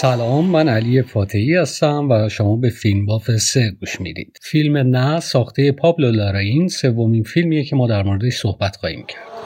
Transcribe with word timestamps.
سلام 0.00 0.50
من 0.50 0.68
علی 0.68 1.02
فاتحی 1.02 1.54
هستم 1.54 2.10
و 2.10 2.28
شما 2.28 2.56
به 2.56 2.70
فیلم 2.70 3.06
باف 3.06 3.36
سه 3.36 3.70
گوش 3.70 4.00
می‌دید. 4.00 4.38
فیلم 4.42 4.76
نه 4.76 5.20
ساخته 5.20 5.72
پابلو 5.72 6.10
لاراین 6.10 6.68
سومین 6.68 7.22
فیلمیه 7.22 7.64
که 7.64 7.76
ما 7.76 7.86
در 7.86 8.02
موردش 8.02 8.36
صحبت 8.36 8.76
خواهیم 8.76 9.04
کرد. 9.08 9.37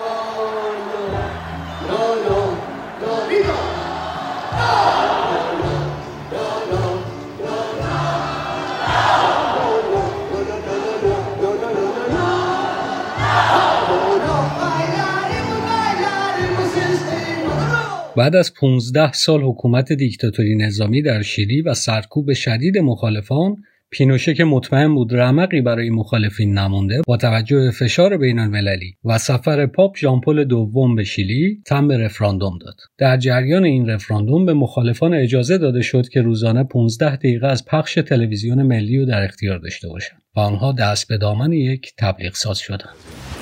بعد 18.17 18.37
از 18.37 18.55
15 18.55 19.13
سال 19.13 19.43
حکومت 19.43 19.93
دیکتاتوری 19.93 20.57
نظامی 20.57 21.03
در 21.03 21.23
شیلی 21.23 21.63
و 21.63 21.75
سرکوب 21.75 22.33
شدید 22.33 22.79
مخالفان 22.79 23.57
پینوشه 23.91 24.35
که 24.35 24.45
مطمئن 24.45 24.95
بود 24.95 25.15
رمقی 25.15 25.61
برای 25.61 25.91
مخالفین 25.91 26.59
نمونده 26.59 27.03
با 27.07 27.17
توجه 27.17 27.57
به 27.57 27.71
فشار 27.71 28.17
بین 28.17 28.39
المللی 28.39 28.95
و 29.05 29.19
سفر 29.19 29.67
پاپ 29.67 29.97
ژامپل 29.99 30.45
دوم 30.45 30.97
به 30.97 31.05
شیلی 31.05 31.63
تم 31.67 31.89
به 31.89 31.99
رفراندوم 31.99 32.59
داد. 32.59 32.77
در 32.99 33.17
جریان 33.17 33.65
این 33.65 33.89
رفراندوم 33.89 34.47
به 34.47 34.55
مخالفان 34.55 35.15
اجازه 35.15 35.59
داده 35.59 35.83
شد 35.83 36.09
که 36.09 36.23
روزانه 36.23 36.65
15 36.65 37.17
دقیقه 37.17 37.47
از 37.47 37.65
پخش 37.65 37.95
تلویزیون 37.95 38.63
ملی 38.63 38.99
رو 38.99 39.05
در 39.05 39.23
اختیار 39.23 39.59
داشته 39.59 39.89
باشند. 39.89 40.22
و 40.36 40.40
آنها 40.40 40.72
دست 40.72 41.08
به 41.08 41.18
دامن 41.18 41.52
یک 41.52 41.94
تبلیغ 41.98 42.36
ساز 42.36 42.58
شدند 42.58 42.96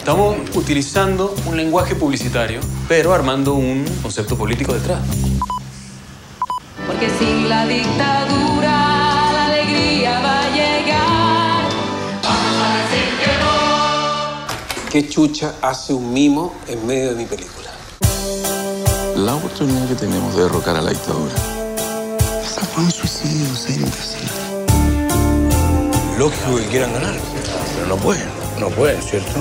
Estamos 0.06 0.36
utilizando 0.54 1.34
un 1.48 1.58
lenguaje 1.58 1.96
publicitario, 1.96 2.60
pero 2.88 3.12
armando 3.12 3.56
un 3.56 3.84
concepto 4.04 4.38
político 4.38 4.72
detrás. 4.72 5.02
Porque 6.86 7.10
sin 7.18 7.50
la 7.50 7.66
dictadura 7.66 8.76
la 9.36 9.46
alegría 9.48 10.20
va 10.20 10.38
a 10.46 10.50
llegar. 10.60 11.64
Vamos 12.22 12.56
a 12.68 12.70
decir 12.82 13.08
que 13.20 13.32
no. 13.42 14.92
¿Qué 14.92 15.10
chucha 15.10 15.56
hace 15.64 15.92
un 15.92 16.14
mimo 16.14 16.54
en 16.68 16.86
medio 16.86 17.10
de 17.10 17.16
mi 17.16 17.26
película? 17.26 17.72
La 19.16 19.34
oportunidad 19.34 19.88
que 19.88 19.96
tenemos 19.96 20.36
de 20.36 20.44
derrocar 20.44 20.76
a 20.76 20.82
la 20.84 20.92
dictadura. 20.92 21.34
Esa 22.44 22.62
fue 22.62 22.84
un 22.84 22.92
suicidio 22.92 23.48
docente, 23.48 23.98
sí. 24.12 24.49
Lógico 26.21 26.51
que 26.59 26.67
quieran 26.71 26.93
ganar, 26.93 27.17
pero 27.75 27.87
no 27.93 27.97
pueden, 27.97 28.29
no 28.63 28.69
pueden, 28.69 29.01
¿cierto? 29.11 29.39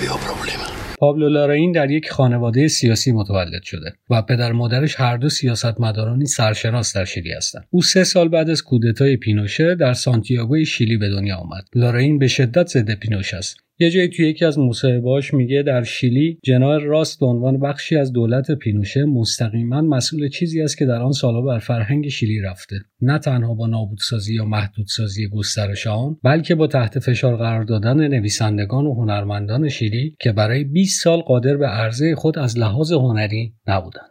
Veo 0.00 0.16
problema. 0.28 0.66
پابلو 0.98 1.28
لاراین 1.28 1.72
در 1.72 1.90
یک 1.90 2.10
خانواده 2.10 2.68
سیاسی 2.68 3.12
متولد 3.12 3.62
شده 3.62 3.92
و 4.10 4.22
پدر 4.22 4.52
مادرش 4.52 5.00
هر 5.00 5.16
دو 5.16 5.28
سیاستمدارانی 5.28 6.26
سرشناس 6.26 6.96
در 6.96 7.04
شیلی 7.04 7.32
هستند. 7.32 7.66
او 7.70 7.82
سه 7.82 8.04
سال 8.04 8.28
بعد 8.28 8.50
از 8.50 8.62
کودتای 8.62 9.16
پینوشه 9.16 9.74
در 9.74 9.94
سانتیاگوی 9.94 10.66
شیلی 10.66 10.96
به 10.96 11.08
دنیا 11.08 11.36
آمد. 11.36 11.64
لاراین 11.74 12.18
به 12.18 12.28
شدت 12.28 12.68
ضد 12.68 12.94
پینوشه 12.94 13.36
است. 13.36 13.56
یه 13.82 13.90
جایی 13.90 14.08
توی 14.08 14.28
یکی 14.28 14.44
از 14.44 14.58
مصاحبه‌هاش 14.58 15.34
میگه 15.34 15.62
در 15.62 15.84
شیلی 15.84 16.38
جناح 16.42 16.78
راست 16.82 17.20
به 17.20 17.26
عنوان 17.26 17.60
بخشی 17.60 17.96
از 17.96 18.12
دولت 18.12 18.50
پینوشه 18.50 19.04
مستقیما 19.04 19.80
مسئول 19.80 20.28
چیزی 20.28 20.62
است 20.62 20.78
که 20.78 20.86
در 20.86 21.02
آن 21.02 21.12
سالها 21.12 21.42
بر 21.42 21.58
فرهنگ 21.58 22.08
شیلی 22.08 22.40
رفته. 22.40 22.76
نه 23.02 23.18
تنها 23.18 23.54
با 23.54 23.66
نابودسازی 23.66 24.34
یا 24.34 24.44
محدودسازی 24.44 25.28
گسترش 25.28 25.86
آن 25.86 26.16
بلکه 26.24 26.54
با 26.54 26.66
تحت 26.66 26.98
فشار 26.98 27.36
قرار 27.36 27.64
دادن 27.64 28.08
نویسندگان 28.08 28.86
و 28.86 28.94
هنرمندان 28.94 29.68
شیلی 29.68 30.16
که 30.20 30.32
برای 30.32 30.64
20 30.64 31.02
سال 31.02 31.20
قادر 31.20 31.56
به 31.56 31.66
عرضه 31.66 32.14
خود 32.14 32.38
از 32.38 32.58
لحاظ 32.58 32.92
هنری 32.92 33.54
نبودند. 33.66 34.10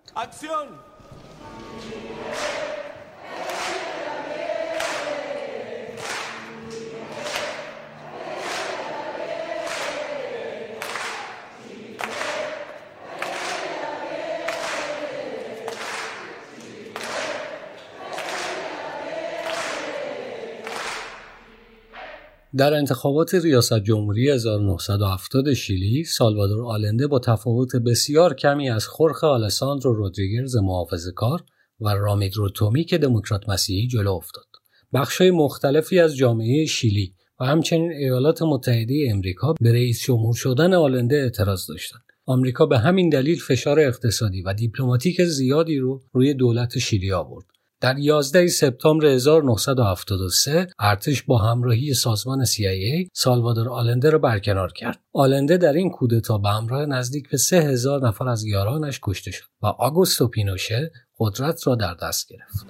در 22.57 22.73
انتخابات 22.73 23.35
ریاست 23.35 23.79
جمهوری 23.79 24.29
1970 24.29 25.53
شیلی 25.53 26.03
سالوادور 26.03 26.65
آلنده 26.65 27.07
با 27.07 27.19
تفاوت 27.19 27.75
بسیار 27.75 28.33
کمی 28.33 28.69
از 28.69 28.87
خورخ 28.87 29.23
آلساندرو 29.23 29.93
رودریگرز 29.93 30.55
محافظه 30.55 31.11
کار 31.11 31.43
و 31.79 31.89
رامیدرو 31.89 32.49
تومی 32.49 32.83
که 32.83 32.97
دموکرات 32.97 33.49
مسیحی 33.49 33.87
جلو 33.87 34.11
افتاد. 34.11 34.45
بخشای 34.93 35.31
مختلفی 35.31 35.99
از 35.99 36.15
جامعه 36.15 36.65
شیلی 36.65 37.13
و 37.39 37.45
همچنین 37.45 37.91
ایالات 37.91 38.41
متحده 38.41 39.07
امریکا 39.11 39.53
به 39.61 39.71
رئیس 39.71 40.01
جمهور 40.01 40.35
شدن 40.35 40.73
آلنده 40.73 41.15
اعتراض 41.15 41.67
داشتند. 41.67 42.03
آمریکا 42.25 42.65
به 42.65 42.79
همین 42.79 43.09
دلیل 43.09 43.39
فشار 43.39 43.79
اقتصادی 43.79 44.41
و 44.41 44.53
دیپلماتیک 44.53 45.23
زیادی 45.23 45.77
رو 45.77 46.01
روی 46.13 46.33
دولت 46.33 46.77
شیلی 46.77 47.11
آورد. 47.11 47.45
در 47.81 47.99
11 47.99 48.47
سپتامبر 48.47 49.05
1973 49.05 50.67
ارتش 50.79 51.23
با 51.23 51.37
همراهی 51.37 51.93
سازمان 51.93 52.45
CIA 52.45 53.07
سالوادور 53.13 53.69
آلنده 53.69 54.09
را 54.09 54.19
برکنار 54.19 54.71
کرد. 54.71 54.99
آلنده 55.13 55.57
در 55.57 55.73
این 55.73 55.89
کودتا 55.89 56.37
به 56.37 56.49
همراه 56.49 56.85
نزدیک 56.85 57.29
به 57.29 57.37
3000 57.37 58.07
نفر 58.07 58.27
از 58.27 58.45
یارانش 58.45 58.99
کشته 59.03 59.31
شد 59.31 59.45
و 59.61 59.65
آگوستو 59.67 60.27
پینوشه 60.27 60.91
قدرت 61.19 61.67
را 61.67 61.75
در 61.75 61.93
دست 61.93 62.27
گرفت. 62.29 62.65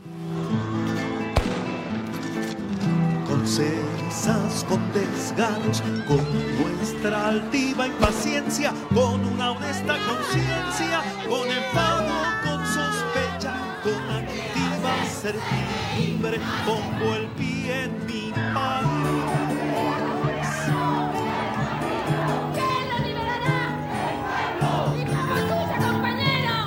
con 11.73 12.08
activa 15.19 15.41
certidumbre, 15.95 16.39
pongo 16.65 17.15
el 17.15 17.27
pie 17.37 17.83
en 17.83 17.91
mi 18.05 18.31
país. 18.53 20.49
¿Quién 22.55 22.83
lo 22.89 22.97
liberará? 23.07 23.59
¡Escucha, 24.99 25.77
compañero! 25.83 26.57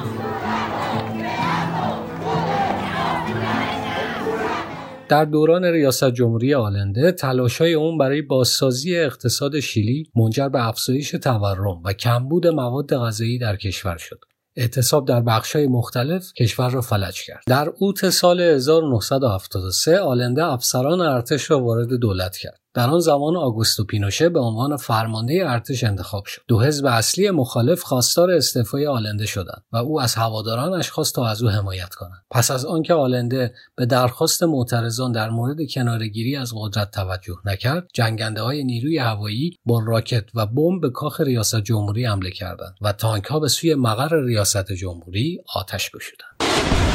در 5.09 5.25
دوران 5.25 5.65
ریاست 5.65 6.11
جمهوری 6.11 6.55
آلنده 6.55 7.13
تلاش‌های 7.13 7.75
اون 7.75 7.99
برای 7.99 8.23
بازسازی 8.23 8.97
اقتصاد 8.97 9.61
شیلی 9.61 10.11
منجر 10.17 10.49
به 10.49 10.69
افزایش 10.69 11.11
تورم 11.11 11.83
و 11.85 11.93
کمبود 11.93 12.47
مواد 12.47 12.95
غذایی 12.95 13.39
در 13.39 13.57
کشور 13.57 13.97
شد. 13.97 14.32
اعتصاب 14.57 15.09
در 15.09 15.21
بخش‌های 15.21 15.67
مختلف 15.67 16.33
کشور 16.33 16.71
را 16.71 16.81
فلج 16.81 17.23
کرد. 17.27 17.43
در 17.47 17.73
اوت 17.79 18.11
سال 18.11 18.41
1973 18.41 19.99
آلنده 19.99 20.45
افسران 20.45 21.01
ارتش 21.01 21.51
را 21.51 21.65
وارد 21.65 21.89
دولت 21.89 22.37
کرد. 22.37 22.62
در 22.75 22.91
آن 22.91 23.01
زمان 23.01 23.37
آگوستو 23.37 23.85
پینوشه 23.85 24.29
به 24.29 24.41
عنوان 24.41 24.77
فرمانده 24.77 25.43
ارتش 25.47 25.85
انتخاب 25.85 26.25
شد. 26.25 26.43
دو 26.49 26.61
حزب 26.61 26.87
اصلی 26.87 27.31
مخالف 27.31 27.83
خواستار 27.83 28.31
استعفای 28.31 28.87
آلنده 28.87 29.27
شدند 29.27 29.63
و 29.73 29.77
او 29.77 30.01
از 30.01 30.15
هوادارانش 30.15 30.91
خواست 30.91 31.15
تا 31.15 31.27
از 31.27 31.43
او 31.43 31.49
حمایت 31.49 31.95
کنند. 31.95 32.25
پس 32.31 32.51
از 32.51 32.65
آنکه 32.65 32.95
آلنده 32.95 33.55
به 33.77 33.87
درخواست 33.87 34.43
معترضان 34.43 35.13
در 35.13 35.31
مورد 35.31 35.57
کنارگیری 35.75 36.37
از 36.37 36.53
قدرت 36.57 36.91
توجه 36.91 37.37
نکرد، 37.45 37.89
جنگنده 37.95 38.43
های 38.43 38.65
نیروی 38.65 38.99
هوایی 38.99 39.59
با 39.67 39.83
راکت 39.87 40.25
و 40.35 40.47
بمب 40.47 40.81
به 40.81 40.91
کاخ 40.91 41.21
ریاست 41.21 41.61
جمهوری 41.61 42.05
حمله 42.05 42.31
کردند 42.31 42.75
و 42.81 42.93
تانک 42.93 43.25
ها 43.25 43.41
به 43.41 43.49
سوی 43.49 43.75
مقر 43.75 44.23
ریاست 44.23 44.73
جمهوری 44.73 45.39
آتش 45.55 45.91
گشودند. 45.91 46.92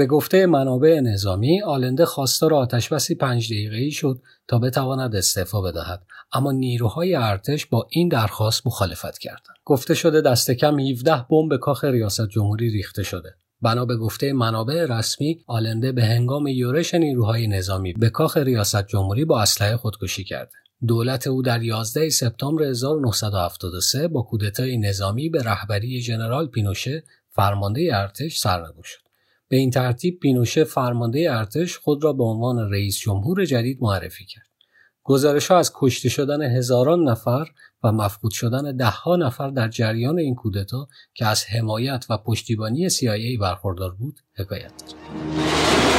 به 0.00 0.06
گفته 0.06 0.46
منابع 0.46 1.00
نظامی 1.00 1.62
آلنده 1.62 2.04
خواستار 2.04 2.54
آتشبسی 2.54 3.14
پنج 3.14 3.52
دقیقه‌ای 3.52 3.90
شد 3.90 4.20
تا 4.48 4.58
بتواند 4.58 5.16
استعفا 5.16 5.60
بدهد. 5.60 6.02
اما 6.32 6.52
نیروهای 6.52 7.14
ارتش 7.14 7.66
با 7.66 7.86
این 7.90 8.08
درخواست 8.08 8.66
مخالفت 8.66 9.18
کردند. 9.18 9.56
گفته 9.64 9.94
شده 9.94 10.20
دست 10.20 10.50
کم 10.50 10.80
17 10.80 11.26
بمب 11.30 11.48
به 11.50 11.58
کاخ 11.58 11.84
ریاست 11.84 12.28
جمهوری 12.28 12.70
ریخته 12.70 13.02
شده. 13.02 13.34
بنا 13.62 13.84
به 13.84 13.96
گفته 13.96 14.32
منابع 14.32 14.86
رسمی 14.88 15.38
آلنده 15.46 15.92
به 15.92 16.04
هنگام 16.04 16.46
یورش 16.46 16.94
نیروهای 16.94 17.46
نظامی 17.46 17.92
به 17.92 18.10
کاخ 18.10 18.36
ریاست 18.36 18.86
جمهوری 18.86 19.24
با 19.24 19.40
اسلحه 19.40 19.76
خودکشی 19.76 20.24
کرده. 20.24 20.52
دولت 20.86 21.26
او 21.26 21.42
در 21.42 21.62
11 21.62 22.08
سپتامبر 22.08 22.62
1973 22.62 24.08
با 24.08 24.22
کودتای 24.22 24.78
نظامی 24.78 25.28
به 25.28 25.42
رهبری 25.42 26.00
ژنرال 26.00 26.46
پینوشه 26.46 27.02
فرمانده 27.30 27.90
ارتش 27.92 28.38
سرنگون 28.38 28.82
شد. 28.84 29.09
به 29.50 29.56
این 29.56 29.70
ترتیب 29.70 30.18
پینوشه 30.20 30.64
فرمانده 30.64 31.26
ارتش 31.30 31.78
خود 31.78 32.04
را 32.04 32.12
به 32.12 32.24
عنوان 32.24 32.70
رئیس 32.70 32.98
جمهور 32.98 33.44
جدید 33.44 33.78
معرفی 33.80 34.24
کرد. 34.24 34.46
گزارش 35.02 35.50
ها 35.50 35.58
از 35.58 35.72
کشته 35.74 36.08
شدن 36.08 36.42
هزاران 36.42 37.08
نفر 37.08 37.46
و 37.82 37.92
مفقود 37.92 38.32
شدن 38.32 38.76
دهها 38.76 39.16
نفر 39.16 39.50
در 39.50 39.68
جریان 39.68 40.18
این 40.18 40.34
کودتا 40.34 40.88
که 41.14 41.26
از 41.26 41.44
حمایت 41.44 42.06
و 42.10 42.18
پشتیبانی 42.18 42.90
CIA 42.90 43.40
برخوردار 43.40 43.94
بود 43.94 44.20
حکایت 44.36 44.72
دارد. 44.78 45.89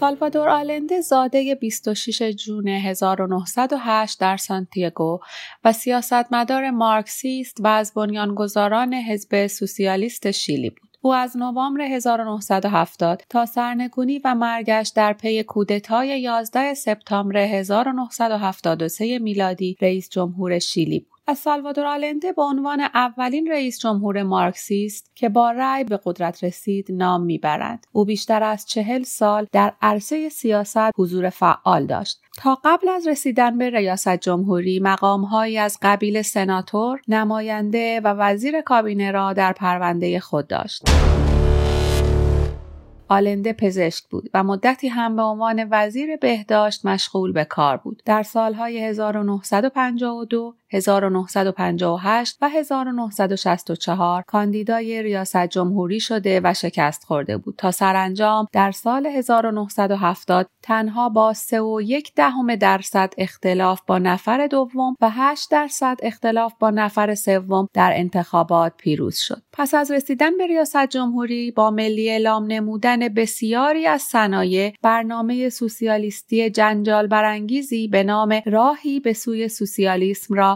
سالوادور 0.00 0.48
آلنده 0.48 1.00
زاده 1.00 1.54
26 1.54 2.22
جون 2.22 2.68
1908 2.68 4.20
در 4.20 4.36
سانتیاگو 4.36 5.20
و 5.64 5.72
سیاستمدار 5.72 6.70
مارکسیست 6.70 7.56
و 7.60 7.66
از 7.66 7.92
بنیانگذاران 7.94 8.94
حزب 8.94 9.46
سوسیالیست 9.46 10.30
شیلی 10.30 10.70
بود. 10.70 10.96
او 11.00 11.14
از 11.14 11.36
نوامبر 11.36 11.80
1970 11.80 13.22
تا 13.30 13.46
سرنگونی 13.46 14.20
و 14.24 14.34
مرگش 14.34 14.92
در 14.94 15.12
پی 15.12 15.42
کودتای 15.42 16.20
11 16.20 16.74
سپتامبر 16.74 17.36
1973 17.36 19.18
میلادی 19.18 19.76
رئیس 19.80 20.08
جمهور 20.08 20.58
شیلی 20.58 21.00
بود. 21.00 21.15
از 21.28 21.38
سالوادور 21.38 21.86
آلنده 21.86 22.32
به 22.32 22.42
عنوان 22.42 22.80
اولین 22.80 23.50
رئیس 23.50 23.78
جمهور 23.78 24.22
مارکسیست 24.22 25.12
که 25.14 25.28
با 25.28 25.50
رأی 25.50 25.84
به 25.84 26.00
قدرت 26.04 26.44
رسید 26.44 26.86
نام 26.92 27.22
می‌برند. 27.22 27.86
او 27.92 28.04
بیشتر 28.04 28.42
از 28.42 28.66
چهل 28.66 29.02
سال 29.02 29.46
در 29.52 29.72
عرصه 29.82 30.28
سیاست 30.28 30.90
حضور 30.98 31.30
فعال 31.30 31.86
داشت. 31.86 32.20
تا 32.36 32.58
قبل 32.64 32.88
از 32.88 33.06
رسیدن 33.06 33.58
به 33.58 33.70
ریاست 33.70 34.16
جمهوری 34.16 34.80
مقامهایی 34.80 35.58
از 35.58 35.78
قبیل 35.82 36.22
سناتور، 36.22 37.00
نماینده 37.08 38.00
و 38.00 38.08
وزیر 38.08 38.60
کابینه 38.60 39.10
را 39.10 39.32
در 39.32 39.52
پرونده 39.52 40.20
خود 40.20 40.46
داشت. 40.46 40.82
آلنده 43.08 43.52
پزشک 43.52 44.04
بود 44.04 44.30
و 44.34 44.44
مدتی 44.44 44.88
هم 44.88 45.16
به 45.16 45.22
عنوان 45.22 45.68
وزیر 45.70 46.16
بهداشت 46.16 46.86
مشغول 46.86 47.32
به 47.32 47.44
کار 47.44 47.76
بود. 47.76 48.02
در 48.04 48.22
سالهای 48.22 48.84
1952 48.84 50.54
1958 50.72 52.38
و 52.40 52.48
1964 52.48 54.22
کاندیدای 54.22 55.02
ریاست 55.02 55.46
جمهوری 55.46 56.00
شده 56.00 56.40
و 56.44 56.54
شکست 56.54 57.04
خورده 57.04 57.36
بود 57.36 57.54
تا 57.58 57.70
سرانجام 57.70 58.46
در 58.52 58.70
سال 58.70 59.06
1970 59.06 60.50
تنها 60.62 61.08
با 61.08 61.34
3.1 61.34 62.10
دهم 62.16 62.56
درصد 62.56 63.14
اختلاف 63.18 63.80
با 63.86 63.98
نفر 63.98 64.46
دوم 64.46 64.96
و 65.00 65.10
8 65.10 65.50
درصد 65.50 65.96
اختلاف 66.02 66.52
با 66.58 66.70
نفر 66.70 67.14
سوم 67.14 67.68
در 67.74 67.92
انتخابات 67.94 68.72
پیروز 68.76 69.18
شد. 69.18 69.42
پس 69.52 69.74
از 69.74 69.90
رسیدن 69.90 70.38
به 70.38 70.46
ریاست 70.46 70.86
جمهوری 70.86 71.50
با 71.50 71.70
ملی 71.70 72.10
اعلام 72.10 72.46
نمودن 72.46 73.08
بسیاری 73.08 73.86
از 73.86 74.02
صنایع 74.02 74.72
برنامه 74.82 75.48
سوسیالیستی 75.48 76.50
جنجال 76.50 77.06
برانگیزی 77.06 77.88
به 77.88 78.02
نام 78.02 78.40
راهی 78.46 79.00
به 79.00 79.12
سوی 79.12 79.48
سوسیالیسم 79.48 80.34
را 80.34 80.55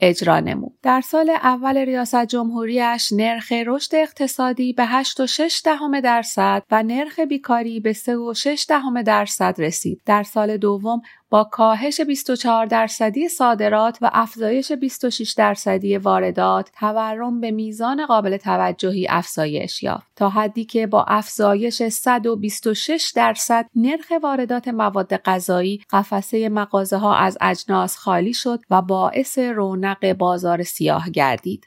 اجرا 0.00 0.40
نمود. 0.40 0.72
در 0.82 1.00
سال 1.00 1.30
اول 1.30 1.78
ریاست 1.78 2.24
جمهوریش 2.24 3.12
نرخ 3.12 3.52
رشد 3.66 3.94
اقتصادی 3.94 4.72
به 4.72 5.02
8.6 5.02 5.62
دهم 5.64 6.00
درصد 6.00 6.62
و 6.70 6.82
نرخ 6.82 7.18
بیکاری 7.18 7.80
به 7.80 7.92
3.6 7.92 8.66
دهم 8.68 9.02
درصد 9.02 9.54
رسید. 9.58 10.00
در 10.06 10.22
سال 10.22 10.56
دوم 10.56 11.02
با 11.30 11.44
کاهش 11.44 12.00
24 12.00 12.66
درصدی 12.66 13.28
صادرات 13.28 13.98
و 14.00 14.10
افزایش 14.12 14.72
26 14.72 15.32
درصدی 15.32 15.96
واردات 15.96 16.70
تورم 16.80 17.40
به 17.40 17.50
میزان 17.50 18.06
قابل 18.06 18.36
توجهی 18.36 19.06
افزایش 19.10 19.82
یافت 19.82 20.06
تا 20.16 20.28
حدی 20.28 20.64
که 20.64 20.86
با 20.86 21.04
افزایش 21.08 21.82
126 21.82 23.12
درصد 23.16 23.66
نرخ 23.74 24.12
واردات 24.22 24.68
مواد 24.68 25.16
غذایی 25.16 25.80
قفسه 25.90 26.48
مغازه 26.48 26.96
ها 26.96 27.16
از 27.16 27.38
اجناس 27.40 27.96
خالی 27.96 28.34
شد 28.34 28.60
و 28.70 28.82
باعث 28.82 29.38
رونق 29.38 29.83
بازار 30.18 30.62
سیاه 30.62 31.10
گردید. 31.10 31.66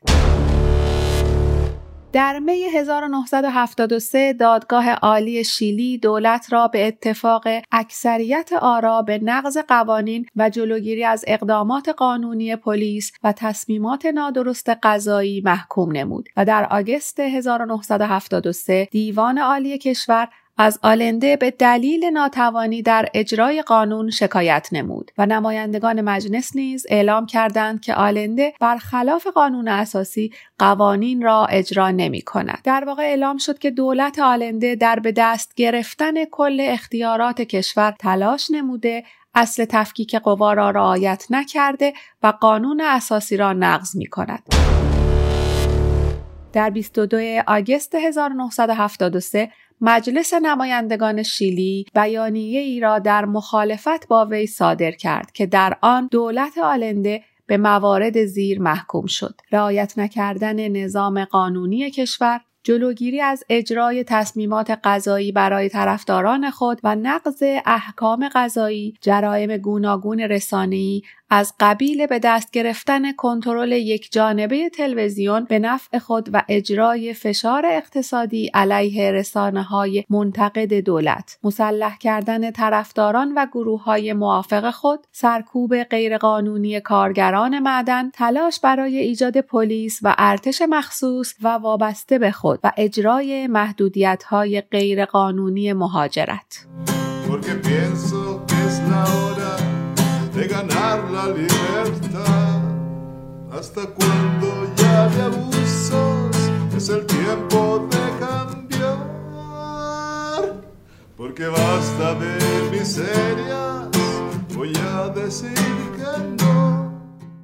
در 2.14 2.40
می 2.40 2.64
1973 2.64 4.34
دادگاه 4.34 4.92
عالی 4.92 5.44
شیلی 5.44 5.98
دولت 5.98 6.54
را 6.54 6.68
به 6.68 6.88
اتفاق 6.88 7.48
اکثریت 7.72 8.52
آرا 8.62 9.02
به 9.02 9.19
نقض 9.24 9.58
قوانین 9.58 10.25
و 10.36 10.50
جلوگیری 10.50 11.04
از 11.04 11.25
اقدامات 11.28 11.90
قانونی 11.90 12.56
پلیس 12.56 13.12
و 13.24 13.31
تصمیمات 13.31 14.06
نادرست 14.06 14.69
قضایی 14.69 15.42
محکوم 15.42 15.92
نمود 15.92 16.30
و 16.38 16.46
در 16.46 16.68
آگست 16.72 17.19
1973 17.19 18.88
دیوان 18.92 19.38
عالی 19.38 19.78
کشور 19.78 20.28
از 20.59 20.80
آلنده 20.83 21.36
به 21.36 21.51
دلیل 21.51 22.06
ناتوانی 22.06 22.81
در 22.81 23.09
اجرای 23.13 23.62
قانون 23.62 24.09
شکایت 24.09 24.69
نمود 24.71 25.12
و 25.18 25.25
نمایندگان 25.25 26.01
مجلس 26.01 26.56
نیز 26.56 26.86
اعلام 26.89 27.25
کردند 27.25 27.81
که 27.81 27.94
آلنده 27.94 28.54
برخلاف 28.59 29.27
قانون 29.27 29.68
اساسی 29.68 30.31
قوانین 30.59 31.21
را 31.21 31.45
اجرا 31.45 31.92
نمی 31.92 32.21
کند. 32.21 32.59
در 32.63 32.83
واقع 32.86 33.04
اعلام 33.04 33.38
شد 33.38 33.59
که 33.59 33.71
دولت 33.71 34.19
آلنده 34.19 34.75
در 34.75 35.00
به 35.00 35.12
دست 35.12 35.56
گرفتن 35.56 36.25
کل 36.25 36.57
اختیارات 36.62 37.42
کشور 37.42 37.95
تلاش 38.00 38.51
نموده 38.51 39.04
اصل 39.36 39.65
تفکیک 39.65 40.16
قوا 40.16 40.54
را 40.54 40.69
رعایت 40.69 41.26
نکرده 41.30 41.94
و 42.23 42.28
قانون 42.28 42.81
اساسی 42.81 43.37
را 43.37 43.54
نقض 43.54 43.95
می 43.95 44.06
کند. 44.06 44.44
در 46.54 46.69
22 46.69 47.42
آگوست 47.47 47.95
1973 47.95 49.49
مجلس 49.81 50.34
نمایندگان 50.34 51.24
شیلی 51.24 51.86
بیانیه 51.96 52.60
ای 52.60 52.80
را 52.80 53.00
در 53.00 53.26
مخالفت 53.26 54.07
با 54.07 54.26
وی 54.26 54.48
صادر 54.48 54.92
کرد 54.92 55.31
که 55.31 55.46
در 55.46 55.78
آن 55.81 56.07
دولت 56.12 56.57
آلنده 56.57 57.24
به 57.46 57.57
موارد 57.57 58.26
زیر 58.26 58.62
محکوم 58.62 59.06
شد. 59.06 59.36
رعایت 59.52 59.94
نکردن 59.98 60.68
نظام 60.68 61.26
قانونی 61.26 61.92
کشور، 61.92 62.42
جلوگیری 62.64 63.22
از 63.22 63.44
اجرای 63.50 64.04
تصمیمات 64.04 64.80
قضایی 64.84 65.31
برای 65.31 65.69
طرفداران 65.69 66.52
خود 66.52 66.80
و 66.84 66.96
نقض 66.96 67.44
احکام 67.66 68.30
قضایی، 68.36 68.94
جرایم 69.02 69.57
گوناگون 69.57 70.19
رسانه‌ای 70.19 71.02
از 71.30 71.54
قبیل 71.60 72.06
به 72.06 72.19
دست 72.19 72.52
گرفتن 72.52 73.12
کنترل 73.12 73.72
یک 73.72 74.12
جانبه 74.12 74.69
تلویزیون 74.69 75.44
به 75.44 75.60
نفع 75.60 76.00
خود 76.00 76.30
و 76.34 76.44
اجرای 76.48 77.14
فشار 77.14 77.66
اقتصادی 77.66 78.52
علیه 78.54 79.12
رسانه 79.12 79.64
های 79.64 80.04
منتقد 80.10 80.74
دولت 80.74 81.40
مسلح 81.44 81.98
کردن 81.98 82.52
طرفداران 82.52 83.34
و 83.36 83.46
گروه 83.46 83.84
های 83.84 84.14
موافق 84.14 84.72
خود 84.72 85.00
سرکوب 85.12 85.84
غیرقانونی 85.84 86.80
کارگران 86.80 87.60
معدن 87.60 88.10
تلاش 88.10 88.60
برای 88.60 88.98
ایجاد 88.98 89.38
پلیس 89.38 90.00
و 90.04 90.16
ارتش 90.18 90.62
مخصوص 90.69 91.34
و 91.44 91.48
وابسته 91.48 92.19
به 92.19 92.31
خود 92.31 92.60
و 92.64 92.72
اجرای 92.78 93.48
محدودیت 93.48 94.24
های 94.24 94.62
غیرقانونی 94.62 95.74
مهاجرت. 95.74 96.68
Libertad. 101.30 102.62
¿Hasta 103.52 103.81
cuando 103.88 104.48
ya 104.76 105.10
de 105.10 105.22
abusos 105.22 106.36
es 106.76 106.90
el 106.90 107.06
tiempo 107.06 107.88
de 107.92 108.04
cambiar? 108.19 108.98
Porque 111.18 111.48
basta 111.48 112.14
de 112.16 112.34
miserias, 112.72 113.88
voy 114.56 114.74
a 114.96 115.10
decir 115.10 115.54
que 115.98 116.12
no. 116.44 116.57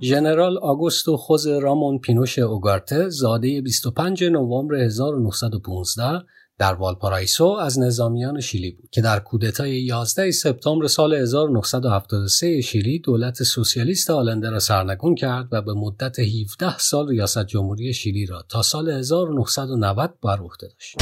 ژنرال 0.02 0.58
آگوستو 0.58 1.18
خوز 1.18 1.48
رامون 1.48 1.98
پینوش 2.00 2.40
اوگارته 2.40 3.10
زاده 3.10 3.62
25 3.62 4.24
نوامبر 4.24 4.75
1915 4.75 6.25
در 6.63 6.74
والپارایسو 6.74 7.46
از 7.46 7.79
نظامیان 7.79 8.39
شیلی 8.39 8.72
بود 8.72 8.89
که 8.91 9.01
در 9.01 9.20
کودتای 9.20 9.82
11 9.82 10.32
سپتامبر 10.32 10.88
سال 10.88 11.13
1973 11.13 12.62
شیلی 12.62 13.00
دولت 13.00 13.43
سوسیالیست 13.43 14.10
آلنده 14.10 14.50
را 14.50 14.60
سرنگون 14.60 15.15
کرد 15.15 15.48
و 15.51 15.62
به 15.62 15.74
مدت 15.74 16.20
17 16.20 16.77
سال 16.77 17.10
ریاست 17.10 17.46
جمهوری 17.46 17.93
شیلی 17.93 18.25
را 18.25 18.46
تا 18.50 18.62
سال 18.62 18.89
1990 18.89 20.13
بر 20.24 20.38
عهده 20.39 20.67
داشت. 20.67 20.98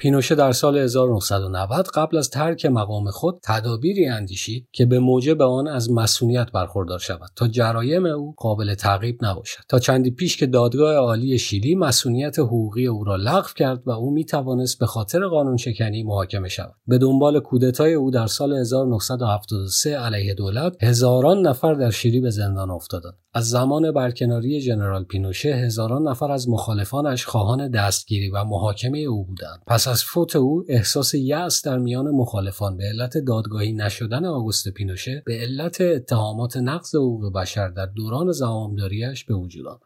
پینوشه 0.00 0.34
در 0.34 0.52
سال 0.52 0.78
1990 0.78 1.86
قبل 1.94 2.16
از 2.16 2.30
ترک 2.30 2.66
مقام 2.66 3.10
خود 3.10 3.40
تدابیری 3.42 4.06
اندیشید 4.06 4.68
که 4.72 4.86
به 4.86 4.98
موجب 4.98 5.42
آن 5.42 5.68
از 5.68 5.90
مسئولیت 5.90 6.52
برخوردار 6.52 6.98
شود 6.98 7.30
تا 7.36 7.48
جرایم 7.48 8.06
او 8.06 8.34
قابل 8.36 8.74
تعقیب 8.74 9.24
نباشد. 9.24 9.62
تا 9.68 9.78
چندی 9.78 10.10
پیش 10.10 10.36
که 10.36 10.46
دادگاه 10.46 10.94
عالی 10.94 11.38
شیلی 11.38 11.74
مسئولیت 11.74 12.38
حقوقی 12.38 12.86
او 12.86 13.04
را 13.04 13.16
لغو 13.16 13.48
کرد 13.56 13.82
و 13.86 13.90
او 13.90 14.10
می 14.10 14.24
توانست 14.24 14.78
به 14.78 14.86
خاطر 14.86 15.26
قانون 15.26 15.56
شکنی 15.56 16.02
محاکمه 16.02 16.48
شود. 16.48 16.74
به 16.86 16.98
دنبال 16.98 17.40
کودتای 17.40 17.94
او 17.94 18.10
در 18.10 18.26
سال 18.26 18.52
1973 18.52 19.98
علیه 19.98 20.34
دولت 20.34 20.82
هزاران 20.82 21.46
نفر 21.46 21.74
در 21.74 21.90
شیلی 21.90 22.20
به 22.20 22.30
زندان 22.30 22.70
افتادند. 22.70 23.14
از 23.34 23.48
زمان 23.48 23.92
برکناری 23.92 24.60
ژنرال 24.60 25.04
پینوشه 25.04 25.54
هزاران 25.54 26.08
نفر 26.08 26.30
از 26.30 26.48
مخالفانش 26.48 27.26
خواهان 27.26 27.70
دستگیری 27.70 28.30
و 28.30 28.44
محاکمه 28.44 28.98
او 28.98 29.24
بودند. 29.24 29.62
پس 29.66 29.89
از 29.90 30.04
فوت 30.04 30.36
او 30.36 30.64
احساس 30.68 31.14
یأس 31.14 31.66
در 31.66 31.78
میان 31.78 32.10
مخالفان 32.10 32.76
به 32.76 32.84
علت 32.84 33.18
دادگاهی 33.18 33.72
نشدن 33.72 34.24
آگوست 34.24 34.68
پینوشه 34.68 35.22
به 35.26 35.34
علت 35.34 35.80
اتهامات 35.80 36.56
نقض 36.56 36.94
حقوق 36.94 37.32
بشر 37.32 37.68
در 37.68 37.86
دوران 37.86 38.32
زمامداریش 38.32 39.24
به 39.24 39.34
وجود 39.34 39.66
آمد. 39.66 39.80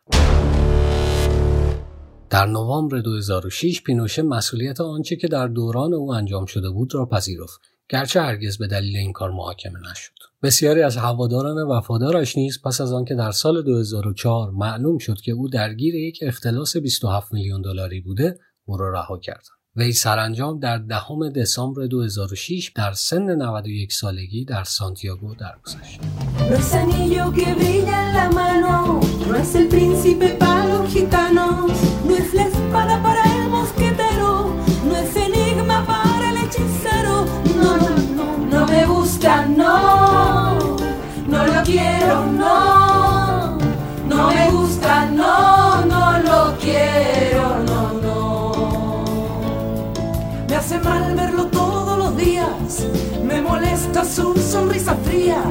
در 2.31 2.47
نوامبر 2.47 2.99
2006 2.99 3.83
پینوشه 3.83 4.23
مسئولیت 4.23 4.81
آنچه 4.81 5.17
که 5.17 5.29
در 5.29 5.49
دوران 5.49 5.95
او 5.95 6.15
انجام 6.15 6.47
شده 6.47 6.71
بود 6.71 6.95
را 6.95 7.07
پذیرفت 7.07 7.61
گرچه 7.89 8.21
هرگز 8.21 8.59
به 8.59 8.67
دلیل 8.67 8.97
این 8.97 9.13
کار 9.13 9.31
محاکمه 9.31 9.79
نشد. 9.91 10.13
بسیاری 10.43 10.83
از 10.83 10.97
هواداران 10.97 11.69
وفادارش 11.69 12.39
نیز 12.39 12.63
پس 12.65 12.81
از 12.81 12.93
آنکه 12.93 13.15
در 13.15 13.31
سال 13.31 13.63
2004 13.63 14.51
معلوم 14.51 14.99
شد 14.99 15.17
که 15.25 15.33
او 15.33 15.49
درگیر 15.49 15.95
یک 15.95 16.19
اختلاس 16.23 16.77
27 16.77 17.33
میلیون 17.33 17.63
دلاری 17.63 18.01
بوده 18.01 18.39
او 18.65 18.77
را 18.77 18.93
رها 18.93 19.19
کردند. 19.19 19.64
وی 19.77 19.93
سرانجام 19.93 20.59
در 20.59 20.79
دهم 20.79 21.29
دسامبر 21.29 21.87
2006 21.87 22.73
در 22.75 22.93
سن 22.93 23.23
91 23.23 23.93
سالگی 23.93 24.45
در 24.45 24.65
سانتیاگو 24.65 25.35
درگذشت. 25.35 26.01
No 39.57 40.14
mal 50.85 51.15
verlo 51.15 51.47
todos 51.47 51.99
los 51.99 52.17
días, 52.17 52.87
me 53.23 53.41
molesta 53.41 54.05
su 54.05 54.35
sonrisa 54.37 54.95
fría. 55.05 55.43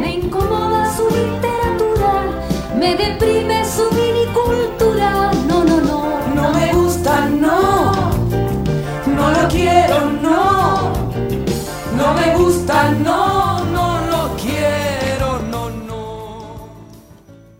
Me 0.00 0.14
incomoda 0.14 0.96
su 0.96 1.04
literatura, 1.08 2.12
me 2.78 2.94
deprime 2.96 3.64
su 3.64 3.84
minicultura. 3.94 5.32
No, 5.48 5.64
no, 5.64 5.80
no. 5.80 5.98
No 6.34 6.52
me 6.52 6.72
gusta, 6.72 7.28
no, 7.28 7.92
no 9.16 9.30
lo 9.30 9.48
quiero, 9.48 10.10
no, 10.22 10.92
no 11.96 12.14
me 12.14 12.36
gusta, 12.36 12.90
no, 12.92 12.98
no 13.02 13.17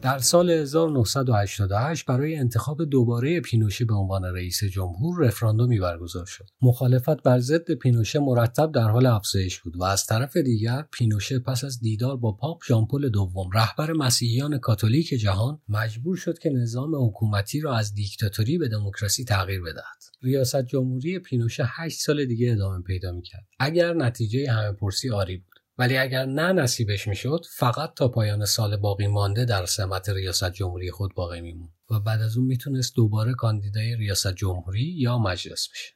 در 0.09 0.19
سال 0.19 0.51
1988 0.51 2.07
برای 2.07 2.37
انتخاب 2.37 2.85
دوباره 2.85 3.41
پینوشه 3.41 3.85
به 3.85 3.95
عنوان 3.95 4.25
رئیس 4.25 4.65
جمهور 4.65 5.27
رفراندومی 5.27 5.81
برگزار 5.81 6.27
شد. 6.27 6.45
مخالفت 6.63 7.23
بر 7.23 7.39
ضد 7.39 7.75
پینوشه 7.75 8.19
مرتب 8.19 8.73
در 8.73 8.89
حال 8.89 9.07
افزایش 9.07 9.61
بود 9.61 9.77
و 9.77 9.85
از 9.85 10.07
طرف 10.07 10.37
دیگر 10.37 10.85
پینوشه 10.93 11.39
پس 11.39 11.65
از 11.65 11.81
دیدار 11.81 12.17
با 12.17 12.33
پاپ 12.33 12.65
ژامپل 12.69 13.09
دوم 13.09 13.51
رهبر 13.55 13.93
مسیحیان 13.93 14.59
کاتولیک 14.59 15.09
جهان 15.09 15.61
مجبور 15.69 16.17
شد 16.17 16.39
که 16.39 16.51
نظام 16.51 17.07
حکومتی 17.07 17.61
را 17.61 17.77
از 17.77 17.95
دیکتاتوری 17.95 18.59
به 18.59 18.69
دموکراسی 18.69 19.25
تغییر 19.25 19.61
بدهد. 19.63 19.99
ریاست 20.23 20.63
جمهوری 20.63 21.19
پینوشه 21.19 21.65
8 21.67 22.01
سال 22.01 22.25
دیگه 22.25 22.53
ادامه 22.53 22.83
پیدا 22.83 23.13
می‌کرد. 23.13 23.47
اگر 23.59 23.95
نتیجه 23.95 24.53
همه 24.53 24.73
پرسی 24.73 25.11
آری. 25.11 25.45
ولی 25.79 25.97
اگر 25.97 26.25
نه 26.25 26.53
نصیبش 26.53 27.09
می‌شد 27.09 27.41
فقط 27.57 27.95
تا 27.95 28.09
پایان 28.09 28.45
سال 28.45 28.77
باقی 28.77 29.07
مانده 29.07 29.45
در 29.45 29.67
سمت 29.67 30.09
ریاست 30.09 30.53
جمهوری 30.53 30.91
خود 30.91 31.15
باقی 31.15 31.41
میموند 31.41 31.73
و 31.91 32.01
بعد 32.01 32.21
از 32.21 32.37
اون 32.37 32.47
می‌تونست 32.47 32.97
دوباره 32.97 33.35
کاندیدای 33.35 33.97
ریاست 33.97 34.35
جمهوری 34.35 34.95
یا 34.97 35.19
مجلس 35.19 35.69
بشه 35.73 35.95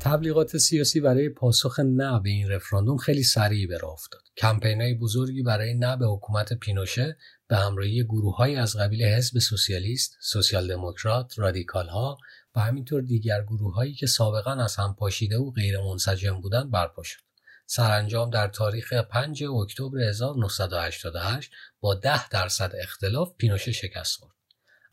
تبلیغات 0.00 0.56
سیاسی 0.56 1.00
برای 1.00 1.28
پاسخ 1.28 1.80
نه 1.80 2.20
به 2.20 2.30
این 2.30 2.48
رفراندوم 2.48 2.96
خیلی 2.96 3.22
سریع 3.22 3.68
به 3.68 3.78
راه 3.78 3.92
افتاد. 3.92 4.22
کمپینای 4.36 4.94
بزرگی 4.94 5.42
برای 5.42 5.74
نه 5.74 5.96
به 5.96 6.06
حکومت 6.06 6.52
پینوشه 6.52 7.16
به 7.48 7.56
همراهی 7.56 8.04
گروههایی 8.04 8.56
از 8.56 8.76
قبیل 8.76 9.04
حزب 9.04 9.38
سوسیالیست، 9.38 10.16
سوسیال 10.20 10.68
دموکرات، 10.68 11.38
رادیکال 11.38 11.88
ها 11.88 12.18
و 12.56 12.60
همینطور 12.60 13.02
دیگر 13.02 13.42
گروههایی 13.42 13.94
که 13.94 14.06
سابقا 14.06 14.52
از 14.52 14.76
هم 14.76 14.94
پاشیده 14.98 15.38
و 15.38 15.50
غیر 15.50 15.80
منسجم 15.80 16.40
بودند 16.40 16.70
برپا 16.70 17.02
شد. 17.02 17.24
سرانجام 17.66 18.30
در 18.30 18.48
تاریخ 18.48 18.92
5 18.92 19.44
اکتبر 19.44 19.98
1988 19.98 21.50
با 21.80 21.94
10 21.94 22.28
درصد 22.28 22.72
اختلاف 22.80 23.34
پینوشه 23.38 23.72
شکست 23.72 24.16
خورد. 24.16 24.34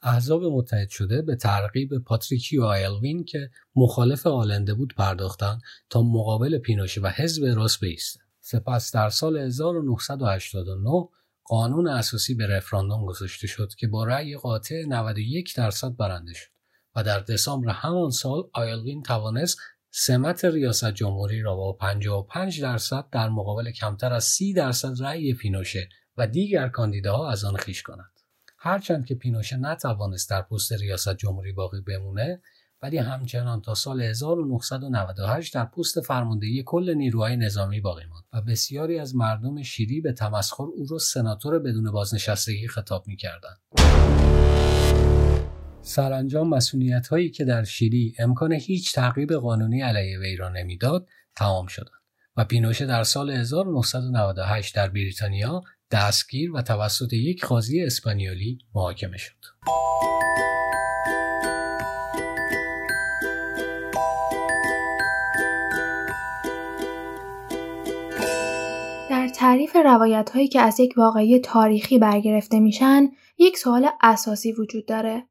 احزاب 0.02 0.44
متحد 0.44 0.90
شده 0.90 1.22
به 1.22 1.36
ترغیب 1.36 1.98
پاتریکیو 1.98 2.64
آیلوین 2.64 3.24
که 3.24 3.50
مخالف 3.76 4.28
آلنده 4.28 4.74
بود 4.74 4.94
پرداختند 4.98 5.62
تا 5.90 6.02
مقابل 6.02 6.58
پینوشه 6.58 7.02
و 7.02 7.08
حزب 7.08 7.46
راست 7.46 7.80
بیسته. 7.80 8.20
سپس 8.40 8.92
در 8.92 9.10
سال 9.10 9.38
1989 9.38 11.08
قانون 11.44 11.88
اساسی 11.88 12.36
به 12.36 12.48
رفراندوم 12.48 13.06
گذاشته 13.06 13.48
شد 13.48 13.70
که 13.78 13.88
با 13.88 14.04
رأی 14.04 14.38
قاطع 14.38 14.84
91 14.88 15.56
درصد 15.56 15.96
برنده 15.96 16.34
شد 16.34 16.50
و 16.96 17.04
در 17.04 17.20
دسامبر 17.20 17.72
همان 17.72 18.10
سال 18.10 18.50
آیلوین 18.54 19.04
توانست 19.04 19.58
سمت 19.94 20.46
ریاست 20.46 20.92
جمهوری 20.92 21.42
را 21.42 21.56
با 21.56 21.74
55 21.74 22.62
درصد 22.62 23.06
در 23.12 23.30
مقابل 23.30 23.72
کمتر 23.72 24.14
از 24.14 24.24
30 24.24 24.54
درصد 24.54 25.04
رأی 25.04 25.34
پینوشه 25.34 25.90
و 26.18 26.28
دیگر 26.28 26.70
کاندیداها 26.70 27.32
از 27.32 27.44
آن 27.44 27.56
خیش 27.56 27.84
کند. 27.84 28.12
هرچند 28.58 29.06
که 29.06 29.16
پینوشه 29.16 29.58
نتوانست 29.58 30.30
در 30.30 30.42
پست 30.42 30.74
ریاست 30.74 31.18
جمهوری 31.18 31.52
باقی 31.52 31.82
بمونه 31.82 32.42
ولی 32.82 32.98
همچنان 32.98 33.62
تا 33.62 33.74
سال 33.74 34.02
1998 34.02 35.54
در 35.54 35.66
پست 35.66 36.02
فرماندهی 36.02 36.64
کل 36.66 36.94
نیروهای 36.94 37.38
نظامی 37.38 37.82
باقی 37.82 38.06
ماند 38.06 38.26
و 38.34 38.42
بسیاری 38.42 39.00
از 39.00 39.16
مردم 39.16 39.64
شیلی 39.64 40.02
به 40.02 40.14
تمسخر 40.14 40.64
او 40.64 40.86
را 40.90 40.98
سناتور 40.98 41.60
بدون 41.60 41.92
بازنشستگی 41.92 42.68
خطاب 42.68 43.08
می‌کردند. 43.08 43.62
سرانجام 45.84 46.50
مسئولیت 46.50 47.08
هایی 47.08 47.30
که 47.30 47.46
در 47.46 47.64
شیلی 47.64 48.16
امکان 48.20 48.54
هیچ 48.54 48.96
تعقیب 48.96 49.34
قانونی 49.34 49.82
علیه 49.82 50.20
وی 50.20 50.36
را 50.36 50.50
نمی‌داد 50.50 51.08
تمام 51.36 51.68
شدند 51.68 52.02
و 52.38 52.46
پینوشه 52.46 52.86
در 52.86 53.04
سال 53.04 53.32
1998 53.32 54.76
در 54.76 54.90
بریتانیا 54.90 55.62
دستگیر 55.92 56.52
و 56.52 56.62
توسط 56.62 57.14
یک 57.14 57.46
قاضی 57.46 57.84
اسپانیولی 57.84 58.60
محاکمه 58.76 59.18
شد. 59.18 59.36
در 69.10 69.28
تعریف 69.36 69.76
روایت 69.76 70.30
هایی 70.34 70.48
که 70.48 70.62
از 70.62 70.80
یک 70.80 70.94
واقعی 70.98 71.40
تاریخی 71.40 72.00
برگرفته 72.00 72.60
میشن 72.60 73.08
یک 73.38 73.58
سوال 73.58 73.88
اساسی 74.02 74.52
وجود 74.52 74.86
داره 74.86 75.31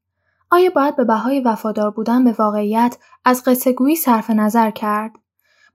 آیا 0.51 0.69
باید 0.75 0.95
به 0.95 1.03
بهای 1.03 1.39
وفادار 1.39 1.91
بودن 1.91 2.23
به 2.23 2.31
واقعیت 2.31 2.97
از 3.25 3.43
قصه 3.45 3.73
گویی 3.73 3.95
صرف 3.95 4.29
نظر 4.29 4.71
کرد؟ 4.71 5.11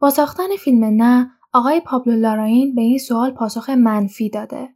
با 0.01 0.11
ساختن 0.11 0.57
فیلم 0.59 0.85
نه 0.85 1.31
آقای 1.53 1.81
پابلو 1.81 2.17
لاراین 2.17 2.75
به 2.75 2.83
این 2.83 2.99
سوال 2.99 3.31
پاسخ 3.31 3.71
منفی 3.71 4.31
داده. 4.31 4.69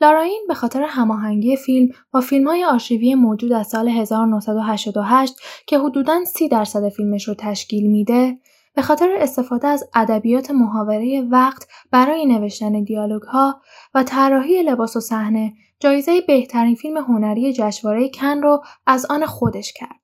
لاراین 0.00 0.44
به 0.48 0.54
خاطر 0.54 0.82
هماهنگی 0.82 1.56
فیلم 1.56 1.88
با 2.12 2.20
فیلم 2.20 2.48
های 2.48 2.64
آرشیوی 2.64 3.14
موجود 3.14 3.52
از 3.52 3.66
سال 3.66 3.88
1988 3.88 5.36
که 5.66 5.78
حدوداً 5.78 6.24
30 6.24 6.48
درصد 6.48 6.88
فیلمش 6.88 7.28
رو 7.28 7.34
تشکیل 7.38 7.90
میده 7.90 8.38
به 8.74 8.82
خاطر 8.82 9.16
استفاده 9.18 9.68
از 9.68 9.84
ادبیات 9.94 10.50
محاوره 10.50 11.28
وقت 11.30 11.68
برای 11.90 12.26
نوشتن 12.26 12.84
دیالوگ 12.84 13.22
ها 13.22 13.60
و 13.94 14.02
طراحی 14.02 14.62
لباس 14.62 14.96
و 14.96 15.00
صحنه 15.00 15.52
جایزه 15.84 16.20
بهترین 16.20 16.74
فیلم 16.74 16.96
هنری 16.96 17.52
جشنواره 17.52 18.08
کن 18.08 18.42
رو 18.42 18.62
از 18.86 19.06
آن 19.10 19.26
خودش 19.26 19.72
کرد. 19.72 20.00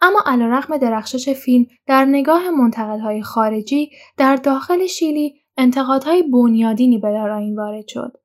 اما 0.00 0.22
علیرغم 0.26 0.76
درخشش 0.76 1.28
فیلم 1.28 1.66
در 1.86 2.04
نگاه 2.04 2.50
منتقدهای 2.50 3.22
خارجی 3.22 3.90
در 4.16 4.36
داخل 4.36 4.86
شیلی 4.86 5.34
انتقادهای 5.56 6.22
بنیادینی 6.22 6.98
به 6.98 7.08
لاراین 7.08 7.56
وارد 7.56 7.88
شد 7.88 8.16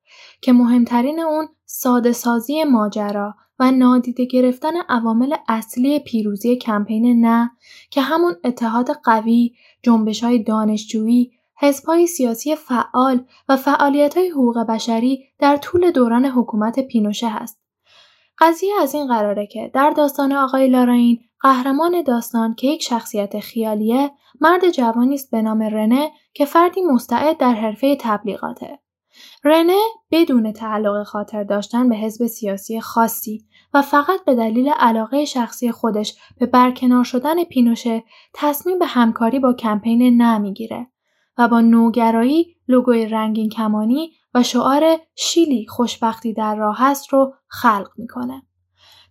که 0.42 0.52
مهمترین 0.52 1.20
اون 1.20 1.48
ساده 1.64 2.12
سازی 2.12 2.64
ماجرا 2.64 3.34
و 3.58 3.70
نادیده 3.70 4.24
گرفتن 4.24 4.72
عوامل 4.88 5.34
اصلی 5.48 5.98
پیروزی 5.98 6.56
کمپین 6.56 7.26
نه 7.26 7.50
که 7.90 8.00
همون 8.00 8.34
اتحاد 8.44 8.90
قوی، 9.04 9.54
جنبش 9.82 10.24
های 10.24 10.42
دانشجویی، 10.42 11.32
حزبهای 11.64 12.06
سیاسی 12.06 12.56
فعال 12.56 13.24
و 13.48 13.56
فعالیت 13.56 14.16
های 14.16 14.28
حقوق 14.28 14.58
بشری 14.58 15.24
در 15.38 15.56
طول 15.56 15.90
دوران 15.90 16.26
حکومت 16.26 16.80
پینوشه 16.80 17.28
هست. 17.28 17.60
قضیه 18.38 18.72
از 18.82 18.94
این 18.94 19.06
قراره 19.06 19.46
که 19.46 19.70
در 19.74 19.90
داستان 19.90 20.32
آقای 20.32 20.68
لاراین 20.68 21.18
قهرمان 21.40 22.02
داستان 22.02 22.54
که 22.54 22.66
یک 22.66 22.82
شخصیت 22.82 23.40
خیالیه 23.40 24.10
مرد 24.40 24.70
جوانی 24.70 25.14
است 25.14 25.30
به 25.30 25.42
نام 25.42 25.62
رنه 25.62 26.10
که 26.34 26.44
فردی 26.44 26.82
مستعد 26.82 27.38
در 27.38 27.54
حرفه 27.54 27.96
تبلیغاته. 28.00 28.78
رنه 29.44 29.78
بدون 30.10 30.52
تعلق 30.52 31.02
خاطر 31.02 31.44
داشتن 31.44 31.88
به 31.88 31.96
حزب 31.96 32.26
سیاسی 32.26 32.80
خاصی 32.80 33.44
و 33.74 33.82
فقط 33.82 34.24
به 34.26 34.34
دلیل 34.34 34.68
علاقه 34.68 35.24
شخصی 35.24 35.72
خودش 35.72 36.14
به 36.38 36.46
برکنار 36.46 37.04
شدن 37.04 37.44
پینوشه 37.44 38.04
تصمیم 38.34 38.78
به 38.78 38.86
همکاری 38.86 39.38
با 39.38 39.52
کمپین 39.52 40.22
نه 40.22 40.38
می‌گیره 40.38 40.86
و 41.38 41.48
با 41.48 41.60
نوگرایی 41.60 42.56
لوگوی 42.68 43.06
رنگین 43.06 43.48
کمانی 43.48 44.12
و 44.34 44.42
شعار 44.42 44.98
شیلی 45.16 45.66
خوشبختی 45.68 46.32
در 46.32 46.56
راه 46.56 46.82
است 46.82 47.12
رو 47.12 47.34
خلق 47.48 47.88
می‌کنه. 47.96 48.42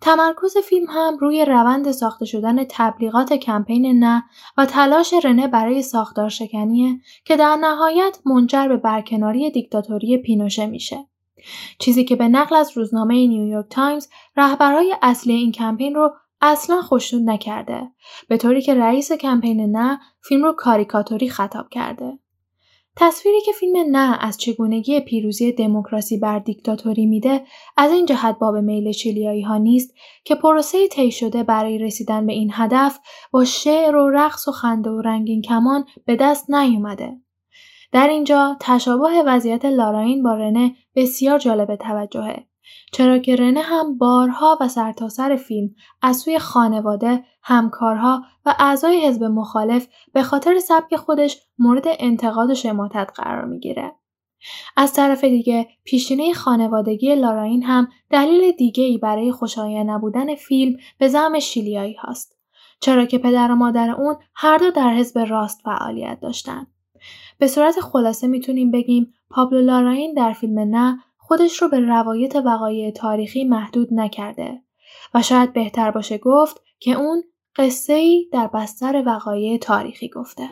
تمرکز 0.02 0.58
فیلم 0.58 0.86
هم 0.90 1.18
روی 1.18 1.46
روند 1.46 1.92
ساخته 1.92 2.26
شدن 2.26 2.64
تبلیغات 2.70 3.34
کمپین 3.34 4.04
نه 4.04 4.24
و 4.58 4.66
تلاش 4.66 5.14
رنه 5.24 5.48
برای 5.48 5.82
ساختار 5.82 6.30
شکنیه 6.30 7.00
که 7.26 7.38
در 7.38 7.56
نهایت 7.56 8.20
منجر 8.26 8.68
به 8.68 8.78
برکناری 8.78 9.52
دیکتاتوری 9.52 10.18
پینوشه 10.18 10.66
میشه. 10.66 11.08
چیزی 11.80 12.04
که 12.04 12.16
به 12.16 12.28
نقل 12.28 12.56
از 12.56 12.78
روزنامه 12.78 13.14
نیویورک 13.14 13.66
تایمز 13.70 14.08
رهبرهای 14.38 14.96
اصلی 15.02 15.34
این 15.34 15.52
کمپین 15.52 15.96
رو 15.96 16.14
اصلا 16.46 16.82
خوشنود 16.82 17.30
نکرده 17.30 17.92
به 18.30 18.38
طوری 18.38 18.62
که 18.62 18.74
رئیس 18.74 19.12
کمپین 19.12 19.78
نه 19.78 20.00
فیلم 20.24 20.44
رو 20.44 20.54
کاریکاتوری 20.54 21.30
خطاب 21.30 21.70
کرده 21.70 22.20
تصویری 22.96 23.42
که 23.42 23.52
فیلم 23.52 23.98
نه 23.98 24.18
از 24.22 24.38
چگونگی 24.38 25.00
پیروزی 25.00 25.52
دموکراسی 25.52 26.18
بر 26.18 26.40
دیکتاتوری 26.40 27.06
میده 27.06 27.42
از 27.78 27.92
این 27.92 28.06
جهت 28.06 28.40
باب 28.40 28.56
میل 28.56 28.92
چیلیایی 28.92 29.42
ها 29.42 29.58
نیست 29.58 29.94
که 30.24 30.36
پروسه 30.36 30.88
طی 30.88 31.12
شده 31.12 31.44
برای 31.44 31.78
رسیدن 31.78 32.26
به 32.26 32.34
این 32.34 32.52
هدف 32.54 33.00
با 33.32 33.46
شعر 33.46 33.96
و 33.96 34.10
رقص 34.10 34.48
و 34.48 34.52
خنده 34.52 34.90
و 34.90 35.02
رنگین 35.02 35.42
کمان 35.42 35.86
به 36.06 36.16
دست 36.16 36.50
نیومده. 36.50 37.22
در 37.92 38.08
اینجا 38.08 38.58
تشابه 38.60 39.24
وضعیت 39.26 39.66
لاراین 39.66 40.24
با 40.24 40.34
رنه 40.34 40.76
بسیار 40.96 41.40
جالب 41.40 41.76
توجهه. 41.76 42.46
چرا 42.94 43.18
که 43.18 43.36
رنه 43.36 43.62
هم 43.62 43.98
بارها 43.98 44.58
و 44.62 44.68
سرتاسر 44.68 45.30
سر 45.30 45.36
فیلم 45.36 45.70
از 46.02 46.18
سوی 46.18 46.40
خانواده، 46.40 47.24
همکارها 47.44 48.24
و 48.46 48.56
اعضای 48.60 49.08
حزب 49.08 49.24
مخالف 49.24 49.88
به 50.14 50.24
خاطر 50.24 50.60
سبک 50.60 50.96
خودش 50.96 51.38
مورد 51.60 51.84
انتقاد 51.86 52.50
و 52.50 52.56
شماتت 52.56 53.12
قرار 53.16 53.46
می‌گیره. 53.46 53.92
از 54.78 54.94
طرف 54.94 55.24
دیگه 55.24 55.68
پیشینه 55.84 56.34
خانوادگی 56.34 57.16
لاراین 57.16 57.64
هم 57.64 57.88
دلیل 58.10 58.52
دیگه 58.52 58.84
ای 58.84 58.98
برای 58.98 59.32
خوشایند 59.32 59.90
نبودن 59.90 60.36
فیلم 60.36 60.78
به 60.98 61.08
زعم 61.08 61.40
شیلیایی 61.40 61.94
هاست. 61.94 62.38
چرا 62.80 63.06
که 63.06 63.18
پدر 63.18 63.52
و 63.52 63.56
مادر 63.56 63.92
اون 63.92 64.16
هر 64.36 64.58
دو 64.58 64.72
در 64.72 64.94
حزب 64.94 65.20
راست 65.20 65.62
فعالیت 65.62 66.20
داشتن. 66.22 66.68
به 67.40 67.48
صورت 67.48 67.80
خلاصه 67.80 68.28
می‌تونیم 68.28 68.72
بگیم 68.72 69.14
پابلو 69.30 69.62
لاراین 69.62 70.14
در 70.14 70.34
فیلم 70.34 70.60
نه 70.60 71.00
خودش 71.34 71.62
رو 71.62 71.68
به 71.70 71.80
روایت 71.80 72.36
وقایع 72.36 72.92
تاریخی 72.92 73.44
محدود 73.44 73.88
نکرده 73.92 74.62
و 75.14 75.22
شاید 75.22 75.54
بهتر 75.54 75.92
باشه 75.92 76.18
گفت 76.18 76.62
که 76.80 76.92
اون 76.92 77.24
قصه 77.56 77.94
ای 77.94 78.30
در 78.34 78.48
بستر 78.48 79.04
وقایع 79.06 79.58
تاریخی 79.58 80.10
گفته. 80.10 80.50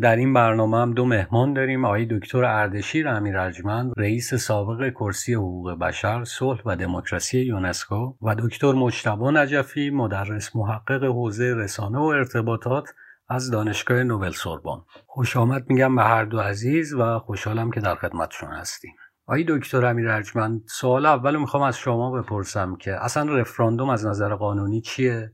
در 0.00 0.16
این 0.16 0.32
برنامه 0.32 0.78
هم 0.78 0.94
دو 0.94 1.04
مهمان 1.04 1.52
داریم 1.52 1.84
آقای 1.84 2.06
دکتر 2.10 2.44
اردشیر 2.44 3.08
امیرجمند 3.08 3.92
رئیس 3.96 4.34
سابق 4.34 4.90
کرسی 4.90 5.34
حقوق 5.34 5.78
بشر 5.78 6.24
صلح 6.24 6.60
و 6.66 6.76
دموکراسی 6.76 7.40
یونسکو 7.40 8.14
و 8.22 8.34
دکتر 8.34 8.72
مجتبی 8.72 9.24
نجفی 9.32 9.90
مدرس 9.90 10.56
محقق 10.56 11.04
حوزه 11.04 11.54
رسانه 11.54 11.98
و 11.98 12.02
ارتباطات 12.02 12.84
از 13.28 13.50
دانشگاه 13.50 14.02
نوبل 14.02 14.30
سوربن 14.30 14.80
خوش 15.06 15.36
آمد 15.36 15.70
میگم 15.70 15.96
به 15.96 16.02
هر 16.02 16.24
دو 16.24 16.38
عزیز 16.38 16.94
و 16.94 17.18
خوشحالم 17.18 17.70
که 17.70 17.80
در 17.80 17.94
خدمتشون 17.94 18.50
هستیم. 18.50 18.90
آقای 19.26 19.44
دکتر 19.48 19.86
امیرجمند 19.86 20.62
سوال 20.68 21.06
اول 21.06 21.36
می‌خوام 21.36 21.62
از 21.62 21.78
شما 21.78 22.10
بپرسم 22.10 22.76
که 22.76 23.04
اصلا 23.04 23.34
رفراندوم 23.34 23.90
از 23.90 24.06
نظر 24.06 24.34
قانونی 24.34 24.80
چیه؟ 24.80 25.32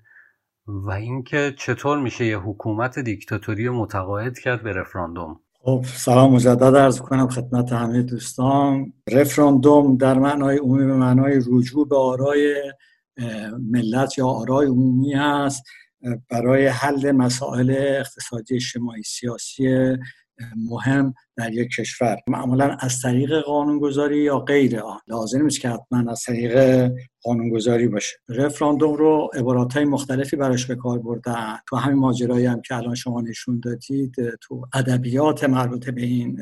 و 0.68 0.90
اینکه 0.90 1.54
چطور 1.58 1.98
میشه 1.98 2.26
یه 2.26 2.38
حکومت 2.38 2.98
دیکتاتوری 2.98 3.68
متقاعد 3.68 4.38
کرد 4.38 4.62
به 4.62 4.72
رفراندوم. 4.72 5.40
خب 5.60 5.84
سلام 5.94 6.32
مجدد 6.32 6.76
عرض 6.76 7.00
کنم 7.00 7.28
خدمت 7.28 7.72
همه 7.72 8.02
دوستان. 8.02 8.92
رفراندوم 9.12 9.96
در 9.96 10.18
معنای 10.18 10.58
عمومی 10.58 10.86
به 10.86 10.96
معنای 10.96 11.40
رجوع 11.52 11.88
به 11.88 11.96
آرای 11.96 12.72
ملت 13.70 14.18
یا 14.18 14.26
آرای 14.26 14.66
عمومی 14.66 15.12
هست 15.12 15.62
برای 16.30 16.66
حل 16.66 17.12
مسائل 17.12 17.74
اقتصادی 17.78 18.54
اجتماعی 18.54 19.02
سیاسی 19.02 19.96
مهم. 20.56 21.14
در 21.36 21.52
یک 21.52 21.68
کشور. 21.78 22.16
معمولا 22.28 22.76
از 22.80 23.00
طریق 23.00 23.40
قانونگذاری 23.40 24.18
یا 24.18 24.38
غیر 24.38 24.80
آن. 24.80 24.98
لازم 25.08 25.42
نیست 25.42 25.60
که 25.60 25.68
حتما 25.68 26.10
از 26.10 26.22
طریق 26.22 26.88
قانونگذاری 27.22 27.88
باشه. 27.88 28.16
رفراندوم 28.28 28.94
رو 28.94 29.30
عبارات 29.34 29.72
های 29.72 29.84
مختلفی 29.84 30.36
براش 30.36 30.66
به 30.66 30.74
کار 30.74 30.98
بردن. 30.98 31.56
تو 31.68 31.76
همین 31.76 31.98
ماجرایی 31.98 32.46
هم 32.46 32.60
که 32.60 32.74
الان 32.74 32.94
شما 32.94 33.20
نشون 33.20 33.60
دادید 33.64 34.14
تو 34.40 34.66
ادبیات 34.74 35.44
مربوط 35.44 35.90
به 35.90 36.02
این 36.02 36.40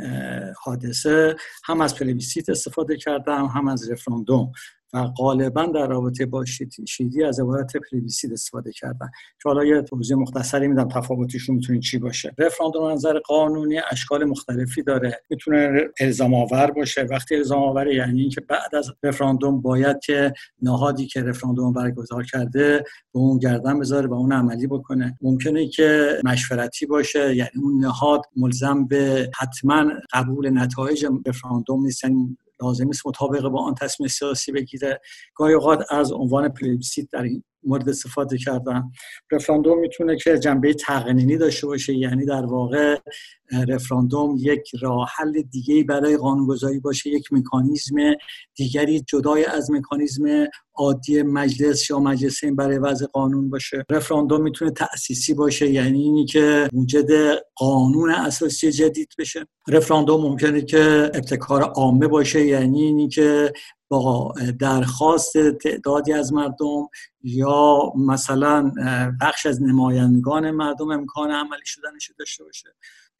حادثه 0.62 1.36
هم 1.64 1.80
از 1.80 1.94
پلبیسیت 1.94 2.48
استفاده 2.48 2.96
کردم 2.96 3.46
هم 3.46 3.68
از 3.68 3.90
رفراندوم. 3.90 4.52
و 4.94 5.04
غالبا 5.04 5.66
در 5.66 5.86
رابطه 5.86 6.26
با 6.26 6.44
شیلی 6.88 7.24
از 7.24 7.40
عبارت 7.40 7.72
پلبیسیت 7.76 8.32
استفاده 8.32 8.72
کردن. 8.72 9.06
که 9.42 9.48
حالا 9.48 9.64
یه 9.64 9.82
توضیح 9.82 10.16
مختصری 10.16 10.68
میدم 10.68 10.88
تفاوتشون 10.88 11.56
می‌تونه 11.56 11.80
چی 11.80 11.98
باشه. 11.98 12.34
رفراندوم 12.38 12.90
نظر 12.92 13.18
قانونی 13.18 13.80
اشکال 13.90 14.24
مختلفی 14.24 14.82
داره. 14.82 15.20
می‌تونه 15.30 15.80
الزام 16.00 16.34
آور 16.34 16.70
باشه. 16.70 17.02
وقتی 17.02 17.36
الزام 17.36 17.62
آور 17.62 17.86
یعنی 17.86 18.20
اینکه 18.20 18.40
بعد 18.40 18.74
از 18.74 18.90
رفراندوم 19.02 19.60
باید 19.60 19.98
که 19.98 20.32
نهادی 20.62 21.06
که 21.06 21.22
رفراندوم 21.22 21.72
برگزار 21.72 22.24
کرده 22.24 22.84
به 23.12 23.18
اون 23.18 23.38
گردن 23.38 23.78
بذاره 23.78 24.06
و 24.06 24.14
اون 24.14 24.32
عملی 24.32 24.66
بکنه. 24.66 25.18
ممکنه 25.22 25.68
که 25.68 26.18
مشورتی 26.24 26.86
باشه 26.86 27.36
یعنی 27.36 27.50
اون 27.62 27.84
نهاد 27.84 28.22
ملزم 28.36 28.86
به 28.86 29.30
حتما 29.38 29.84
قبول 30.12 30.50
نتایج 30.58 31.06
رفراندوم 31.26 31.82
نیست. 31.82 32.04
یعنی 32.04 32.36
لازم 32.64 32.88
است 32.88 33.06
مطابق 33.06 33.48
با 33.48 33.62
آن 33.62 33.74
تصمیم 33.74 34.08
سیاسی 34.08 34.52
بگیره. 34.52 35.00
گاهی 35.34 35.54
اوقات 35.54 35.84
از 35.90 36.12
عنوان 36.12 36.48
پلیبسیت 36.48 37.08
در 37.12 37.22
این 37.22 37.44
مورد 37.66 37.88
استفاده 37.88 38.38
کردن. 38.38 38.90
رفراندوم 39.32 39.78
می‌تونه 39.78 40.16
که 40.16 40.38
جنبه 40.38 40.74
تقنینی 40.74 41.36
داشته 41.36 41.66
باشه 41.66 41.94
یعنی 41.94 42.26
در 42.26 42.46
واقع 42.46 42.98
رفراندوم 43.68 44.36
یک 44.38 44.70
راه 44.80 45.08
حل 45.16 45.42
دیگه 45.42 45.84
برای 45.84 46.16
قانونگذاری 46.16 46.80
باشه 46.80 47.10
یک 47.10 47.32
مکانیزم 47.32 47.96
دیگری 48.54 49.00
جدای 49.00 49.44
از 49.44 49.70
مکانیزم 49.70 50.46
عادی 50.74 51.22
مجلس 51.22 51.90
یا 51.90 51.98
مجلسین 51.98 52.56
برای 52.56 52.78
وضع 52.78 53.06
قانون 53.06 53.50
باشه. 53.50 53.84
رفراندوم 53.90 54.42
می‌تونه 54.42 54.70
تأسیسی 54.70 55.34
باشه 55.34 55.70
یعنی 55.70 56.02
اینی 56.02 56.24
که 56.24 56.68
موجد 56.72 57.38
قانون 57.56 58.10
اساسی 58.10 58.72
جدید 58.72 59.08
بشه. 59.18 59.46
رفراندوم 59.68 60.20
ممکنه 60.20 60.62
که 60.62 61.10
ابتکار 61.14 61.62
عامه 61.62 62.08
باشه 62.08 62.46
یعنی 62.46 62.82
اینی 62.82 63.08
که 63.08 63.52
درخواست 64.58 65.50
تعدادی 65.50 66.12
از 66.12 66.32
مردم 66.32 66.88
یا 67.22 67.92
مثلا 67.96 68.72
بخش 69.20 69.46
از 69.46 69.62
نمایندگان 69.62 70.50
مردم 70.50 70.90
امکان 70.90 71.30
عملی 71.30 71.64
شدنش 71.64 72.10
داشته 72.18 72.44
باشه. 72.44 72.68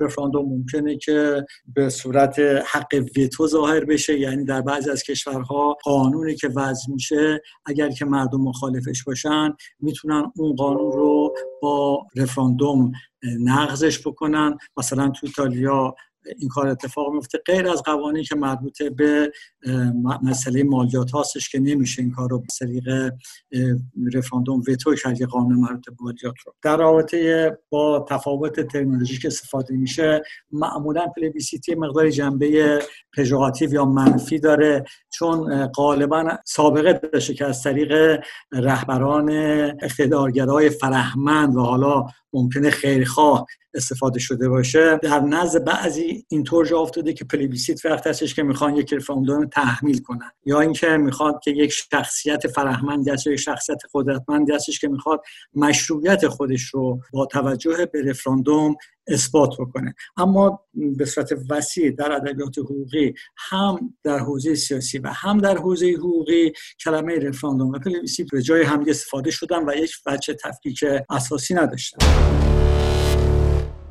رفراندوم 0.01 0.49
ممکنه 0.49 0.97
که 0.97 1.47
به 1.75 1.89
صورت 1.89 2.39
حق 2.67 2.95
ویتو 3.17 3.47
ظاهر 3.47 3.85
بشه 3.85 4.21
یعنی 4.21 4.45
در 4.45 4.61
بعضی 4.61 4.91
از 4.91 5.03
کشورها 5.03 5.77
قانونی 5.85 6.35
که 6.35 6.49
وضع 6.49 6.93
میشه 6.93 7.41
اگر 7.67 7.89
که 7.89 8.05
مردم 8.05 8.41
مخالفش 8.41 9.05
باشن 9.05 9.55
می‌تونن 9.81 10.33
اون 10.37 10.57
قانون 10.57 10.93
رو 10.93 11.35
با 11.63 12.07
رفراندوم 12.17 12.93
نقضش 13.41 14.07
بکنن. 14.07 14.59
مثلا 14.77 15.09
تو 15.09 15.27
ایتالیا 15.27 15.95
این 16.39 16.49
کار 16.49 16.69
اتفاق 16.69 17.13
میفته. 17.13 17.39
غیر 17.47 17.69
از 17.69 17.83
قوانینی 17.83 18.25
که 18.25 18.35
مربوط 18.35 18.83
به 18.83 19.33
مسئله 20.23 20.63
مالیات 20.63 21.11
هاستش 21.11 21.49
که 21.49 21.61
نمیشه 21.61 22.03
این 22.03 22.11
کار 22.11 22.31
رو 22.31 22.39
به 22.39 22.47
طریق 22.59 23.13
رفراندوم 24.15 24.63
ویتو 24.67 24.95
کرد 24.95 25.23
قانون 25.23 25.59
مربوط 25.59 25.85
به 25.87 25.97
مالیات 26.01 26.35
رو. 26.47 26.55
در 26.63 26.77
رابطه 26.77 27.59
با 27.71 28.07
تفاوت 28.09 28.61
ترمینولوژی 28.61 29.19
که 29.19 29.29
استفاده 29.29 29.75
میشه 29.75 30.23
معمولا 30.53 31.07
پلبیسیتی 31.07 31.75
مقداری 31.75 32.13
جنبه 32.13 32.79
pejorative 33.17 33.73
یا 33.73 33.85
منفی 33.85 34.39
داره 34.39 34.85
چون 35.11 35.67
غالبا 35.67 36.39
سابقه 36.45 36.93
داشته 36.93 37.35
که 37.35 37.45
از 37.45 37.63
طریق 37.63 38.21
رهبران 38.53 39.31
اقتدارگرای 39.83 40.71
فرهمند 40.71 41.57
و 41.57 41.61
حالا 41.61 42.07
ممکنه 42.33 42.71
خیرخواه 42.71 43.47
استفاده 43.75 44.19
شده 44.19 44.49
باشه. 44.49 44.99
در 45.03 45.21
نزد 45.21 45.65
بعضی 45.65 46.13
اینطور 46.29 46.66
جا 46.66 46.79
افتاده 46.79 47.12
که 47.12 47.24
پلبیسیت 47.25 47.85
وقتی 47.85 48.07
هستش 48.07 48.35
که 48.35 48.42
می‌خوان 48.42 48.77
یک 48.77 48.92
رفراندوم 48.92 49.46
تحمیل 49.46 49.98
کنن. 49.98 50.31
یا 50.44 50.61
اینکه 50.61 50.87
می‌خواد 50.87 51.40
که 51.44 51.50
یک 51.50 51.72
شخصیت 51.72 52.46
فرهمندی 52.46 53.11
هست 53.11 53.27
یک 53.27 53.37
شخصیت 53.37 53.79
قدرتمندی 53.94 54.53
هستش 54.53 54.81
که 54.81 54.88
می‌خواد 54.88 55.20
مشروعیت 55.55 56.29
خودش 56.29 56.62
رو 56.62 57.00
با 57.12 57.27
توجه 57.27 57.87
به 57.92 58.03
رفراندوم 58.03 58.77
اثبات 59.07 59.50
بکنه. 59.59 59.94
اما 60.16 60.61
به 60.74 61.05
صورت 61.05 61.33
وسیع 61.50 61.90
در 61.90 62.12
ادبیات 62.12 62.59
حقوقی 62.59 63.14
هم 63.37 63.94
در 64.03 64.18
حوزه 64.18 64.55
سیاسی 64.55 64.98
و 64.98 65.09
هم 65.09 65.38
در 65.38 65.59
حوزه 65.59 65.94
حقوقی 65.98 66.53
کلمه 66.85 67.18
رفراندوم 67.18 67.68
و 67.68 67.79
پلیبیسیت 67.79 68.27
به 68.33 68.42
جای 68.42 68.62
هم 68.62 68.85
استفاده 68.88 69.31
شدن 69.31 69.68
و 69.68 69.74
یک 69.77 69.92
وجه 70.07 70.35
تفکیک 70.35 70.85
اساسی 71.11 71.55
نداشتن. 71.55 72.07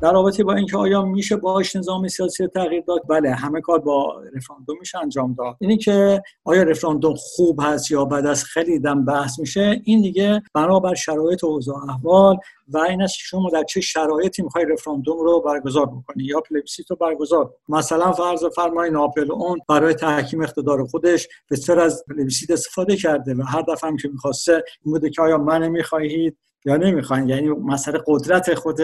در 0.02 0.12
رابطه 0.12 0.44
با 0.44 0.54
اینکه 0.54 0.76
آیا 0.76 1.02
میشه 1.02 1.36
باش 1.36 1.76
نظام 1.76 2.08
سیاسی 2.08 2.46
تغییر 2.46 2.84
داد؟ 2.86 3.00
بله 3.08 3.30
همه 3.30 3.60
کار 3.60 3.78
با 3.78 4.22
رفراندوم 4.34 4.76
میشه 4.80 4.98
انجام 4.98 5.34
داد. 5.34 5.56
اینی 5.60 5.76
که 5.76 6.22
آیا 6.44 6.62
رفراندوم 6.62 7.14
خوب 7.16 7.60
هست 7.62 7.90
یا 7.90 8.04
بعد 8.04 8.26
از 8.26 8.44
خیلی 8.44 8.78
دم 8.78 9.04
بحث 9.04 9.38
میشه. 9.38 9.80
این 9.84 10.00
دیگه 10.00 10.42
بنابر 10.54 10.94
شرایط 10.94 11.44
و 11.44 11.46
اوضاع 11.46 11.76
احوال 11.88 12.36
و 12.68 12.78
این 12.78 13.02
است 13.02 13.14
که 13.16 13.22
شما 13.24 13.50
در 13.50 13.62
چه 13.62 13.80
شرایطی 13.80 14.42
می‌خوای 14.42 14.64
رفراندوم 14.64 15.18
رو 15.18 15.40
برگزار 15.40 15.86
بکنی 15.86 16.24
یا 16.24 16.40
پلبیسیت 16.40 16.90
رو 16.90 16.96
برگزار. 16.96 17.54
مثلا 17.68 18.12
فرض 18.12 18.44
فرمایید 18.44 18.90
ناپلئون 18.90 19.58
برای 19.68 19.94
تحکیم 19.94 20.42
اقتدار 20.42 20.86
خودش 20.86 21.28
بسیار 21.50 21.80
از 21.80 22.04
پلبیسیت 22.08 22.50
استفاده 22.50 22.96
کرده 22.96 23.34
و 23.34 23.42
هر 23.42 23.62
دفعه 23.62 23.90
هم 23.90 23.96
که 23.96 24.08
می‌خواسته 24.08 24.52
این 24.52 24.94
بوده 24.94 25.10
که 25.10 25.22
آیا 25.22 25.38
منو 25.38 25.68
می‌خواهید 25.68 26.38
یا 26.64 26.76
نمی‌خواین. 26.76 27.28
یعنی 27.28 27.48
مسئله 27.48 28.00
قدرت 28.06 28.54
خود 28.54 28.78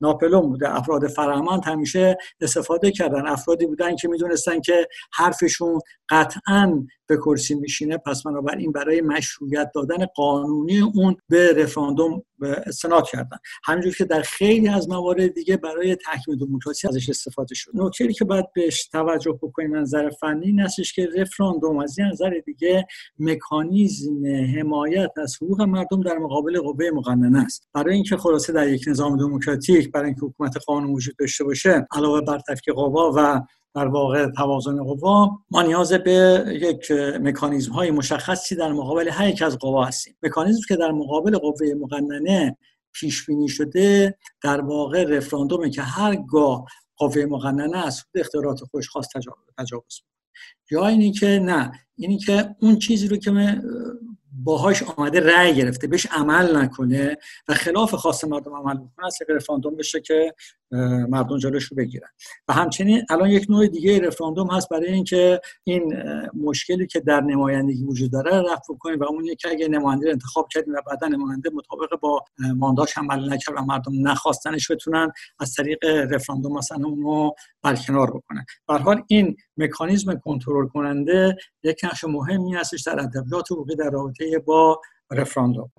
ناپلئون 0.00 0.48
بوده. 0.48 0.76
افراد 0.76 1.06
فرهمند 1.06 1.64
همیشه 1.64 2.16
استفاده 2.40 2.90
کردن. 2.90 3.26
افرادی 3.26 3.66
بودن 3.66 3.96
که 3.96 4.08
می‌دونستن 4.08 4.60
که 4.60 4.88
حرفشون 5.12 5.80
قطعا 6.10 6.86
به 7.08 7.16
کرسی 7.16 7.54
میشینه 7.54 7.96
پس 7.96 8.22
بنابراین 8.22 8.72
برای 8.72 9.00
مشروعیت 9.00 9.70
دادن 9.74 10.06
قانونی 10.14 10.80
اون 10.80 11.16
به 11.28 11.52
رفراندوم 11.52 12.22
استناد 12.40 13.06
کردن. 13.06 13.36
همینجور 13.64 13.94
که 13.94 14.04
در 14.04 14.22
خیلی 14.22 14.68
از 14.68 14.88
موارد 14.88 15.34
دیگه 15.34 15.56
برای 15.56 15.96
تحکیم 15.96 16.36
دموکراسی 16.36 16.88
ازش 16.88 17.08
استفاده 17.08 17.54
شد. 17.54 17.70
نکته 17.74 18.12
که 18.12 18.24
باید 18.24 18.52
بهش 18.54 18.86
توجه 18.86 19.38
بکنیم 19.42 19.76
نظر 19.76 20.10
فنی 20.10 20.46
این 20.46 20.66
که 20.94 21.08
رفراندوم 21.16 21.78
از 21.78 21.98
این 21.98 22.08
نظر 22.08 22.30
دیگه 22.46 22.86
مکانیزم 23.18 24.26
حمایت 24.58 25.10
از 25.16 25.36
حقوق 25.42 25.62
مردم 25.62 26.02
در 26.02 26.18
مقابل 26.18 26.60
قوه 26.60 26.90
مقننه 26.94 27.44
است. 27.44 27.68
برای 27.74 27.94
اینکه 27.94 28.16
خلاصه 28.16 28.52
در 28.52 28.68
یک 28.68 28.84
نظام 28.88 29.16
دموکراتیک 29.16 29.92
برای 29.92 30.06
اینکه 30.06 30.26
حکومت 30.26 30.56
قانون 30.66 30.90
وجود 30.90 31.14
داشته 31.18 31.44
باشه 31.44 31.86
علاوه 31.92 32.20
بر 32.20 32.38
تفکیک 32.48 32.74
قوا 32.74 33.12
و 33.16 33.40
در 33.78 33.86
واقع 33.86 34.30
توازن 34.30 34.84
قوا 34.84 35.40
ما 35.50 35.62
نیاز 35.62 35.92
به 35.92 36.44
یک 36.48 36.90
مکانیزم 37.20 37.72
های 37.72 37.90
مشخصی 37.90 38.56
در 38.56 38.72
مقابل 38.72 39.08
هر 39.08 39.28
یک 39.28 39.42
از 39.42 39.58
قوا 39.58 39.84
هستیم. 39.84 40.16
مکانیزم 40.22 40.60
که 40.68 40.76
در 40.76 40.92
مقابل 40.92 41.38
قوه 41.38 41.74
مقننه 41.80 42.56
پیش 42.92 43.26
بینی 43.26 43.48
شده 43.48 44.18
در 44.42 44.60
واقع 44.60 45.04
رفراندومه 45.04 45.70
که 45.70 45.82
هرگاه 45.82 46.64
قوه 46.96 47.24
مقننه 47.24 47.86
از 47.86 48.04
اختیارات 48.14 48.60
خوش 48.70 48.88
خواست 48.88 49.10
تجاوز 49.58 50.02
یا 50.70 50.86
اینی 50.86 51.12
که 51.12 51.26
نه 51.26 51.72
اینی 51.96 52.18
که 52.18 52.54
اون 52.60 52.78
چیزی 52.78 53.08
رو 53.08 53.16
که 53.16 53.60
باهاش 54.44 54.82
آمده 54.82 55.20
رأی 55.20 55.54
گرفته 55.54 55.86
بهش 55.86 56.06
عمل 56.06 56.56
نکنه 56.56 57.16
و 57.48 57.54
خلاف 57.54 57.94
خواست 57.94 58.24
مردم 58.24 58.54
عمل 58.54 58.74
بکنه 58.74 59.06
از 59.06 59.18
رفراندوم 59.28 59.76
بشه 59.76 60.00
که 60.00 60.34
مردم 61.08 61.38
جلوش 61.38 61.64
رو 61.64 61.76
بگیرن. 61.76 62.08
و 62.48 62.52
همچنین 62.52 63.02
الان 63.10 63.30
یک 63.30 63.46
نوع 63.50 63.66
دیگه 63.66 64.00
رفراندوم 64.00 64.50
هست 64.50 64.68
برای 64.68 64.92
اینکه 64.92 65.40
این 65.64 65.94
مشکلی 66.34 66.86
که 66.86 67.00
در 67.00 67.20
نمایندگی 67.20 67.84
وجود 67.84 68.12
داره 68.12 68.52
رفع 68.52 68.74
کنیم 68.78 68.98
و 69.00 69.04
اون 69.04 69.34
که 69.38 69.48
اگه 69.48 69.68
نماینده 69.68 70.06
رو 70.06 70.12
انتخاب 70.12 70.48
کردیم 70.48 70.74
و 70.74 70.80
بعدا 70.86 71.06
نماینده 71.06 71.50
مطابق 71.54 72.00
با 72.00 72.24
مانداش 72.56 72.98
عمل 72.98 73.32
نکرد 73.32 73.54
و 73.56 73.62
مردم 73.62 74.08
نخواستنش 74.08 74.70
بتونن 74.70 75.12
از 75.40 75.54
طریق 75.54 75.84
رفراندوم 75.84 76.58
مثلا 76.58 76.86
اون 76.86 77.02
رو 77.02 77.34
برکنار 77.62 78.10
بکنن. 78.10 78.44
به 78.68 78.74
حال 78.74 79.02
این 79.06 79.36
مکانیزم 79.56 80.14
کنترل 80.14 80.66
کننده 80.66 81.36
یک 81.62 81.80
نقش 81.84 82.04
مهمی 82.04 82.54
هستش 82.54 82.82
در 82.82 83.00
ادبیات 83.00 83.52
حقوقی 83.52 83.76
در 83.76 83.90
رابطه 83.90 84.38
با 84.38 84.80
رفراندوم. 85.10 85.70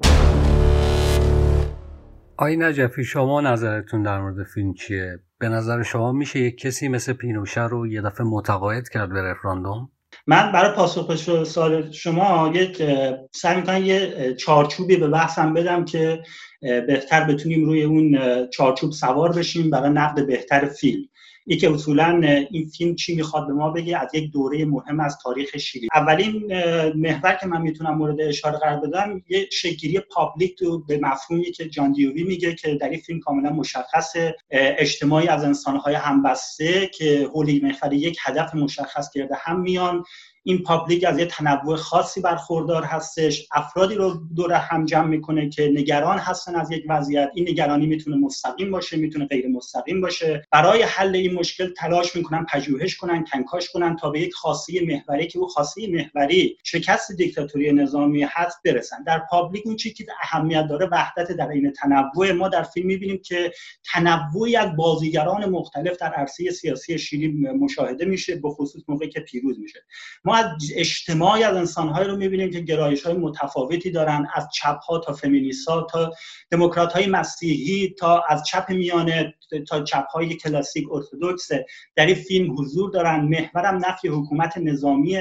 آی 2.41 2.58
نجفی 2.58 3.04
شما 3.04 3.41
نظرتون 3.41 4.04
در 4.04 4.21
مورد 4.21 4.43
فیلم 4.43 4.73
چیه؟ 4.73 5.19
به 5.39 5.49
نظر 5.49 5.84
شما 5.84 6.12
میشه 6.12 6.39
یک 6.39 6.58
کسی 6.58 6.88
مثل 6.88 7.13
پینوشه 7.13 7.67
رو 7.67 7.88
یه 7.88 8.02
دفعه 8.02 8.28
متقاعد 8.28 8.89
کرد 8.89 9.10
به 9.10 9.21
رفراندوم؟ 9.21 9.89
من 10.28 10.52
برای 10.52 10.75
پاسخ 10.75 11.08
به 11.08 11.45
سوال 11.45 11.91
شما 11.91 12.52
یک 12.56 12.84
سعی 13.32 13.56
می‌کنم 13.56 13.84
یه 13.84 14.34
چارچوبی 14.34 14.97
به 14.97 15.08
بحثم 15.08 15.54
بدم 15.54 15.86
که 15.86 16.23
بهتر 16.62 17.23
بتونیم 17.23 17.65
روی 17.65 17.84
اون 17.84 18.19
چارچوب 18.49 18.91
سوار 18.91 19.32
بشیم 19.32 19.69
برای 19.69 19.89
نقد 19.89 20.28
بهتر 20.28 20.65
فیلم 20.65 21.04
یکی 21.49 21.67
اصولا 21.67 22.21
این 22.51 22.67
فیلم 22.67 22.95
چی 22.95 23.15
می‌خواد 23.15 23.47
به 23.47 23.53
ما 23.53 23.69
بگه؟ 23.69 23.97
از 23.97 24.15
یک 24.15 24.31
دوره 24.31 24.65
مهم 24.65 24.99
از 24.99 25.17
تاریخ 25.23 25.57
شیلی 25.57 25.88
اولین 25.95 26.53
محور 26.95 27.38
که 27.41 27.47
من 27.47 27.62
می‌تونم 27.62 27.97
مورد 27.97 28.21
اشاره 28.21 28.57
قرار 28.57 28.79
بدم 28.79 29.21
یه 29.29 29.47
شگیری 29.51 29.99
پابلیک 29.99 30.57
تو 30.57 30.79
به 30.79 30.99
مفهومی 31.01 31.51
که 31.51 31.69
جان 31.69 31.91
دیوی 31.91 32.23
میگه 32.23 32.55
که 32.55 32.75
در 32.75 32.89
این 32.89 32.99
فیلم 32.99 33.19
کاملا 33.19 33.49
مشخص 33.49 34.15
اجتماعی 34.51 35.27
از 35.27 35.43
انسانهای 35.43 35.95
همبسته 35.95 36.88
که 36.88 37.29
حول 37.33 37.59
محور 37.63 37.93
یک 37.93 38.17
هدف 38.21 38.55
مشخص 38.55 39.09
کرده 39.13 39.35
هم 39.39 39.59
میان. 39.59 40.03
این 40.43 40.63
public 40.63 41.03
از 41.04 41.19
یه 41.19 41.25
تنوع 41.25 41.75
خاصی 41.75 42.21
برخوردار 42.21 42.84
هستش. 42.84 43.47
افرادی 43.52 43.95
رو 43.95 44.21
دور 44.36 44.54
هم 44.54 44.86
جمع 44.86 45.08
می‌کنه 45.08 45.49
که 45.49 45.71
نگران 45.73 46.17
هستن 46.17 46.56
از 46.56 46.71
یک 46.71 46.84
وضعیت. 46.89 47.30
این 47.34 47.49
نگرانی 47.49 47.86
می‌تونه 47.86 48.17
مستقیم 48.17 48.71
باشه 48.71 48.97
می‌تونه 48.97 49.25
غیر 49.25 49.47
مستقیم 49.47 50.02
باشه. 50.02 50.47
برای 50.52 50.82
حل 50.82 51.15
این 51.15 51.34
مشکل 51.34 51.73
تلاش 51.73 52.15
می‌کنن 52.15 52.45
پژوهش 52.45 52.95
کنن 52.95 53.25
کنکاش 53.34 53.69
کنن 53.69 53.95
تا 53.95 54.10
به 54.10 54.21
یک 54.21 54.34
خواست 54.33 54.79
محوری 54.80 55.28
که 55.28 55.39
اون 55.39 55.47
خواست 55.47 55.88
محوری 55.88 56.58
شکست 56.63 57.12
دیکتاتوری 57.12 57.71
نظامی 57.71 58.23
هست 58.23 58.58
برسن. 58.65 59.04
در 59.04 59.21
public 59.31 59.63
اون 59.65 59.75
چیزی 59.75 59.95
که 59.95 60.06
اهمیت 60.21 60.67
داره 60.67 60.89
وحدت 60.91 61.32
در 61.32 61.49
این 61.49 61.71
تنوع. 61.71 62.32
ما 62.32 62.47
در 62.47 62.63
فیلم 62.63 62.88
می‌بینیم 62.88 63.21
که 63.23 63.52
تنوعی 63.93 64.56
از 64.56 64.75
بازیگران 64.75 65.49
مختلف 65.49 65.97
در 65.97 66.13
عرصه 66.13 66.52
سیاسی 66.52 66.99
شیلی 66.99 67.28
مشاهده 67.52 68.06
میشه 68.06 68.36
به 68.36 68.49
خصوص 68.49 68.82
موقعی 68.88 69.10
که 69.10 69.19
پیروز 69.19 69.60
میشه. 69.60 69.80
ما 70.29 70.35
از 70.35 70.45
اجتماعی 70.75 71.43
از 71.43 71.55
انسانهایی 71.55 72.07
رو 72.07 72.17
می‌بینیم 72.17 72.51
که 72.51 72.59
گرایش 72.59 73.05
های 73.05 73.13
متفاوتی 73.13 73.91
دارن 73.91 74.27
از 74.33 74.47
چپ 74.53 74.79
ها 74.79 74.99
تا 74.99 75.13
فمینیست 75.13 75.69
ها 75.69 75.87
تا 75.91 76.11
دموکرات 76.51 76.93
های 76.93 77.07
مسیحی 77.07 77.95
تا 77.99 78.23
از 78.29 78.43
چپ 78.43 78.69
میانه 78.69 79.33
تا 79.67 79.83
چپ 79.83 80.05
های 80.07 80.35
کلاسیک 80.35 80.85
ارتودکس 80.91 81.51
در 81.95 82.05
این 82.05 82.15
فیلم 82.15 82.59
حضور 82.59 82.91
دارن. 82.91 83.19
محورم 83.19 83.85
نفی 83.85 84.07
حکومت 84.07 84.57
نظامی 84.57 85.17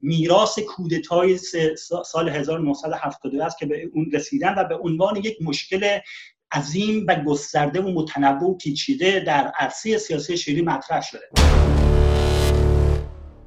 میراث 0.00 0.58
کودتای 0.58 1.38
سال 2.04 2.28
1972 2.28 3.42
است 3.42 3.58
که 3.58 3.66
به 3.66 3.90
اون 3.94 4.10
رسیدن 4.12 4.54
و 4.58 4.64
به 4.64 4.76
عنوان 4.76 5.16
یک 5.16 5.36
مشکل 5.42 5.98
عظیم 6.52 7.04
و 7.08 7.14
گسترده 7.14 7.80
و 7.80 7.90
متنوع 7.90 8.50
و 8.50 8.54
پیچیده 8.54 9.20
در 9.20 9.52
عرصه 9.58 9.98
سیاسی 9.98 10.36
شیری 10.36 10.62
مطرح 10.62 11.02
شده. 11.02 11.81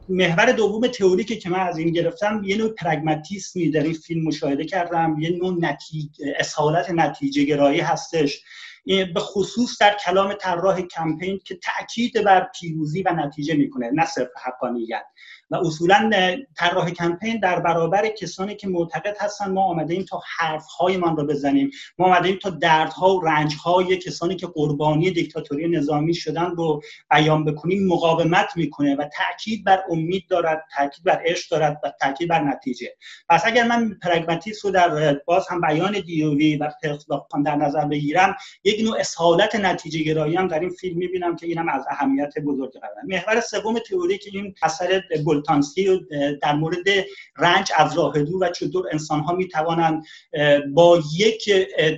محور 0.10 0.52
دوم 0.52 0.88
تئوریکی 0.88 1.38
که 1.38 1.50
من 1.50 1.60
از 1.60 1.78
این 1.78 1.92
گرفتم 1.92 2.42
یه 2.44 2.58
نوع 2.58 2.70
پرگماتیسمی 2.70 3.70
در 3.70 3.84
این 3.84 3.94
فیلم 3.94 4.24
مشاهده 4.24 4.66
کردم 4.66 5.16
یه 5.20 5.30
نوع 5.30 5.58
نتیجه 5.60 6.36
اصالت 6.40 6.90
نتیجه 6.90 7.44
گرایی 7.44 7.80
هستش. 7.80 8.42
به 8.86 9.20
خصوص 9.20 9.82
در 9.82 9.98
کلام 10.06 10.34
طراح 10.34 10.82
کمپین 10.82 11.40
که 11.44 11.56
تاکید 11.56 12.24
بر 12.24 12.50
پیروزی 12.60 13.04
و 13.04 13.14
نتیجه 13.14 13.54
می‌کنه 13.54 13.92
نه 13.94 14.06
صرف 14.06 14.30
حقانیت. 14.46 15.06
و 15.50 15.56
اصولا 15.56 16.10
طراح 16.58 16.90
کمپین 16.90 17.40
در 17.40 17.60
برابر 17.60 18.08
کسانی 18.08 18.56
که 18.56 18.68
معتقد 18.68 19.16
هستن 19.20 19.52
ما 19.52 19.64
آمده 19.64 19.94
ایم 19.94 20.04
تا 20.04 20.22
حرفهایمان 20.38 21.18
رو 21.18 21.28
بزنیم. 21.28 21.72
ما 21.98 22.06
آمده 22.06 22.28
ایم 22.28 22.38
تا 22.42 22.50
دردها 22.50 23.16
و 23.16 23.26
رنجهای 23.26 23.98
کسانی 23.98 24.36
که 24.36 24.48
قربانی 24.48 25.12
دیکتاتوری 25.12 25.68
نظامی 25.68 26.14
شدن 26.14 26.52
رو 26.52 26.82
بیان 27.12 27.46
بکنیم 27.46 27.88
مقاومت 27.88 28.48
می‌کنه 28.56 28.96
و 28.96 29.10
تاکید 29.18 29.64
بر 29.64 29.84
امید 29.90 30.24
دارد 30.30 30.66
تاکید 30.78 31.04
بر 31.04 31.22
عشق 31.26 31.52
دارد 31.52 31.82
و 31.84 31.92
تاکید 32.02 32.30
بر 32.30 32.44
نتیجه. 32.44 32.88
پس 33.30 33.42
اگر 33.46 33.68
من 33.68 33.98
پرگماتیسم 34.02 34.68
رو 34.68 34.74
در 34.74 35.20
باز 35.26 35.48
هم 35.50 35.62
بیان 35.62 36.00
دیوی 36.00 36.58
و 36.58 36.72
در 37.46 37.56
نظر 37.56 37.86
بگیرم 37.86 38.36
یک 38.64 38.86
نوع 38.86 39.00
اصالت 39.00 39.56
نتیجه 39.56 40.04
گرایی 40.04 40.36
هم 40.36 40.48
در 40.48 40.60
این 40.60 40.70
فیلم 40.70 40.98
می‌بینم 40.98 41.36
که 41.36 41.48
اینم 41.48 41.70
از 41.70 41.86
اهمیت 41.90 42.34
بزرگ 42.46 42.74
قرار 42.74 42.96
محور 43.08 43.42
سوم 43.42 43.80
تئوری 43.80 44.18
که 44.18 44.30
این 44.34 44.56
اثر 44.62 45.02
سلطانسی 45.36 46.00
در 46.42 46.56
مورد 46.56 46.86
رنج 47.38 47.72
از 47.78 47.98
راه 47.98 48.24
دور 48.24 48.44
و 48.44 48.50
چطور 48.50 48.86
انسان 48.92 49.20
ها 49.20 49.34
می 49.34 49.48
توانند 49.48 50.04
با 50.74 51.02
یک 51.18 51.52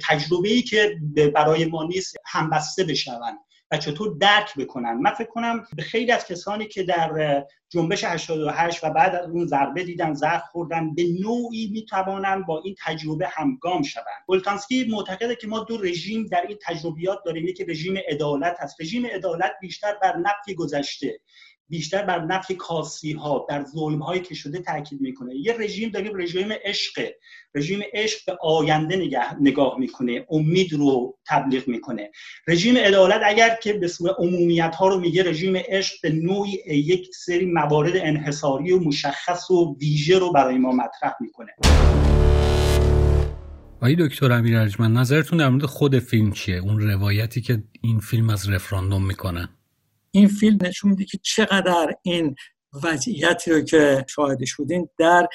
تجربه 0.08 0.50
ای 0.50 0.62
که 0.62 0.96
برای 1.36 1.66
ما 1.66 1.84
نیست 1.84 2.16
همبسته 2.26 2.84
بشوند 2.84 3.38
و 3.72 3.78
چطور 3.78 4.18
درک 4.22 4.56
بکنن 4.58 4.94
من 4.94 5.12
فکر 5.12 5.28
کنم 5.28 5.64
خیلی 5.80 6.12
از 6.12 6.28
کسانی 6.28 6.68
که 6.68 6.84
در 6.84 7.44
جنبش 7.70 8.04
88 8.04 8.84
و 8.84 8.90
بعد 8.90 9.16
از 9.16 9.30
اون 9.30 9.46
ضربه 9.48 9.84
دیدن 9.84 10.14
زخم 10.14 10.44
خوردن 10.52 10.96
به 10.96 11.04
نوعی 11.22 11.70
می‌توانند 11.74 12.46
با 12.46 12.62
این 12.66 12.76
تجربه 12.86 13.28
همگام 13.28 13.84
شوند. 13.84 14.06
بولتانسکی 14.28 14.88
معتقده 14.90 15.36
که 15.36 15.48
ما 15.48 15.60
دو 15.60 15.78
رژیم 15.78 16.26
در 16.26 16.46
این 16.48 16.58
تجربیات 16.66 17.20
داریم. 17.26 17.48
یکی 17.48 17.66
رژیم 17.66 17.98
عدالت 18.10 18.58
هست. 18.60 18.82
رژیم 18.82 19.06
عدالت 19.06 19.52
بیشتر 19.62 19.96
بر 20.02 20.18
نفی 20.18 20.56
گذشته. 20.56 21.20
بیشتر 21.70 22.06
بر 22.06 22.26
نفی 22.26 22.56
کاسی 22.56 23.14
ها 23.14 23.46
در 23.50 23.64
ظلم 23.64 24.00
هایی 24.00 24.22
که 24.22 24.36
شده 24.36 24.60
تاکید 24.60 25.02
می‌کنه. 25.02 25.36
یه 25.36 25.56
رژیم 25.60 25.90
داریم 25.90 26.18
رژیم 26.18 26.48
عشق 26.66 27.10
رژیم 27.56 27.80
عشق 27.94 28.20
به 28.28 28.38
آینده 28.42 28.96
نگاه, 28.96 29.36
نگاه 29.42 29.80
می‌کنه 29.80 30.26
امید 30.30 30.74
رو 30.74 31.18
تبلیغ 31.28 31.68
می‌کنه. 31.68 32.12
رژیم 32.48 32.78
عدالت 32.78 33.22
اگر 33.26 33.58
که 33.64 33.74
به 33.74 33.88
صورت 33.88 34.16
عمومیت 34.20 34.76
ها 34.76 34.88
رو 34.88 35.00
میگه 35.00 35.24
رژیم 35.24 35.58
عشق 35.58 35.96
به 36.04 36.10
نوعی 36.10 36.52
یک 36.68 37.16
سری 37.16 37.46
موارد 37.46 37.94
انحصاری 37.96 38.72
و 38.72 38.80
مشخص 38.80 39.52
و 39.52 39.76
ویژه 39.82 40.20
رو 40.20 40.32
برای 40.32 40.58
ما 40.58 40.72
مطرح 40.72 41.14
می‌کنه. 41.22 41.52
آقای 43.78 43.96
دکتر 44.00 44.32
امیر 44.32 44.58
ارجمند 44.58 44.98
نظرتون 44.98 45.38
در 45.38 45.50
مورد 45.50 45.66
خود 45.66 46.00
فیلم 46.00 46.32
چیه؟ 46.32 46.58
اون 46.58 46.80
روایتی 46.80 47.42
که 47.42 47.64
این 47.82 48.00
فیلم 48.00 48.30
از 48.30 48.50
رفراندوم 48.50 49.08
می‌کنه. 49.08 49.50
این 50.18 50.28
فیلم 50.28 50.58
نشون 50.62 50.90
میده 50.90 51.06
که 51.06 51.20
چقدر 51.24 51.94
این 52.02 52.36
وضعیتی 52.84 53.52
رو 53.52 53.62
که 53.62 54.06
شاهدش 54.10 54.56
بودین 54.56 54.90
در 54.98 55.28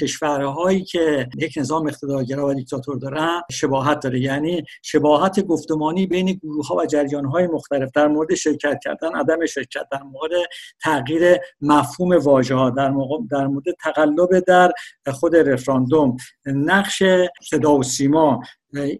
کشورهایی 0.00 0.84
که 0.84 1.28
یک 1.38 1.54
نظام 1.56 1.86
اقتدارگرا 1.86 2.46
و 2.46 2.54
دیکتاتور 2.54 2.98
دارن 2.98 3.42
شباهت 3.50 4.00
داره. 4.00 4.20
یعنی 4.20 4.64
شباهت 4.82 5.40
گفتمانی 5.40 6.06
بین 6.06 6.32
گروه 6.32 6.66
ها 6.66 6.76
و 6.76 6.86
جریان 6.86 7.24
های 7.24 7.46
مختلف 7.46 7.90
در 7.94 8.08
مورد 8.08 8.34
شرکت 8.34 8.78
کردن 8.84 9.14
عدم 9.14 9.46
شرکت 9.46 9.86
در 9.92 10.02
مورد 10.02 10.30
تغییر 10.82 11.36
مفهوم 11.60 12.12
واژه 12.12 12.54
ها 12.54 12.70
در, 12.70 12.94
در 13.30 13.46
مورد 13.46 13.64
تقلب 13.82 14.38
در 14.38 14.72
خود 15.12 15.36
رفراندوم. 15.36 16.16
نقش 16.46 17.02
صدا 17.50 17.76
و 17.76 17.82
سیما 17.82 18.40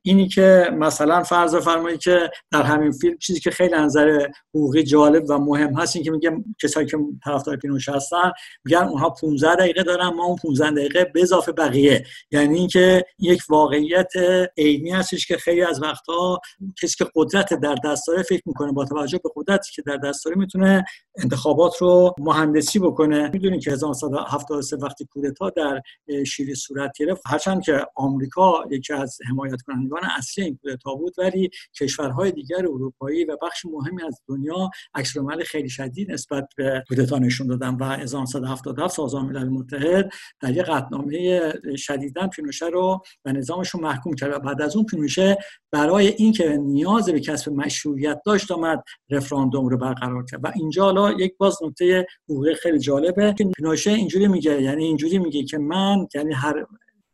اینی 0.03 0.29
که 0.29 0.71
مثلا 0.73 1.23
فرض 1.23 1.55
فرمایی 1.57 1.99
که 1.99 2.31
در 2.51 2.63
همین 2.63 2.93
فیلم 2.93 3.19
چیزی 3.19 3.41
که 3.41 3.51
خیلی 3.51 3.75
نظر 3.75 4.29
حقوقی 4.55 4.83
جالب 4.83 5.25
و 5.29 5.39
مهم 5.39 5.75
هست 5.75 5.97
این 5.97 6.05
که 6.05 6.11
میگه 6.11 6.31
کسایی 6.63 6.87
که 6.87 6.99
طرفدار 7.25 7.57
پینوش 7.57 7.89
هستن 7.89 8.33
میگن 8.65 8.83
اونها 8.83 9.11
15 9.11 9.55
دقیقه 9.55 9.83
دارن 9.83 10.09
ما 10.09 10.25
اون 10.25 10.37
15 10.37 10.71
دقیقه 10.71 11.05
به 11.05 11.23
اضافه 11.23 11.53
بقیه. 11.53 12.05
یعنی 12.31 12.59
اینکه 12.59 13.05
یک 13.19 13.43
واقعیت 13.49 14.13
عینی 14.59 14.91
هستش 14.91 15.27
که 15.27 15.37
خیلی 15.37 15.63
از 15.63 15.83
وقتها 15.83 16.41
کسی 16.83 16.97
که 16.97 17.07
قدرت 17.15 17.55
در 17.55 17.75
دست 17.85 18.07
داره 18.07 18.23
فکر 18.23 18.43
می‌کنه 18.47 18.73
با 18.73 18.85
توجه 18.85 19.21
به 19.25 19.31
قدرتی 19.37 19.73
که 19.73 19.83
در 19.83 19.97
دست 19.97 20.25
داره 20.25 20.37
می‌تونه 20.37 20.85
انتخابات 21.19 21.77
رو 21.77 22.15
مهندسی 22.19 22.79
بکنه. 22.79 23.31
می‌دونید 23.33 23.63
که 23.63 23.71
1973 23.71 24.77
وقتی 24.77 25.07
کودتا 25.11 25.51
در 25.51 25.83
شیلی 26.27 26.55
صورت 26.55 26.93
گرفت 26.99 27.23
هرچند 27.27 27.63
که 27.63 27.87
آمریکا 27.95 28.65
یکی 28.71 28.93
از 28.93 29.19
حمایت 29.29 29.58
کنندگان 29.67 30.03
اصلی 30.19 30.45
این 30.45 30.59
کودتا 30.63 30.95
بود 30.95 31.15
ولی 31.19 31.51
کشورهای 31.81 32.33
دیگر 32.33 32.59
اروپایی 32.59 33.25
و 33.25 33.37
بخش 33.43 33.65
مهمی 33.65 34.03
از 34.03 34.21
دنیا 34.29 34.71
عکس 34.95 35.15
خیلی 35.47 35.69
شدید 35.69 36.13
نسبت 36.13 36.49
به 36.57 36.85
کودتا 36.89 37.19
نشون 37.19 37.47
دادن 37.47 37.75
و 37.75 37.85
1977 37.85 38.95
سازمان 38.95 39.27
ملل 39.27 39.49
متحد 39.49 40.11
در 40.41 40.51
یک 40.51 40.63
قطعنامه 40.63 41.53
شدیدا 41.77 42.27
پینوشه 42.27 42.67
رو 42.67 43.03
و 43.25 43.33
نظامش 43.33 43.71
رو 43.71 43.81
محکوم 43.81 44.15
کرد 44.15 44.43
بعد 44.43 44.63
از 44.63 44.77
اون 44.77 44.87
پینوشه 44.87 45.39
برای 45.73 46.09
اینکه 46.09 46.57
نیاز 46.57 47.09
به 47.09 47.21
کسب 47.21 47.53
مشروعیت 47.53 48.21
داشت 48.27 48.51
آمد 48.51 48.83
رفراندوم 49.11 49.69
رو 49.69 49.79
برقرار 49.79 50.25
کرد. 50.25 50.45
و 50.45 50.53
اینجا 50.57 50.85
حالا 50.85 51.13
یک 51.13 51.37
باز 51.39 51.57
نکته 51.63 52.07
حقوقی 52.29 52.55
خیلی 52.55 52.79
جالبه 52.79 53.35
که 53.39 53.45
پینوشه 53.45 53.91
اینجوری 53.91 54.29
میگه 54.29 54.63
یعنی 54.63 54.85
اینجوری 54.85 55.19
میگه 55.19 55.45
که 55.45 55.59
من 55.59 56.07
یعنی 56.15 56.35
هر 56.35 56.67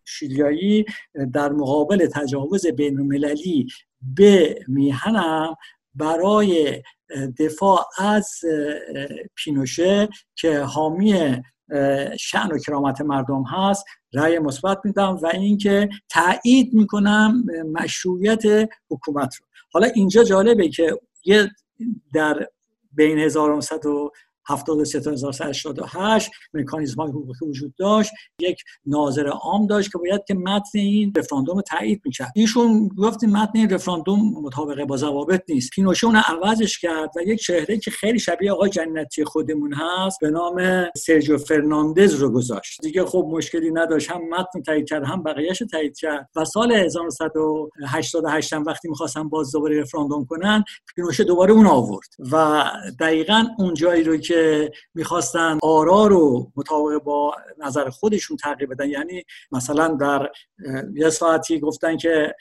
شیلیایی 0.05 0.85
در 1.33 1.53
مقابل 1.53 2.07
تجاوز 2.07 2.67
بین 2.67 2.99
المللی 2.99 3.67
به 4.17 4.59
میهنم 4.69 5.55
برای 5.95 6.83
دفاع 7.39 7.87
از 7.99 8.41
پینوشه 9.35 10.09
که 10.35 10.59
حامی 10.59 11.37
شعن 12.21 12.53
و 12.53 12.59
کرامت 12.59 13.01
مردم 13.01 13.43
هست 13.43 13.85
رأی 14.15 14.39
مثبت 14.39 14.79
میدم 14.85 15.19
و 15.23 15.27
اینکه 15.27 15.89
تایید 16.09 16.75
می‌کنم 16.75 17.45
مشروعیت 17.73 18.43
حکومت 18.91 19.35
رو. 19.35 19.47
حالا 19.73 19.87
اینجا 19.87 20.25
جالبه 20.25 20.69
که 20.69 20.99
یه 21.25 21.51
در 22.15 22.49
بین 22.93 23.19
1900 23.19 23.81
73188 24.49 26.31
مکانیزم 26.55 27.03
های 27.03 27.11
حقوقی 27.11 27.47
وجود 27.47 27.75
داشت. 27.75 28.11
یک 28.41 28.63
ناظر 28.87 29.27
عام 29.27 29.67
داشت 29.67 29.93
که 29.93 29.99
باید 29.99 30.25
که 30.29 30.35
متن 30.35 30.79
این 30.79 31.13
رفراندوم 31.17 31.61
تایید 31.61 32.03
می‌کرد. 32.05 32.33
ایشون 32.35 32.89
گفت 32.89 33.25
متن 33.25 33.53
این 33.55 33.71
رفراندوم 33.71 34.21
مطابق 34.43 34.85
با 34.85 34.97
ضوابط 34.97 35.43
نیست. 35.49 35.71
پینوشه 35.71 36.07
اون 36.07 36.17
عوضش 36.17 36.79
کرد 36.79 37.11
و 37.17 37.23
یک 37.23 37.41
چهره 37.41 37.79
که 37.79 37.91
خیلی 37.91 38.19
شبیه 38.19 38.53
آقای 38.53 38.71
جنتی 38.71 39.25
خودمون 39.25 39.75
هست 39.75 40.21
به 40.21 40.31
نام 40.31 40.87
سرجیو 40.97 41.39
فرناندز 41.39 42.15
رو 42.15 42.31
گذاشت. 42.31 42.81
دیگه 42.83 43.05
خب 43.05 43.29
مشکلی 43.31 43.71
نداشت. 43.71 44.11
هم 44.11 44.29
متن 44.29 44.63
تایید 44.63 44.89
کرد 44.89 45.05
هم 45.05 45.23
بقیهش 45.23 45.63
تایید 45.71 45.99
کرد. 45.99 46.29
و 46.37 46.45
سال 46.45 46.73
1988 46.73 48.53
وقتی 48.53 48.89
می‌خواستن 48.89 49.29
باز 49.29 49.53
دوباره 49.53 49.81
رفراندوم 49.81 50.25
کنن 50.25 50.65
پینوشه 50.97 51.25
دوباره 51.25 51.53
اون 51.53 51.67
آورد. 51.67 52.09
و 52.33 52.65
دقیقا 53.01 53.45
اون 53.59 53.75
جایی 53.75 54.03
رو 54.05 54.17
که 54.17 54.34
که 54.35 54.73
می‌خواستن 54.95 55.59
آرا 55.63 56.07
رو 56.07 56.53
مطابق 56.57 57.03
با 57.03 57.37
نظر 57.59 57.91
خودشون 57.91 58.37
تغییر 58.37 58.69
بدن. 58.69 58.89
یعنی 58.91 59.25
مثلا 59.53 59.89
در 59.89 60.31
یه 60.95 61.11
ساعتی 61.11 61.61
گفتن 61.61 61.97
که 61.97 62.35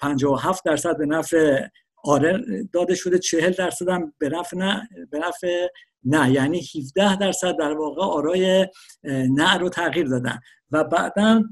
57 0.00 0.64
درصد 0.64 0.98
به 0.98 1.06
نفع 1.06 1.66
آره 2.04 2.44
داده 2.72 2.94
شده 2.94 3.18
40 3.18 3.50
درصد 3.50 3.88
هم 3.88 4.12
به 4.18 4.28
نفع 4.28 4.56
نه 4.56 4.88
به 5.10 5.18
نفع 5.18 5.66
نه. 6.04 6.30
یعنی 6.30 6.62
17 6.78 7.16
درصد 7.16 7.56
در 7.56 7.72
واقع 7.72 8.02
آرای 8.02 8.66
نه 9.04 9.58
رو 9.58 9.68
تغییر 9.68 10.06
دادن. 10.06 10.38
و 10.70 10.84
بعدا 10.84 11.42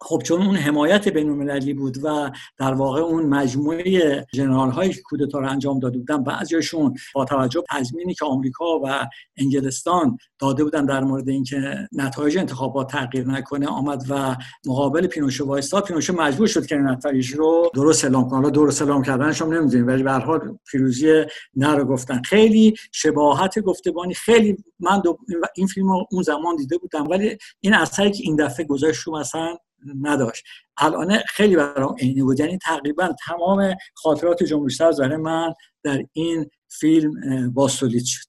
خب 0.00 0.22
چون 0.24 0.42
اون 0.42 0.56
حمایت 0.56 1.08
بین 1.08 1.30
المللی 1.30 1.74
بود 1.74 1.98
و 2.04 2.30
در 2.58 2.74
واقع 2.74 3.00
اون 3.00 3.26
مجموعه 3.26 4.26
جنرال 4.34 4.70
هایی 4.70 4.92
که 4.92 5.02
کودتا 5.02 5.38
رو 5.38 5.48
انجام 5.48 5.78
داده 5.78 5.98
بودن 5.98 6.22
بعضیشون 6.22 6.94
با 7.14 7.24
توجه 7.24 7.62
تضمینی 7.70 8.14
که 8.14 8.24
آمریکا 8.24 8.80
و 8.84 9.06
انگلستان 9.36 10.18
داده 10.38 10.64
بودن 10.64 10.86
در 10.86 11.04
مورد 11.04 11.28
اینکه 11.28 11.88
نتایج 11.92 12.38
انتخابات 12.38 12.90
تغییر 12.90 13.26
نکنه 13.26 13.66
آمد 13.66 14.04
و 14.08 14.36
مقابل 14.66 15.06
پینوشه 15.06 15.44
وایستا 15.44 15.80
پینوشه 15.80 16.12
مجبور 16.12 16.46
شد 16.46 16.66
که 16.66 16.76
نتایج 16.76 17.30
رو 17.30 17.70
درست 17.74 18.04
اعلام 18.04 18.28
کنه. 18.28 18.38
حالا 18.38 18.50
درست 18.50 18.82
اعلام 18.82 19.02
کردنش 19.02 19.42
هم 19.42 19.54
نمی‌دونیم 19.54 19.86
ولی 19.86 20.02
به 20.02 20.12
هر 20.12 20.40
پیروزی 20.70 21.24
نه 21.56 21.74
رو 21.74 21.84
گفتن. 21.84 22.22
خیلی 22.22 22.74
شباهت 22.92 23.58
گفتبانی 23.58 24.14
خیلی 24.14 24.56
من 24.80 25.02
این 25.56 25.66
فیلم 25.66 25.88
رو 25.88 26.06
اون 26.10 26.22
زمان 26.22 26.56
دیده 26.56 26.78
بودم 26.78 27.08
ولی 27.10 27.38
این 27.60 27.74
اثری 27.74 28.10
که 28.10 28.22
این 28.22 28.36
دفعه 28.36 28.66
گذاشت 28.66 29.08
مثلا 29.08 29.56
نداشت. 30.02 30.44
الان 30.76 31.18
خیلی 31.28 31.56
برام 31.56 31.94
عینی 31.98 32.22
بود. 32.22 32.40
یعنی 32.40 32.58
تقریبا 32.58 33.08
تمام 33.26 33.74
خاطرات 33.94 34.42
جمهوری 34.42 34.74
سر 34.74 35.16
من 35.16 35.54
در 35.82 36.02
این 36.12 36.50
فیلم 36.68 37.12
باستولید 37.54 38.04
شد. 38.04 38.28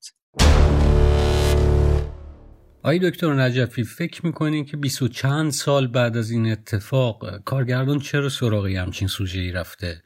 آقای 2.84 3.00
دکتر 3.00 3.34
نجفی 3.34 3.84
فکر 3.84 4.26
می‌کنین 4.26 4.66
که 4.66 4.78
بیست 4.78 5.02
و 5.02 5.08
چند 5.08 5.52
سال 5.52 5.88
بعد 5.88 6.18
از 6.18 6.32
این 6.32 6.52
اتفاق 6.52 7.44
کارگردان 7.44 8.00
چرا 8.00 8.30
سراغی 8.30 8.76
همچین 8.76 9.08
سوژه 9.08 9.40
ای 9.40 9.52
رفته؟ 9.52 10.02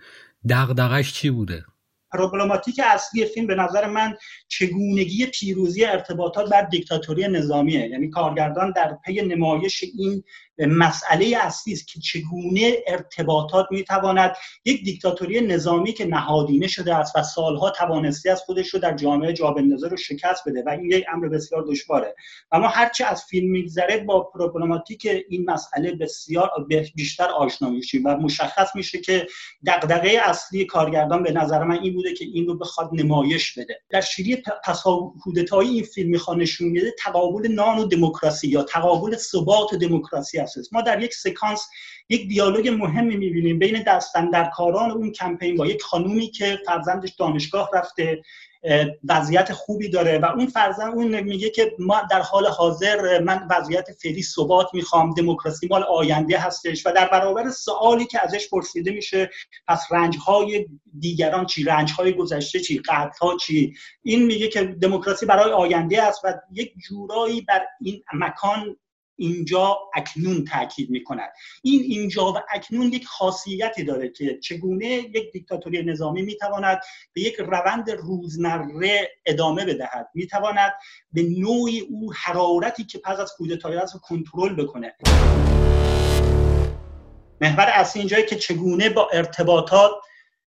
دغدغش 0.50 1.14
چی 1.14 1.30
بوده؟ 1.30 1.66
پروبلماتیک 2.12 2.82
اصلی 2.84 3.26
فیلم 3.26 3.48
به 3.48 3.56
نظر 3.56 3.88
من 3.88 4.14
چگونگی 4.48 5.26
پیروزی 5.26 5.86
ارتباطات 5.86 6.50
بر 6.50 6.62
دیکتاتوری 6.62 7.28
نظامیه. 7.28 7.88
یعنی 7.88 8.10
کارگردان 8.10 8.72
در 8.72 8.98
پی 9.06 9.22
نمایش 9.22 9.84
این 9.84 10.24
مسئله 10.60 11.38
اصلی 11.42 11.74
است 11.74 11.88
که 11.88 12.00
چگونه 12.00 12.78
ارتباطات 12.88 13.66
می‌تواند 13.72 14.36
یک 14.66 14.84
دیکتاتوری 14.84 15.42
نظامی 15.42 15.94
که 15.94 16.06
نهادینه 16.06 16.68
شده 16.68 16.96
است 16.96 17.16
و 17.16 17.24
سالها 17.24 17.70
توانستی 17.70 18.30
از 18.30 18.42
خودش 18.42 18.68
رو 18.68 18.80
در 18.80 18.96
جامعه 18.96 19.34
جا 19.34 19.52
بندازه 19.52 19.88
رو 19.88 19.98
شکست 19.98 20.50
بده 20.50 20.64
و 20.66 20.70
این 20.70 20.92
یک 20.92 21.06
امر 21.14 21.28
بسیار 21.28 21.66
دشواره. 21.68 22.16
و 22.52 22.60
ما 22.60 22.68
هرچه 22.68 23.06
از 23.06 23.24
فیلم 23.24 23.52
میگذره 23.52 23.98
با 23.98 24.24
پروبلماتیک 24.24 25.08
این 25.30 25.46
مسئله 25.50 25.92
بسیار 25.92 26.52
بیشتر 26.96 27.28
آشنا 27.28 27.70
میشیم 27.70 28.06
و 28.06 28.10
مشخص 28.18 28.76
میشه 28.76 28.98
که 29.00 29.28
دغدغه 29.66 30.20
اصلی 30.24 30.66
کارگردان 30.66 31.24
به 31.24 31.32
نظر 31.32 31.64
من 31.64 31.80
این 31.80 31.94
بوده 31.94 32.14
که 32.14 32.26
این 32.26 32.48
رو 32.48 32.58
بخواد 32.58 32.90
نمایش 32.94 33.60
بده. 33.60 33.82
در 33.90 34.02
شیری 34.02 34.44
پساهودتایی 34.66 35.70
این 35.70 35.84
فیلم 35.84 36.10
می‌خواد 36.10 36.38
نشون 36.38 36.70
میده 36.70 36.94
تقابل 37.00 37.48
نان 37.52 37.80
و 37.80 37.86
دموکراسی 37.86 38.48
یا 38.48 38.64
تقابل 38.64 39.16
ثبات 39.16 39.76
دموکراسی 39.76 40.43
ما 40.72 40.82
در 40.82 41.02
یک 41.02 41.14
سکانس 41.14 41.68
یک 42.10 42.28
دیالوگ 42.28 42.70
مهمی 42.70 43.18
می‌بینیم 43.18 43.60
بین 43.60 43.84
دستندرکاران 43.84 44.92
اون 44.92 45.12
کمپین 45.12 45.56
با 45.56 45.68
یک 45.68 45.82
خانومی 45.82 46.28
که 46.28 46.60
فرزندش 46.66 47.12
دانشگاه 47.12 47.70
رفته 47.74 48.22
وضعیت 49.10 49.54
خوبی 49.54 49.90
داره 49.90 50.20
و 50.20 50.26
اون 50.26 50.46
فرزند 50.46 50.94
اون 50.94 51.20
میگه 51.20 51.50
که 51.50 51.72
ما 51.80 52.02
در 52.12 52.22
حال 52.22 52.48
حاضر 52.48 53.20
من 53.20 53.48
وضعیت 53.50 53.86
فعلی 54.02 54.24
ثبات 54.24 54.68
می‌خوام 54.74 55.14
دموکراسی 55.14 55.68
مال 55.68 55.84
آینده 55.84 56.38
هستش 56.38 56.86
و 56.86 56.92
در 56.92 57.08
برابر 57.08 57.50
سوالی 57.50 58.06
که 58.06 58.20
ازش 58.24 58.50
پرسیده 58.50 58.92
میشه 58.92 59.30
پس 59.68 59.84
رنج 59.92 60.18
های 60.18 60.66
دیگران 61.00 61.46
چی؟ 61.46 61.64
رنج 61.64 61.92
های 61.92 62.14
گذشته 62.14 62.60
چی؟ 62.60 62.80
قتل 62.80 63.18
ها 63.22 63.38
چی؟ 63.38 63.74
این 64.04 64.26
میگه 64.26 64.48
که 64.48 64.64
دموکراسی 64.64 65.26
برای 65.26 65.52
آینده 65.52 66.04
است 66.04 66.26
و 66.26 66.34
یک 66.52 66.74
جورایی 66.88 67.42
بر 67.42 67.62
این 67.82 68.04
مکان 68.14 68.78
اینجا 69.16 69.78
اکنون 69.96 70.46
تاکید 70.46 70.90
می 70.90 71.04
کند 71.04 71.32
این 71.64 71.82
اینجا 71.82 72.34
و 72.34 72.38
اکنون 72.50 72.94
یک 72.94 73.06
خاصیتی 73.06 73.84
داره 73.84 74.10
که 74.10 74.40
چگونه 74.40 74.86
یک 74.86 75.32
دیکتاتوری 75.34 75.84
نظامی 75.84 76.22
می 76.22 76.36
تواند 76.36 76.80
به 77.14 77.22
یک 77.22 77.36
روند 77.40 77.92
روزمره 77.92 79.12
ادامه 79.26 79.66
بدهد. 79.66 80.10
می 80.14 80.28
تواند 80.28 80.74
به 81.12 81.24
نوعی 81.24 81.80
او 81.80 82.14
حرارتی 82.14 82.84
که 82.84 82.98
پس 82.98 83.20
از 83.20 83.34
کودتای 83.38 83.78
است 83.78 84.02
کنترل 84.02 84.54
بکنه. 84.56 84.96
محور 87.42 87.70
اصلی 87.74 88.00
اینجایی 88.00 88.26
که 88.26 88.36
چگونه 88.36 88.90
با 88.90 89.10
ارتباطات 89.14 89.92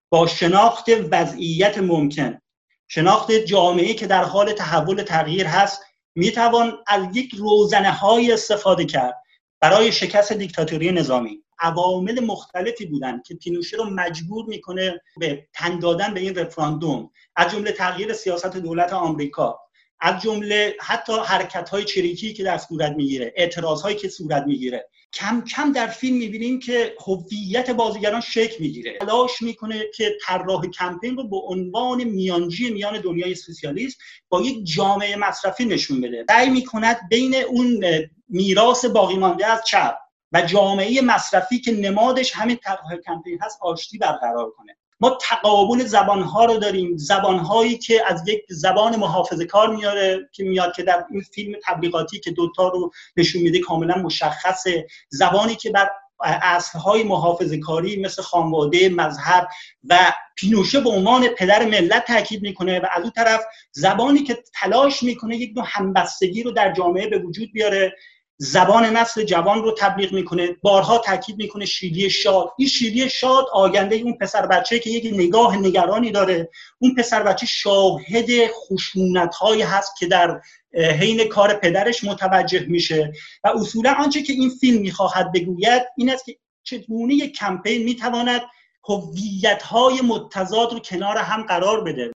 با 0.09 0.27
شناخت 0.27 0.85
وضعیت 1.11 1.77
ممکن. 1.77 2.39
شناخت 2.87 3.31
جامعه 3.31 3.93
که 3.93 4.07
در 4.07 4.23
حال 4.23 4.53
تحول 4.53 5.01
تغییر 5.01 5.47
هست 5.47 5.81
می 6.15 6.31
توان 6.31 6.77
از 6.87 7.17
یک 7.17 7.35
روزنه 7.37 7.91
های 7.91 8.31
استفاده 8.31 8.85
کرد 8.85 9.23
برای 9.59 9.91
شکست 9.91 10.33
دیکتاتوری 10.33 10.91
نظامی. 10.91 11.43
عوامل 11.59 12.19
مختلفی 12.19 12.85
بودن 12.85 13.21
که 13.21 13.35
پینوشه 13.35 13.77
رو 13.77 13.89
مجبور 13.89 14.45
می‌کنه 14.45 15.01
به 15.17 15.47
تن 15.53 15.79
دادن 15.79 16.13
به 16.13 16.19
این 16.19 16.35
رفراندوم 16.35 17.09
از 17.35 17.51
جمله 17.51 17.71
تغییر 17.71 18.13
سیاست 18.13 18.57
دولت 18.57 18.93
آمریکا 18.93 19.59
از 19.99 20.21
جمله 20.21 20.75
حتی 20.81 21.13
حرکت 21.25 21.69
های 21.69 21.83
چریکی 21.83 22.33
که 22.33 22.43
در 22.43 22.57
صورت 22.57 22.91
می‌گیره 22.91 23.33
اعتراض 23.35 23.81
هایی 23.81 23.95
که 23.95 24.09
صورت 24.09 24.43
می‌گیره. 24.47 24.89
کم 25.13 25.43
کم 25.45 25.71
در 25.71 25.87
فیلم 25.87 26.17
می‌بینیم 26.17 26.59
که 26.59 26.95
هویت 27.07 27.69
بازیگران 27.69 28.21
شکل 28.21 28.55
می‌گیره. 28.59 28.97
تلاش 29.01 29.41
می‌کنه 29.41 29.83
که 29.95 30.17
طراح 30.25 30.67
کمپین 30.67 31.17
رو 31.17 31.27
به 31.27 31.37
عنوان 31.37 32.03
میانجی 32.03 32.71
میان 32.71 33.01
دنیای 33.01 33.35
سوسیالیست 33.35 33.97
با 34.29 34.41
یک 34.41 34.65
جامعه 34.65 35.15
مصرفی 35.15 35.65
نشون 35.65 36.01
بده. 36.01 36.25
سعی 36.29 36.49
می‌کند 36.49 36.99
بین 37.09 37.35
اون 37.35 37.85
میراث 38.29 38.85
باقی 38.85 39.17
مانده 39.17 39.45
از 39.45 39.63
چپ 39.65 39.95
و 40.31 40.41
جامعه 40.41 41.01
مصرفی 41.01 41.59
که 41.59 41.71
نمادش 41.71 42.31
همین 42.35 42.55
طرح 42.55 42.95
کمپین 43.05 43.39
هست 43.41 43.57
آشتی 43.61 43.97
برقرار 43.97 44.51
کنه. 44.51 44.77
ما 45.03 45.17
تقابل 45.21 45.83
زبانها 45.83 46.45
رو 46.45 46.57
داریم. 46.57 46.97
زبانهایی 46.97 47.77
که 47.77 48.03
از 48.07 48.27
یک 48.27 48.41
زبان 48.49 48.95
محافظه 48.95 49.45
کار 49.45 49.75
میاره 49.75 50.29
که 50.31 50.43
میاد 50.43 50.75
که 50.75 50.83
در 50.83 51.05
این 51.11 51.21
فیلم 51.21 51.59
تبلیغاتی 51.63 52.19
که 52.19 52.31
دوتا 52.31 52.67
رو 52.67 52.91
نشون 53.17 53.41
میده 53.41 53.59
کاملا 53.59 53.95
مشخصه. 53.95 54.87
زبانی 55.09 55.55
که 55.55 55.71
بر 55.71 55.89
اصلهای 56.23 57.03
محافظه 57.03 57.57
کاری 57.57 58.01
مثل 58.01 58.21
خانواده 58.21 58.89
مذهب 58.89 59.47
و 59.83 60.13
پینوشه 60.35 60.79
به 60.79 60.89
عنوان 60.89 61.27
پدر 61.27 61.65
ملت 61.65 62.05
تاکید 62.05 62.41
می‌کنه 62.41 62.79
و 62.79 62.85
از 62.91 63.01
اون 63.01 63.11
طرف 63.11 63.41
زبانی 63.71 64.23
که 64.23 64.43
تلاش 64.53 65.03
می‌کنه 65.03 65.37
یک 65.37 65.53
نوع 65.55 65.65
همبستگی 65.67 66.43
رو 66.43 66.51
در 66.51 66.73
جامعه 66.73 67.07
به 67.07 67.17
وجود 67.17 67.51
بیاره 67.53 67.93
زبان 68.43 68.85
نسل 68.85 69.23
جوان 69.23 69.63
رو 69.63 69.75
تبلیغ 69.77 70.13
می‌کنه 70.13 70.55
بارها 70.61 70.97
تاکید 70.97 71.37
می‌کنه 71.37 71.65
شیلی 71.65 72.09
شاد. 72.09 72.49
این 72.57 72.67
شیلی 72.67 73.09
شاد 73.09 73.45
آگنده 73.53 73.95
اون 73.95 74.13
پسر 74.13 74.45
بچه 74.45 74.79
که 74.79 74.89
یک 74.89 75.13
نگاه 75.13 75.57
نگرانی 75.57 76.11
داره 76.11 76.49
اون 76.79 76.95
پسر 76.95 77.23
بچه 77.23 77.45
شاهد 77.45 78.29
خشونت 78.47 79.35
هایی 79.35 79.61
هست 79.61 79.91
که 79.99 80.05
در 80.05 80.41
حین 80.73 81.27
کار 81.27 81.53
پدرش 81.53 82.03
متوجه 82.03 82.65
میشه. 82.67 83.11
و 83.43 83.47
اصولا 83.47 83.93
آنچه 83.93 84.21
که 84.21 84.33
این 84.33 84.49
فیلم 84.49 84.81
می‌خواهد 84.81 85.31
بگوید 85.31 85.81
این 85.97 86.09
است 86.09 86.25
که 86.25 86.37
چگونه 86.63 87.27
کمپین 87.27 87.83
می‌تواند 87.83 88.41
هویت 88.89 89.63
های 89.63 90.01
متضاد 90.01 90.73
رو 90.73 90.79
کنار 90.79 91.17
هم 91.17 91.43
قرار 91.43 91.83
بده. 91.83 92.11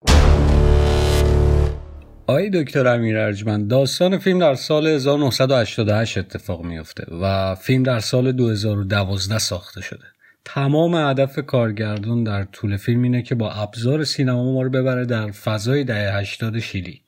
آقای 2.29 2.49
دکتر 2.49 2.87
امیر 2.87 3.17
ارجمند 3.17 3.67
داستان 3.67 4.17
فیلم 4.17 4.39
در 4.39 4.55
سال 4.55 4.87
1988 4.87 6.17
اتفاق 6.17 6.63
میفته 6.63 7.15
و 7.21 7.55
فیلم 7.55 7.83
در 7.83 7.99
سال 7.99 8.31
2012 8.31 9.37
ساخته 9.37 9.81
شده 9.81 10.03
تمام 10.45 10.95
هدف 10.95 11.39
کارگردان 11.39 12.23
در 12.23 12.43
طول 12.43 12.77
فیلم 12.77 13.03
اینه 13.03 13.21
که 13.21 13.35
با 13.35 13.51
ابزار 13.51 14.03
سینما 14.03 14.53
ما 14.53 14.61
رو 14.61 14.69
ببره 14.69 15.05
در 15.05 15.31
فضای 15.31 15.83
دهه 15.83 16.17
80 16.17 16.59
شیلی 16.59 17.01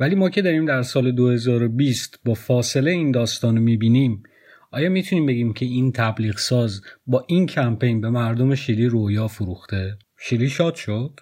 ولی 0.00 0.14
ما 0.14 0.30
که 0.30 0.42
داریم 0.42 0.66
در 0.66 0.82
سال 0.82 1.12
2020 1.12 2.20
با 2.24 2.34
فاصله 2.34 2.90
این 2.90 3.10
داستان 3.10 3.56
رو 3.56 3.62
می‌بینیم 3.62 4.22
آیا 4.70 4.88
می‌تونیم 4.88 5.26
بگیم 5.26 5.52
که 5.52 5.66
این 5.66 5.92
تبلیغ 5.92 6.38
ساز 6.38 6.80
با 7.06 7.24
این 7.28 7.46
کمپین 7.46 8.00
به 8.00 8.10
مردم 8.10 8.54
شیلی 8.54 8.86
رویا 8.86 9.28
فروخته؟ 9.28 9.98
شیلی 10.18 10.48
شاد 10.48 10.74
شد؟ 10.74 11.20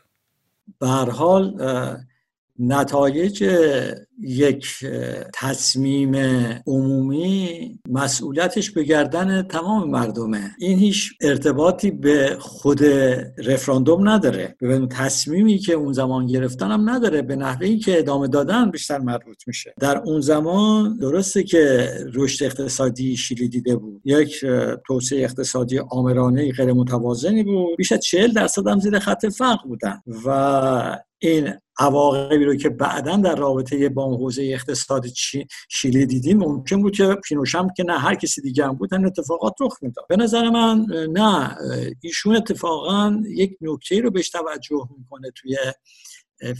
به 0.80 0.86
حال 0.86 1.56
نتایج 2.62 3.44
یک 4.20 4.66
تصمیم 5.35 6.16
عمومی 6.66 7.79
مسئولیتش 7.90 8.70
به 8.70 8.83
گردن 8.83 9.42
تمام 9.42 9.90
مردمه. 9.90 10.51
این 10.59 10.79
هیچ 10.79 11.12
ارتباطی 11.20 11.90
به 11.90 12.37
خود 12.40 12.85
رفراندوم 13.38 14.09
نداره. 14.09 14.57
به 14.61 14.87
تصمیمی 14.90 15.59
که 15.59 15.72
اون 15.72 15.92
زمان 15.92 16.27
گرفتن 16.27 16.70
هم 16.70 16.90
نداره. 16.90 17.22
به 17.22 17.37
نحوه 17.37 17.77
که 17.77 17.98
ادامه 17.98 18.29
دادن 18.29 18.70
بیشتر 18.70 18.98
مربوط 18.98 19.37
میشه. 19.46 19.75
در 19.81 19.98
اون 19.98 20.20
زمان 20.20 20.96
درسته 20.96 21.42
که 21.42 21.88
رشد 22.14 22.44
اقتصادی 22.44 23.16
شیلی 23.16 23.48
دیده 23.48 23.77
بود. 23.77 24.01
یک 24.05 24.44
توسعه 24.87 25.25
اقتصادی 25.25 25.79
آمرانه 25.79 26.53
غیر 26.53 26.72
متوازنی 26.72 27.42
بود. 27.42 27.77
بیش 27.77 27.92
از 27.92 28.01
40 28.01 28.33
درصد 28.33 28.68
هم 28.68 28.81
زیر 28.81 28.98
خط 28.98 29.27
فقر 29.27 29.68
بودن. 29.68 30.03
و 30.27 30.98
این 31.18 31.53
عواقبی 31.78 32.44
رو 32.44 32.54
که 32.54 32.68
بعدا 32.68 33.16
در 33.16 33.37
رابطه 33.37 33.88
با 33.88 34.16
حوزه 34.16 34.42
اقتصاد 34.42 35.06
شیلی 35.68 36.06
دیدیم 36.06 36.38
ممکن 36.38 36.82
بود 36.82 36.96
که 36.96 37.16
پینوشم 37.28 37.68
که 37.76 37.85
نه 37.85 37.98
هر 37.98 38.14
کسی 38.14 38.40
دیگه 38.40 38.64
هم 38.66 38.72
بود 38.74 38.94
اتفاقات 38.94 39.54
رخ 39.61 39.76
می‌داد. 39.82 40.06
به 40.08 40.16
نظر 40.16 40.50
من 40.50 40.87
نه 41.08 41.56
ایشون 42.00 42.37
اتفاقا 42.37 43.22
یک 43.28 43.56
نکته 43.61 44.00
رو 44.00 44.11
بهش 44.11 44.30
توجه 44.30 44.88
می‌کنه 44.98 45.30
توی 45.35 45.56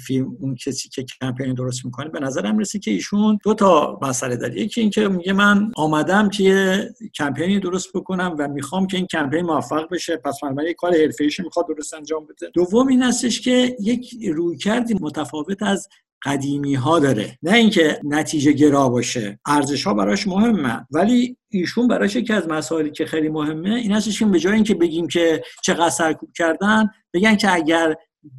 فیلم 0.07 0.37
اون 0.41 0.55
کسی 0.55 0.89
که 0.89 1.05
کمپین 1.21 1.55
درست 1.55 1.85
می‌کنه 1.85 2.09
به 2.09 2.21
نظرم 2.21 2.59
رسید 2.59 2.83
که 2.83 2.91
ایشون 2.91 3.39
دو 3.45 3.55
تا 3.55 3.99
مسئله 4.03 4.37
داره. 4.37 4.61
یکی 4.61 4.81
اینکه 4.81 5.09
میگه 5.09 5.33
من 5.33 5.73
آمدم 5.77 6.29
که 6.29 6.43
یه 6.43 6.95
کمپینی 7.15 7.61
درست 7.61 7.93
بکنم 7.95 8.37
و 8.39 8.49
می‌خوام 8.49 8.87
که 8.87 8.97
این 8.97 9.07
کمپین 9.07 9.47
موفق 9.47 9.89
بشه 9.91 10.17
پس 10.17 10.45
من 10.45 10.65
یک 10.65 10.77
کار 10.77 10.95
حرفه‌ایش 10.95 11.41
می‌خواد 11.41 11.67
درست 11.69 11.95
انجام 11.95 12.27
بده. 12.27 12.51
دوم 12.55 12.89
این 12.89 13.03
هستش 13.03 13.41
که 13.41 13.77
یک 13.81 14.15
رویکردی 14.33 14.95
متفاوت 15.01 15.63
از 15.63 15.89
قدیمی 16.25 16.75
ها 16.75 16.99
داره. 16.99 17.39
نه 17.43 17.53
اینکه 17.53 18.01
نتیجه 18.05 18.53
گرا 18.53 18.89
باشه. 18.89 19.41
ارزش 19.47 19.85
ها 19.85 19.95
براش 19.95 20.27
مهمه 20.27 20.87
ولی 20.91 21.37
ایشون 21.49 21.89
براش 21.89 22.17
یکی 22.17 22.33
از 22.33 22.49
مسائلی 22.49 22.91
که 22.91 23.07
خیلی 23.07 23.29
مهمه 23.29 23.75
این 23.75 23.93
هستش 23.93 24.19
که 24.19 24.27
به 24.27 24.39
جای 24.39 24.55
اینکه 24.55 24.75
بگیم 24.75 25.09
که 25.09 25.43
چقدر 25.63 25.91
سرکوب 25.91 26.33
کردن 26.37 26.91
بگن 27.15 27.37
که 27.37 27.55
اگر 27.55 27.95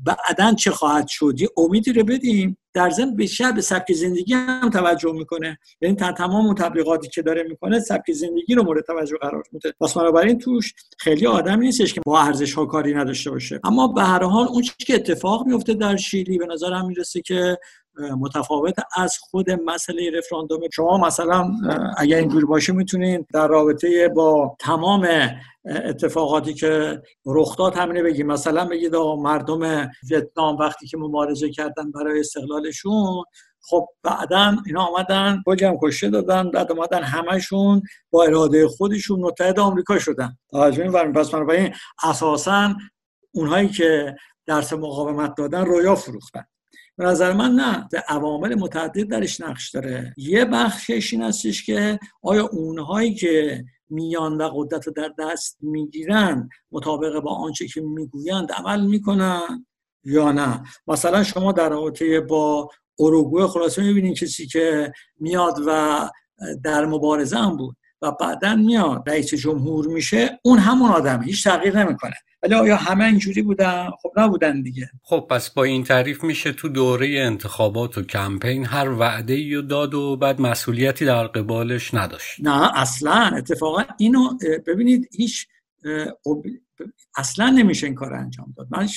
بعدا 0.05 0.53
چه 0.53 0.71
خواهد 0.71 1.07
شد؟ 1.07 1.33
یه 1.41 1.49
امیدی 1.57 1.93
رو 1.93 2.03
بدیم 2.03 2.57
در 2.73 2.89
ضمن 2.89 3.15
به 3.15 3.61
سبک 3.61 3.93
زندگی 3.93 4.33
هم 4.33 4.69
توجه 4.69 5.11
می‌کنه. 5.11 5.59
یعنی 5.81 5.95
تمام 5.95 6.53
تبلیغاتی 6.53 7.09
که 7.09 7.21
داره 7.21 7.43
می‌کنه 7.43 7.79
سبک 7.79 8.11
زندگی 8.11 8.55
رو 8.55 8.63
مورد 8.63 8.83
توجه 8.85 9.17
قرار 9.21 9.43
میده. 9.51 9.73
پس 9.81 9.93
بنابراین 9.97 10.37
توش 10.37 10.73
خیلی 10.97 11.27
آدم 11.27 11.59
نیستش 11.59 11.93
که 11.93 12.01
با 12.05 12.21
ارزش 12.21 12.53
ها 12.53 12.65
کاری 12.65 12.93
نداشته 12.93 13.31
باشه. 13.31 13.59
اما 13.63 13.87
به 13.87 14.03
هر 14.03 14.23
حال 14.23 14.47
اون 14.47 14.61
چیزی 14.61 14.85
که 14.87 14.95
اتفاق 14.95 15.47
میفته 15.47 15.73
در 15.73 15.95
شیلی 15.95 16.37
به 16.37 16.45
نظرم 16.45 16.87
می‌رسه 16.87 17.21
که 17.21 17.57
متفاوت 17.99 18.75
از 18.97 19.17
خود 19.17 19.51
مسئله 19.51 20.11
رفراندوم. 20.17 20.59
شما 20.73 20.97
مثلا 20.97 21.51
اگر 21.97 22.17
اینجوری 22.17 22.45
باشه 22.45 22.73
می‌تونین 22.73 23.25
در 23.33 23.47
رابطه 23.47 24.07
با 24.07 24.55
تمام 24.59 25.07
اتفاقاتی 25.65 26.53
که 26.53 27.01
رخ 27.25 27.57
داد 27.57 27.75
همینه 27.75 28.03
بگیم. 28.03 28.27
مثلا 28.27 28.65
بگید 28.65 28.95
مردم 28.95 29.89
ویتنام 30.11 30.57
وقتی 30.57 30.87
که 30.87 30.97
مبارزه 30.97 31.49
کردن 31.49 31.91
برای 31.91 32.19
استقلالشون 32.19 33.23
خب 33.65 33.87
بعدا 34.03 34.55
اینا 34.65 34.81
آمدن 34.85 35.43
هم 35.61 35.77
کشته 35.81 36.09
دادن 36.09 36.51
بعد 36.51 36.71
آمدن 36.71 37.03
همشون 37.03 37.81
با 38.11 38.23
اراده 38.23 38.67
خودشون 38.67 39.19
متحد 39.19 39.59
آمریکا 39.59 39.99
شدن. 39.99 40.37
توجه 40.51 40.83
می‌فرمایید 40.83 41.15
پس 41.15 41.29
بنابراین 41.29 41.73
اساسا 42.03 42.75
اونهایی 43.31 43.69
که 43.69 44.15
درس 44.45 44.73
مقاومت 44.73 45.35
دادن 45.37 45.65
رویا 45.65 45.95
فروختن. 45.95 46.45
به 46.97 47.05
نظر 47.05 47.33
من 47.33 47.51
نه 47.51 47.87
عوامل 48.07 48.55
متعدد 48.55 49.03
درش 49.03 49.41
نقش 49.41 49.71
داره. 49.71 50.13
یه 50.17 50.45
بخشش 50.45 51.13
این 51.13 51.21
هستش 51.21 51.65
که 51.65 51.99
آیا 52.21 52.45
اونهایی 52.51 53.15
که 53.15 53.63
میان 53.89 54.37
و 54.37 54.49
قدرت 54.55 54.87
رو 54.87 54.93
در 54.93 55.11
دست 55.19 55.57
می‌گیرن 55.61 56.49
مطابق 56.71 57.19
با 57.19 57.31
آنچه 57.31 57.67
که 57.67 57.81
می‌گویند 57.81 58.51
عمل 58.51 58.85
می‌کنن 58.85 59.65
یا 60.03 60.31
نه؟ 60.31 60.63
مثلا 60.87 61.23
شما 61.23 61.51
در 61.51 61.69
رابطه 61.69 62.19
با 62.19 62.69
اروگوئه 62.99 63.47
خلاصه 63.47 63.81
می‌بینید 63.81 64.17
کسی 64.17 64.47
که 64.47 64.91
میاد 65.19 65.55
و 65.67 66.09
در 66.63 66.85
مبارزه 66.85 67.37
هم 67.37 67.57
بود 67.57 67.77
و 68.01 68.11
بعدا 68.11 68.55
میاد 68.55 69.09
رئیس 69.09 69.33
جمهور 69.33 69.87
میشه 69.87 70.39
اون 70.43 70.59
همون 70.59 70.89
آدمه 70.89 71.25
هیچ 71.25 71.43
تغییر 71.43 71.83
نمی‌کنه. 71.85 72.15
ولی 72.43 72.53
آیا 72.53 72.75
همه 72.75 73.05
اینجوری 73.05 73.41
بودن؟ 73.41 73.89
خب 74.01 74.11
نبودن 74.17 74.61
دیگه. 74.61 74.89
خب 75.03 75.27
پس 75.29 75.49
با 75.49 75.63
این 75.63 75.83
تعریف 75.83 76.23
میشه 76.23 76.51
تو 76.51 76.69
دوره 76.69 77.07
انتخابات 77.19 77.97
و 77.97 78.01
کمپین 78.01 78.65
هر 78.65 78.89
وعده 78.89 79.33
ای 79.33 79.61
داد 79.61 79.93
و 79.93 80.17
بعد 80.17 80.41
مسئولیتی 80.41 81.05
در 81.05 81.27
قبالش 81.27 81.93
نداشت. 81.93 82.39
نه 82.39 82.79
اصلا. 82.79 83.31
اتفاقا 83.37 83.83
اینو 83.97 84.29
ببینید 84.67 85.09
هیچ 85.11 85.47
اصلا 87.17 87.49
نمیشه 87.49 87.87
این 87.87 87.95
کار 87.95 88.13
انجام 88.13 88.53
داد. 88.57 88.67
من 88.71 88.87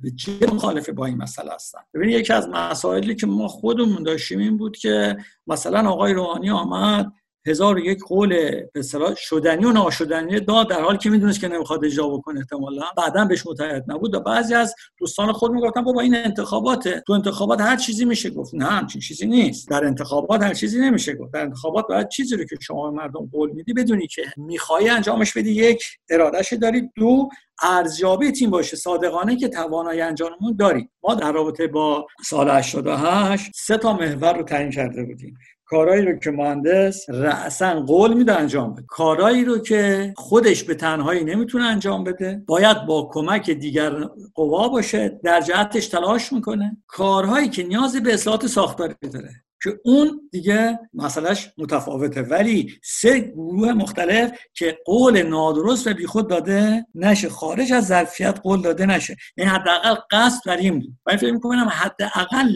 به 0.00 0.10
چه 0.16 0.32
مخالفه 0.52 0.92
با 0.92 1.06
این 1.06 1.16
مسئله 1.16 1.54
هستم؟ 1.54 1.84
ببینید 1.94 2.20
یکی 2.20 2.32
از 2.32 2.48
مسائلی 2.48 3.14
که 3.14 3.26
ما 3.26 3.48
خودمون 3.48 4.02
داشتیم 4.02 4.38
این 4.38 4.56
بود 4.56 4.76
که 4.76 5.16
مثلا 5.46 5.90
آقای 5.90 6.12
روحانی 6.12 6.50
آمد 6.50 7.12
هزار 7.46 7.78
یک 7.78 8.00
قول 8.04 8.60
به 8.72 8.82
شدنی 9.16 9.64
و 9.64 9.72
ناشدنی 9.72 10.40
داد 10.40 10.70
در 10.70 10.80
حالی 10.80 10.98
که 10.98 11.10
می‌دونست 11.10 11.40
که 11.40 11.48
نمی‌خواد 11.48 11.84
اجرا 11.84 12.08
بکنه 12.08 12.38
احتمالا. 12.40 12.82
بعدا 12.96 13.24
بهش 13.24 13.46
متحد 13.46 13.84
نبود 13.88 14.14
و 14.14 14.20
بعضی 14.20 14.54
از 14.54 14.74
دوستان 14.98 15.32
خود 15.32 15.52
می‌گفتن 15.52 15.84
بابا 15.84 16.00
این 16.00 16.16
انتخاباته. 16.16 17.02
تو 17.06 17.12
انتخابات 17.12 17.60
هر 17.60 17.76
چیزی 17.76 18.04
میشه 18.04 18.30
گفت. 18.30 18.54
نه 18.54 18.64
همچین 18.64 19.00
چیزی 19.00 19.26
نیست. 19.26 19.70
در 19.70 19.84
انتخابات 19.84 20.42
هر 20.42 20.54
چیزی 20.54 20.80
نمیشه 20.80 21.14
گفت. 21.14 21.32
در 21.32 21.40
انتخابات 21.40 21.86
باید 21.88 22.08
چیزی 22.08 22.36
رو 22.36 22.44
که 22.44 22.56
شما 22.60 22.90
مردم 22.90 23.28
قول 23.32 23.50
میدی 23.50 23.72
بدونی 23.72 24.06
که 24.06 24.22
می‌خوای 24.36 24.88
انجامش 24.88 25.36
بدی. 25.36 25.50
یک 25.50 25.84
ارادهش 26.10 26.52
داری. 26.52 26.90
دو 26.96 27.28
ارزیابی 27.62 28.32
تیم 28.32 28.50
باشه. 28.50 28.76
صادقانه 28.76 29.36
که 29.36 29.48
توانایی 29.48 30.00
انجاممون 30.00 30.56
داری 30.58 30.88
ما 31.02 31.14
در 31.14 31.32
رابطه 31.32 31.66
با 31.66 32.06
سال 32.24 32.50
88 32.50 33.50
سه 33.54 33.76
تا 33.76 33.92
محور 33.92 34.36
رو 34.36 34.42
تعیین 34.42 34.70
کرده 34.70 35.04
بودیم. 35.04 35.38
کارایی 35.66 36.02
رو 36.02 36.18
که 36.18 36.30
مهندس 36.30 37.10
رأسا 37.10 37.80
قول 37.80 38.14
میده 38.14 38.38
انجام 38.38 38.74
بده. 38.74 38.84
کارایی 38.88 39.44
رو 39.44 39.58
که 39.58 40.12
خودش 40.16 40.64
به 40.64 40.74
تنهایی 40.74 41.24
نمی‌تونه 41.24 41.64
انجام 41.64 42.04
بده 42.04 42.42
باید 42.46 42.86
با 42.86 43.10
کمک 43.12 43.50
دیگر 43.50 43.90
قوا 44.34 44.68
باشه 44.68 45.20
در 45.24 45.40
جهتش 45.40 45.86
تلاش 45.86 46.32
می‌کنه. 46.32 46.76
کارهایی 46.86 47.48
که 47.48 47.62
نیاز 47.62 47.96
به 47.96 48.14
اصلاحات 48.14 48.46
ساختاری 48.46 48.94
داره 49.12 49.30
که 49.62 49.80
اون 49.84 50.28
دیگه 50.32 50.78
مسئلهش 50.94 51.50
متفاوته. 51.58 52.22
ولی 52.22 52.72
سه 52.82 53.20
گروه 53.20 53.72
مختلف 53.72 54.32
که 54.54 54.78
قول 54.84 55.22
نادرست 55.22 55.86
و 55.86 55.94
بیخود 55.94 56.28
داده 56.28 56.86
نشه 56.94 57.28
خارج 57.28 57.72
از 57.72 57.86
ظرفیت 57.86 58.40
قول 58.42 58.62
داده 58.62 58.86
نشه. 58.86 59.16
یعنی 59.36 59.50
حداقل 59.50 59.94
قصد 60.10 60.40
بر 60.46 60.56
این 60.56 60.78
بود. 60.78 60.92
من 61.06 61.16
فکر 61.16 61.32
می‌کنم 61.32 61.68
حداقل 61.72 62.48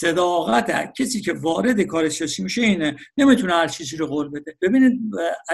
صداقت 0.00 0.94
کسی 0.98 1.20
که 1.20 1.32
وارد 1.32 1.80
کار 1.80 2.08
سیاسی 2.08 2.42
میشه 2.42 2.62
اینه 2.62 2.96
نمی‌تونه 3.16 3.52
هر 3.52 3.68
چیزی 3.68 3.96
رو 3.96 4.06
قول 4.06 4.28
بده. 4.28 4.56
ببینید 4.60 5.00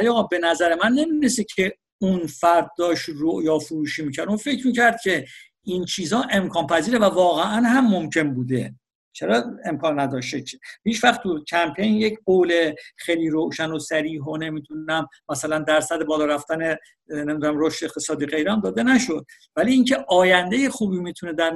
آقا 0.09 0.23
به 0.23 0.39
نظر 0.39 0.75
من 0.75 0.93
نمی‌رسه 0.93 1.45
که 1.45 1.73
اون 1.99 2.27
فرد 2.27 2.71
داشت 2.79 3.09
رو 3.09 3.43
یا 3.45 3.59
فروشی 3.59 4.05
می‌کرد. 4.05 4.29
اون 4.29 4.37
فکر 4.37 4.67
می‌کرد 4.67 5.01
که 5.01 5.27
این 5.65 5.85
چیزها 5.85 6.27
امکان 6.31 6.67
پذیره 6.67 6.99
و 6.99 7.05
واقعا 7.05 7.61
هم 7.67 7.91
ممکن 7.91 8.35
بوده. 8.35 8.75
چرا 9.13 9.45
امکان 9.65 10.01
نداشته؟ 10.01 10.43
هیچ 10.85 11.05
وقت 11.05 11.23
تو 11.23 11.45
کمپین 11.45 11.95
یک 11.95 12.19
قول 12.25 12.73
خیلی 12.97 13.29
روشن 13.29 13.71
و 13.71 13.79
سریح 13.79 14.23
و 14.23 14.37
نمی‌تونم 14.37 15.07
مثلا 15.29 15.59
درصد 15.59 16.05
بالا 16.05 16.25
رفتن 16.27 16.77
نمی‌دونم 17.09 17.55
رشد 17.59 17.85
اقتصادی 17.85 18.27
غیرم 18.27 18.61
داده 18.61 18.83
نشد. 18.83 19.27
ولی 19.57 19.73
اینکه 19.73 19.97
آینده 20.09 20.71
خوبی 20.71 20.99
می‌تونه 20.99 21.33
در, 21.33 21.51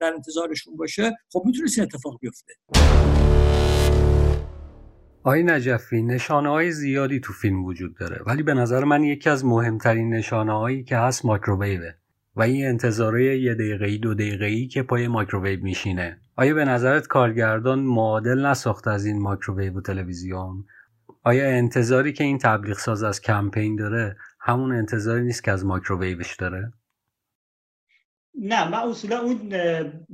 در 0.00 0.12
انتظارشون 0.14 0.76
باشه 0.76 1.16
خب 1.32 1.42
می‌تونه 1.46 1.70
این 1.76 1.86
اتفاق 1.86 2.18
بیفته. 2.20 2.54
آقای 5.22 5.42
نجفی 5.42 6.02
نشانه 6.02 6.48
های 6.48 6.72
زیادی 6.72 7.20
تو 7.20 7.32
فیلم 7.32 7.64
وجود 7.64 7.96
داره. 8.00 8.20
ولی 8.26 8.42
به 8.42 8.54
نظر 8.54 8.84
من 8.84 9.04
یکی 9.04 9.30
از 9.30 9.44
مهمترین 9.44 10.14
نشانه 10.14 10.58
هایی 10.58 10.84
که 10.84 10.96
هست 10.96 11.24
مایکروویوه. 11.24 11.92
و 12.36 12.42
این 12.42 12.66
انتظاره 12.66 13.38
یه 13.38 13.54
دقیقه‌ای 13.54 13.98
دو 13.98 14.14
دقیقه‌ای 14.14 14.66
که 14.66 14.82
پای 14.82 15.08
مایکروویو 15.08 15.62
میشینه. 15.62 16.20
آیا 16.38 16.54
به 16.54 16.64
نظرت 16.64 17.06
کارگردان 17.06 17.78
معادل 17.78 18.46
نساخته 18.46 18.90
از 18.90 19.06
این 19.06 19.22
مایکروویو 19.22 19.78
و 19.78 19.80
تلویزیون؟ 19.80 20.64
آیا 21.24 21.48
انتظاری 21.48 22.12
که 22.12 22.24
این 22.24 22.38
تبلیغ 22.38 22.78
ساز 22.78 23.02
از 23.02 23.20
کمپین 23.20 23.76
داره 23.76 24.16
همون 24.40 24.72
انتظاری 24.72 25.22
نیست 25.22 25.44
که 25.44 25.52
از 25.52 25.64
مایکروویوش 25.64 26.36
داره؟ 26.36 26.72
نه 28.40 28.68
من 28.68 28.78
اصولا 28.78 29.20
اون 29.20 29.52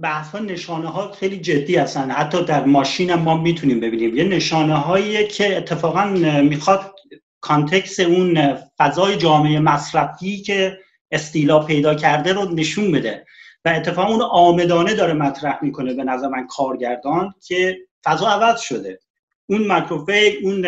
بحث 0.02 0.30
ها 0.30 0.38
نشانه 0.38 0.88
ها 0.88 1.12
خیلی 1.12 1.38
جدی 1.38 1.76
هستن. 1.76 2.10
حتی 2.10 2.44
در 2.44 2.64
ماشین 2.64 3.10
هم 3.10 3.18
ما 3.18 3.42
می‌تونیم 3.42 3.80
ببینیم. 3.80 4.16
یه 4.16 4.24
نشانه 4.24 4.74
هایی 4.74 5.26
که 5.26 5.56
اتفاقا 5.56 6.04
می‌خواد 6.42 6.94
context 7.40 8.00
اون 8.00 8.58
فضای 8.78 9.16
جامعه 9.16 9.60
مصرفی 9.60 10.42
که 10.42 10.78
استیلا 11.10 11.58
پیدا 11.58 11.94
کرده 11.94 12.32
رو 12.32 12.54
نشون 12.54 12.92
بده. 12.92 13.26
و 13.64 13.68
اتفاقا 13.68 14.12
اون 14.12 14.22
عامدانه 14.22 14.94
داره 14.94 15.12
مطرح 15.12 15.58
می‌کنه 15.62 15.94
به 15.94 16.04
نظر 16.04 16.28
من 16.28 16.46
کارگردان 16.46 17.34
که 17.46 17.78
فضا 18.04 18.28
عوض 18.28 18.60
شده. 18.60 19.00
اون 19.46 19.66
مایکروویو 19.66 20.32
اون 20.42 20.66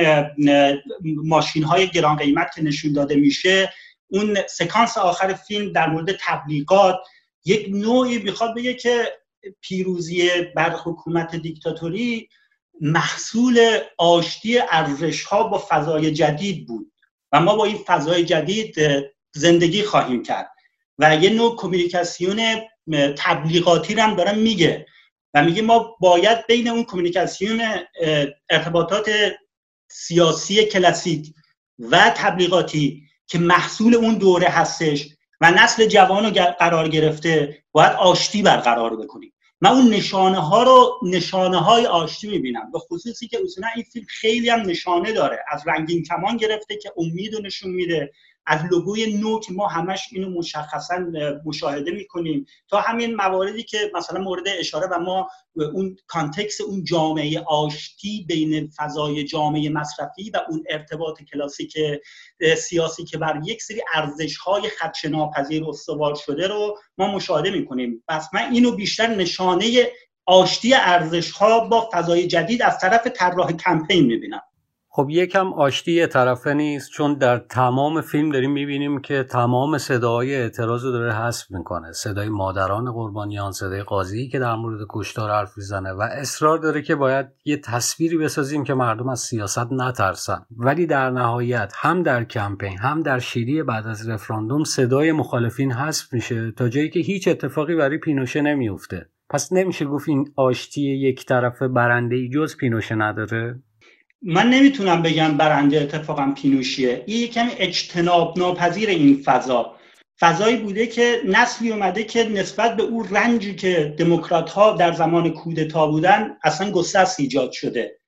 ماشین 1.04 1.62
های 1.62 1.88
گران 1.88 2.16
قیمت 2.16 2.54
که 2.54 2.62
نشون 2.62 2.92
داده 2.92 3.14
میشه 3.14 3.72
اون 4.08 4.38
سکانس 4.48 4.98
آخر 4.98 5.32
فیلم 5.32 5.72
در 5.72 5.88
مورد 5.88 6.16
تبلیغات 6.20 6.96
یک 7.44 7.68
نوعی 7.70 8.18
می‌خواد 8.18 8.54
بگه 8.56 8.74
که 8.74 9.12
پیروزی 9.60 10.30
بر 10.56 10.70
حکومت 10.70 11.36
دیکتاتوری 11.36 12.28
محصول 12.80 13.78
آشتی 13.98 14.58
ارزش 14.58 15.22
ها 15.22 15.42
با 15.42 15.66
فضای 15.68 16.12
جدید 16.12 16.66
بود 16.66 16.92
و 17.32 17.40
ما 17.40 17.56
با 17.56 17.64
این 17.64 17.78
فضای 17.86 18.24
جدید 18.24 18.74
زندگی 19.34 19.82
خواهیم 19.82 20.22
کرد. 20.22 20.50
و 20.98 21.16
یه 21.16 21.30
نوع 21.30 21.56
کمیونیکاسیون 21.56 22.40
تبلیغاتی 23.18 23.94
رو 23.94 24.02
هم 24.02 24.14
دارم 24.14 24.38
میگه 24.38 24.86
و 25.34 25.44
میگه 25.44 25.62
ما 25.62 25.96
باید 26.00 26.46
بین 26.46 26.68
اون 26.68 26.84
کمیونیکاسیون 26.84 27.62
ارتباطات 28.50 29.10
سیاسی 29.88 30.64
کلاسیک 30.64 31.34
و 31.78 32.12
تبلیغاتی 32.16 33.02
که 33.26 33.38
محصول 33.38 33.94
اون 33.94 34.14
دوره 34.14 34.48
هستش 34.48 35.08
و 35.40 35.50
نسل 35.50 35.86
جوان 35.86 36.24
رو 36.24 36.30
قرار 36.58 36.88
گرفته 36.88 37.62
باید 37.72 37.92
آشتی 37.92 38.42
برقرار 38.42 38.96
بکنیم. 38.96 39.32
من 39.60 39.70
اون 39.70 39.88
نشانه 39.88 40.38
ها 40.38 40.62
رو 40.62 41.00
نشانه 41.02 41.58
های 41.58 41.86
آشتی 41.86 42.28
می‌بینم. 42.28 42.70
به 42.72 42.78
خصوصی 42.78 43.28
که 43.28 43.38
اصولا 43.44 43.68
این 43.74 43.84
فیلم 43.92 44.06
خیلی 44.08 44.50
هم 44.50 44.60
نشانه 44.60 45.12
داره. 45.12 45.44
از 45.48 45.62
رنگین 45.66 46.02
کمان 46.02 46.36
گرفته 46.36 46.76
که 46.76 46.92
امید 46.96 47.34
رو 47.34 47.42
نشون 47.42 47.70
میده. 47.70 48.12
از 48.46 48.60
لوگوی 48.70 49.12
نو 49.16 49.40
که 49.40 49.52
ما 49.52 49.66
همش 49.68 50.08
اینو 50.12 50.30
مشخصا 50.30 51.06
مشاهده 51.44 51.90
می‌کنیم. 51.90 52.46
تا 52.68 52.80
همین 52.80 53.14
مواردی 53.14 53.62
که 53.62 53.90
مثلا 53.94 54.20
مورد 54.20 54.44
اشاره 54.48 54.86
و 54.86 54.98
ما 54.98 55.28
اون 55.74 55.96
context 56.06 56.60
اون 56.60 56.84
جامعه 56.84 57.40
آشتی 57.40 58.24
بین 58.28 58.70
فضای 58.76 59.24
جامعه 59.24 59.68
مصرفی 59.68 60.30
و 60.30 60.40
اون 60.48 60.64
ارتباط 60.70 61.22
کلاسیک 61.22 61.76
سیاسی 62.58 63.04
که 63.04 63.18
بر 63.18 63.40
یک 63.44 63.62
سری 63.62 63.82
ارزش 63.94 64.36
های 64.36 64.68
خدشه‌ناپذیر 64.68 65.64
استوار 65.68 66.14
شده 66.14 66.48
رو 66.48 66.78
ما 66.98 67.14
مشاهده 67.14 67.50
می‌کنیم. 67.50 68.04
پس 68.08 68.28
من 68.34 68.52
اینو 68.52 68.72
بیشتر 68.72 69.06
نشانه 69.06 69.92
آشتی 70.26 70.74
ارزش 70.74 71.30
ها 71.30 71.60
با 71.60 71.90
فضای 71.92 72.26
جدید 72.26 72.62
از 72.62 72.78
طرف 72.78 73.06
طراح 73.06 73.52
کمپین 73.52 74.06
می‌بینم. 74.06 74.42
خب 74.96 75.06
یکم 75.10 75.52
آشتی 75.52 75.92
یه 75.92 76.06
طرفه 76.06 76.54
نیست 76.54 76.90
چون 76.90 77.14
در 77.14 77.38
تمام 77.38 78.00
فیلم 78.00 78.32
داریم 78.32 78.52
می‌بینیم 78.52 79.00
که 79.00 79.22
تمام 79.22 79.78
صداهای 79.78 80.34
اعتراض 80.34 80.84
رو 80.84 80.90
داره 80.90 81.12
حذف 81.12 81.50
می‌کنه. 81.50 81.92
صدای 81.92 82.28
مادران 82.28 82.92
قربانیان 82.92 83.52
صدای 83.52 83.82
قاضی 83.82 84.28
که 84.28 84.38
در 84.38 84.54
مورد 84.54 84.86
کشتار 84.90 85.30
حرف 85.30 85.56
می‌زنه 85.56 85.92
و 85.92 86.00
اصرار 86.00 86.58
داره 86.58 86.82
که 86.82 86.94
باید 86.94 87.26
یه 87.44 87.56
تصویری 87.56 88.16
بسازیم 88.16 88.64
که 88.64 88.74
مردم 88.74 89.08
از 89.08 89.20
سیاست 89.20 89.72
نترسن. 89.72 90.46
ولی 90.56 90.86
در 90.86 91.10
نهایت 91.10 91.72
هم 91.76 92.02
در 92.02 92.24
کمپین 92.24 92.78
هم 92.78 93.02
در 93.02 93.18
شیلی 93.18 93.62
بعد 93.62 93.86
از 93.86 94.08
رفراندوم 94.08 94.64
صدای 94.64 95.12
مخالفین 95.12 95.72
حذف 95.72 96.12
میشه 96.12 96.50
تا 96.50 96.68
جایی 96.68 96.90
که 96.90 97.00
هیچ 97.00 97.28
اتفاقی 97.28 97.76
برای 97.76 97.98
پینوشه 97.98 98.40
نمیفته 98.40 99.08
پس 99.30 99.52
نمیشه 99.52 99.84
گفت 99.84 100.08
این 100.08 100.32
آشتی 100.36 100.82
یک 100.82 101.26
طرفه 101.26 101.68
برنده 101.68 102.28
جز 102.28 102.56
پینوشه 102.56 102.94
نداره؟ 102.94 103.62
من 104.22 104.50
نمی‌تونم 104.50 105.02
بگم 105.02 105.36
برنده 105.36 105.80
اتفاقا 105.80 106.32
پینوشیه. 106.36 107.04
این 107.06 107.28
کمی 107.28 107.50
اجتناب 107.58 108.38
ناپذیر 108.38 108.88
این 108.88 109.22
فضا. 109.24 109.76
فضایی 110.20 110.56
بوده 110.56 110.86
که 110.86 111.20
نسلی 111.24 111.72
اومده 111.72 112.04
که 112.04 112.24
نسبت 112.24 112.76
به 112.76 112.82
اون 112.82 113.08
رنجی 113.10 113.54
که 113.54 113.94
دموکرات 113.98 114.50
ها 114.50 114.72
در 114.72 114.92
زمان 114.92 115.30
کودتا 115.30 115.86
بودن 115.86 116.36
اصلا 116.42 116.70
گسست 116.70 117.20
ایجاد 117.20 117.52
شده. 117.52 117.98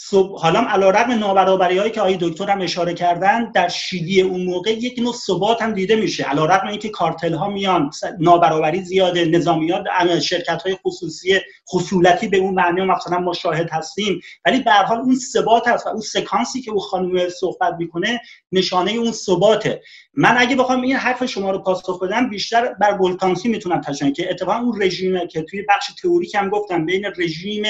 صبح 0.00 0.40
حالا 0.40 0.60
علا 0.60 0.90
رقم 0.90 1.12
نابرابری 1.12 1.78
هایی 1.78 1.90
که 1.90 2.00
آقای 2.00 2.18
دکتر 2.20 2.50
هم 2.50 2.60
اشاره 2.60 2.94
کردن 2.94 3.52
در 3.52 3.68
شیلی 3.68 4.20
اون 4.20 4.44
موقع 4.44 4.70
یک 4.70 4.98
نوع 4.98 5.14
ثبات 5.14 5.62
هم 5.62 5.72
دیده 5.72 5.96
میشه. 5.96 6.24
علا 6.24 6.44
رقم 6.44 6.68
اینکه 6.68 6.88
کارتل 6.88 7.34
ها 7.34 7.48
میان 7.48 7.90
نابرابری 8.20 8.82
زیاده 8.82 9.24
نظامیات 9.24 9.84
شرکت 10.22 10.62
های 10.62 10.76
خصوصی 10.86 11.40
خصولتی 11.68 12.28
به 12.28 12.36
اون 12.36 12.54
معنی 12.54 12.80
مثلا 12.80 13.18
ما 13.18 13.32
شاهد 13.32 13.68
هستیم. 13.72 14.20
ولی 14.44 14.60
به 14.60 14.72
حال 14.72 14.98
اون 14.98 15.14
ثبات 15.14 15.68
هست 15.68 15.86
و 15.86 15.88
اون 15.88 16.00
سکانسی 16.00 16.62
که 16.62 16.70
اون 16.70 16.80
خانم 16.80 17.28
صحبت 17.28 17.74
می‌کنه 17.78 18.20
نشانه 18.52 18.92
اون 18.92 19.12
ثباته. 19.12 19.82
من 20.14 20.34
اگه 20.38 20.56
بخوام 20.56 20.82
این 20.82 20.96
حرف 20.96 21.24
شما 21.24 21.50
رو 21.50 21.58
پاسخ 21.58 22.02
بدم 22.02 22.30
بیشتر 22.30 22.74
بر 22.74 22.98
گلتانسی 22.98 23.48
می‌تونم 23.48 23.80
تشنه 23.80 24.12
که 24.12 24.30
اتفاقا 24.30 24.58
اون 24.58 24.82
رژیم 24.82 25.26
که 25.26 25.42
توی 25.42 25.62
بخش 25.68 25.90
تئوریک 26.02 26.34
هم 26.34 26.48
گفتم 26.48 26.86
بین 26.86 27.06
رژیم 27.16 27.64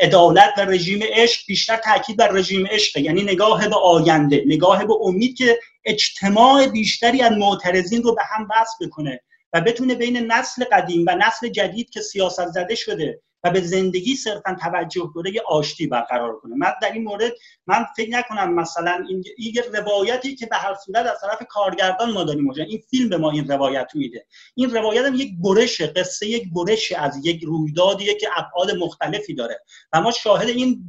عدالت 0.00 0.52
و 0.58 0.60
رژیم 0.60 1.00
عشق 1.02 1.40
بیشتر 1.46 1.76
تاکید 1.76 2.16
بر 2.16 2.28
رژیم 2.28 2.66
عشق 2.70 2.98
یعنی 2.98 3.22
نگاه 3.22 3.68
به 3.68 3.76
آینده 3.76 4.42
نگاه 4.46 4.84
به 4.84 4.94
امید 5.00 5.36
که 5.36 5.58
اجتماع 5.84 6.66
بیشتری 6.66 7.22
از 7.22 7.32
معترضین 7.32 8.02
رو 8.02 8.14
به 8.14 8.22
هم 8.24 8.48
وصل 8.50 8.86
بکنه 8.86 9.20
و 9.52 9.60
بتونه 9.60 9.94
بین 9.94 10.32
نسل 10.32 10.64
قدیم 10.72 11.04
و 11.08 11.14
نسل 11.14 11.48
جدید 11.48 11.90
که 11.90 12.00
سیاست 12.00 12.46
زده 12.46 12.74
شده 12.74 13.20
به 13.50 13.60
زندگی 13.60 14.16
صرفا 14.16 14.56
توجه 14.60 15.12
داره 15.14 15.34
یه 15.34 15.42
آشتی 15.48 15.86
برقرار 15.86 16.36
کنه. 16.36 16.56
من 16.56 16.72
در 16.82 16.92
این 16.92 17.04
مورد 17.04 17.32
من 17.66 17.86
فکر 17.96 18.10
نکنم 18.10 18.54
مثلا 18.54 19.04
این 19.08 19.24
یه 19.38 19.62
روایتی 19.72 20.36
که 20.36 20.46
به 20.46 20.56
هر 20.56 20.74
صورت 20.74 21.06
از 21.06 21.20
طرف 21.20 21.42
کارگردان 21.48 22.12
ما 22.12 22.24
داریم 22.24 22.50
این 22.50 22.82
فیلم 22.90 23.08
به 23.08 23.16
ما 23.16 23.30
این 23.30 23.48
روایت 23.48 23.90
میده. 23.94 24.26
این 24.54 24.70
روایت 24.70 25.04
هم 25.04 25.14
یک 25.14 25.30
برش 25.40 25.80
قصه 25.80 26.26
یک 26.26 26.52
برش 26.52 26.92
از 26.92 27.26
یک 27.26 27.44
رویدادیه 27.44 28.14
که 28.14 28.28
ابعاد 28.36 28.70
مختلفی 28.70 29.34
داره. 29.34 29.62
و 29.92 30.00
ما 30.00 30.10
شاهد 30.10 30.48
این 30.48 30.86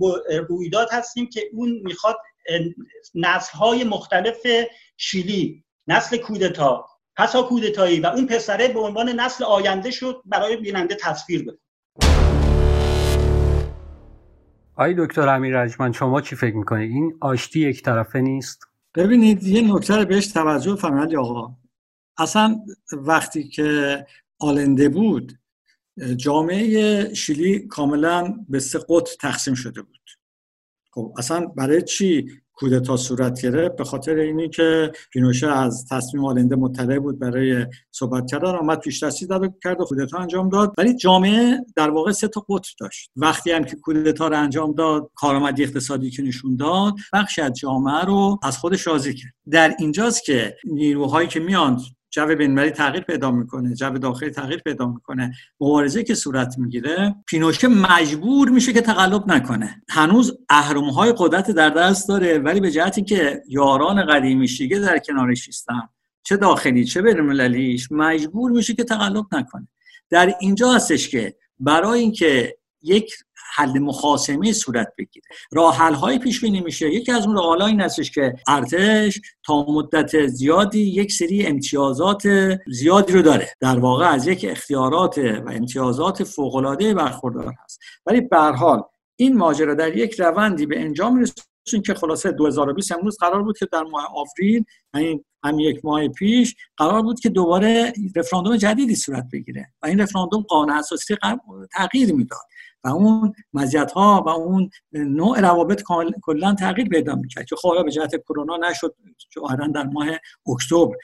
رویداد 0.49 0.87
هستیم 0.91 1.29
که 1.29 1.49
اون 1.53 1.81
می‌خواد 1.83 2.17
نسل 3.15 3.57
های 3.57 3.83
مختلف 3.83 4.47
شیلی 4.97 5.63
نسل 5.87 6.17
کودتا 6.17 6.85
پسا 7.17 7.43
کودتایی 7.43 7.99
و 7.99 8.05
اون 8.05 8.27
پسره 8.27 8.67
به 8.67 8.79
عنوان 8.79 9.09
نسل 9.09 9.43
آینده 9.43 9.91
شد 9.91 10.21
برای 10.25 10.57
بیننده 10.57 10.95
تصویر 10.95 11.43
بده. 11.43 11.57
آی 14.79 14.95
دکتر 14.97 15.29
امیر 15.29 15.59
رجمن 15.59 15.91
شما 15.91 16.21
چی 16.21 16.35
فکر 16.35 16.55
می‌کنید 16.55 16.91
این 16.91 17.17
آشتی 17.21 17.59
یک 17.59 17.83
طرفه 17.83 18.21
نیست؟ 18.21 18.67
ببینید 18.95 19.43
یه 19.43 19.75
نکته 19.75 20.05
بهش 20.05 20.27
توجه 20.27 20.75
فرمایید 20.75 21.15
آقا. 21.15 21.55
اصلا 22.17 22.59
وقتی 22.91 23.47
که 23.49 24.05
آلنده 24.39 24.89
بود 24.89 25.39
جامعه 26.17 27.13
شیلی 27.13 27.59
کاملا 27.59 28.45
به 28.49 28.59
سه 28.59 28.79
قطب 28.89 29.15
تقسیم 29.19 29.53
شده 29.53 29.81
بود. 29.81 30.09
خب 30.91 31.13
اصلا 31.17 31.45
برای 31.45 31.81
چی 31.81 32.41
کودتا 32.57 32.97
صورت 32.97 33.41
گرفت 33.41 33.75
به 33.75 33.83
خاطر 33.83 34.15
اینی 34.15 34.49
که 34.49 34.91
پینوشه 35.11 35.47
از 35.47 35.85
تصمیم 35.91 36.25
آلنده 36.25 36.55
مطلع 36.55 36.99
بود 36.99 37.19
برای 37.19 37.65
صحبت 37.91 38.31
کردن. 38.31 38.55
آمد 38.55 38.79
پیش 38.79 39.03
دستی 39.03 39.27
کرد 39.63 39.81
و 39.81 39.85
کودتا 39.85 40.17
انجام 40.17 40.49
داد. 40.49 40.73
ولی 40.77 40.95
جامعه 40.95 41.65
در 41.75 41.89
واقع 41.89 42.11
سه 42.11 42.27
تا 42.27 42.45
قطب 42.49 42.69
داشت. 42.79 43.11
وقتی 43.15 43.51
هم 43.51 43.63
که 43.63 43.75
کودتا 43.75 44.27
رو 44.27 44.37
انجام 44.37 44.73
داد 44.73 45.09
کارآمدی 45.15 45.63
اقتصادی 45.63 46.09
که 46.09 46.23
نشون 46.23 46.55
داد 46.55 46.93
بخشی 47.13 47.41
از 47.41 47.53
جامعه 47.53 48.05
رو 48.05 48.39
از 48.43 48.57
خودش 48.57 48.87
راضی 48.87 49.13
کرد. 49.13 49.33
در 49.51 49.75
اینجاست 49.79 50.23
که 50.23 50.57
نیروهایی 50.63 51.27
که 51.27 51.39
میان 51.39 51.79
جو 52.17 52.35
بین‌المللی 52.35 52.69
تغییر 52.69 53.03
پیدا 53.03 53.31
می‌کنه 53.31 53.75
جو 53.75 53.97
داخلی 53.97 54.29
تغییر 54.29 54.59
پیدا 54.59 54.87
می‌کنه. 54.87 55.33
مبارزه 55.59 56.03
که 56.03 56.15
صورت 56.15 56.57
می‌گیره 56.57 57.15
پینوشه 57.27 57.67
مجبور 57.67 58.49
میشه 58.49 58.73
که 58.73 58.81
تقلب 58.81 59.31
نکنه. 59.31 59.81
هنوز 59.89 60.37
اهرم‌های 60.49 61.13
قدرت 61.17 61.51
در 61.51 61.69
دست 61.69 62.07
داره 62.07 62.39
ولی 62.39 62.59
به 62.59 62.71
جهتی 62.71 63.03
که 63.03 63.41
یاران 63.47 64.05
قدیمیش 64.05 64.57
دیگه 64.57 64.79
در 64.79 64.97
کنارش 64.97 65.47
هستن 65.47 65.81
چه 66.23 66.37
داخلی 66.37 66.85
چه 66.85 67.01
بین‌المللیش 67.01 67.91
مجبور 67.91 68.51
میشه 68.51 68.73
که 68.73 68.83
تقلب 68.83 69.25
نکنه. 69.31 69.67
در 70.09 70.35
اینجا 70.41 70.71
هستش 70.71 71.09
که 71.09 71.35
برای 71.59 71.99
اینکه 71.99 72.57
یک 72.81 73.13
حل 73.57 73.79
مخاسمه 73.79 74.53
صورت 74.53 74.93
بگیره. 74.97 75.25
راه 75.51 75.77
حل 75.77 75.93
های 75.93 76.19
پیش 76.19 76.41
بینی 76.41 76.61
میشه. 76.61 76.93
یکی 76.93 77.11
از 77.11 77.25
اون 77.25 77.35
راه 77.35 77.61
این 77.61 77.81
هستش 77.81 78.11
که 78.11 78.35
ارتش 78.47 79.21
تا 79.45 79.65
مدت 79.69 80.27
زیادی 80.27 80.81
یک 80.81 81.11
سری 81.11 81.45
امتیازات 81.45 82.23
زیادی 82.67 83.13
رو 83.13 83.21
داره. 83.21 83.49
در 83.59 83.79
واقع 83.79 84.05
از 84.05 84.27
یک 84.27 84.45
اختیارات 84.49 85.17
و 85.17 85.49
امتیازات 85.49 86.23
فوق 86.23 86.55
العاده 86.55 86.93
برخوردار 86.93 87.53
هست. 87.63 87.79
ولی 88.05 88.21
به 88.21 88.37
حال 88.37 88.81
این 89.15 89.37
ماجرا 89.37 89.73
در 89.73 89.97
یک 89.97 90.19
روندی 90.19 90.65
به 90.65 90.79
انجام 90.81 91.15
می‌رسه 91.15 91.33
که 91.85 91.93
خلاصه 91.93 92.31
2020 92.31 92.91
امروز 92.91 93.17
قرار 93.17 93.43
بود 93.43 93.57
که 93.57 93.67
در 93.71 93.83
ماه 93.83 94.07
آوریل 94.15 94.63
یعنی 94.93 95.25
هم 95.43 95.59
یک 95.59 95.85
ماه 95.85 96.07
پیش 96.07 96.55
قرار 96.77 97.01
بود 97.01 97.19
که 97.19 97.29
دوباره 97.29 97.93
رفراندوم 98.15 98.57
جدیدی 98.57 98.95
صورت 98.95 99.25
بگیره. 99.33 99.73
و 99.81 99.87
این 99.87 100.01
رفراندوم 100.01 100.41
قانون 100.41 100.75
اساسی 100.75 101.15
تغییر 101.73 102.13
می‌داد. 102.13 102.39
و 102.83 102.87
اون 102.87 103.33
مزیت 103.53 103.91
ها 103.91 104.23
و 104.27 104.29
اون 104.29 104.69
نوع 104.93 105.39
روابط 105.39 105.83
کلا 106.21 106.53
تغییر 106.53 106.87
پیدا 106.87 107.15
می‌کرد. 107.15 107.45
که 107.45 107.55
خب 107.55 107.85
به 107.85 107.91
جهت 107.91 108.15
کرونا 108.15 108.57
نشد 108.57 108.95
ظاهرا 109.39 109.67
در 109.67 109.83
ماه 109.83 110.07
اکتبر 110.47 110.95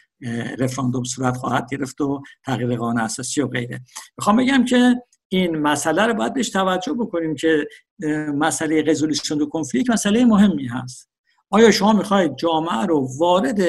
رفراندوم 0.60 1.04
صورت 1.04 1.38
خواهد 1.38 1.68
گرفت 1.72 2.02
و 2.02 2.22
تغییر 2.46 2.76
قانون 2.76 3.02
اساسی 3.02 3.42
و 3.42 3.48
غیره. 3.48 3.82
می‌خوام 4.18 4.38
بگم 4.38 4.66
که 4.66 4.96
این 5.30 5.58
مسئله 5.58 6.06
رو 6.06 6.14
باید 6.14 6.34
بهش 6.34 6.50
توجه 6.50 6.94
بکنیم 6.94 7.36
که 7.36 7.68
مسئله 8.36 8.82
رزولوشن 8.82 9.38
دو 9.38 9.46
کنفلیکت 9.46 9.90
مسئله 9.90 10.26
مهمی 10.26 10.68
هست. 10.68 11.12
آیا 11.54 11.72
شما 11.72 11.93
می‌خواید 11.93 12.36
جامعه 12.36 12.86
رو 12.86 13.08
وارد 13.20 13.60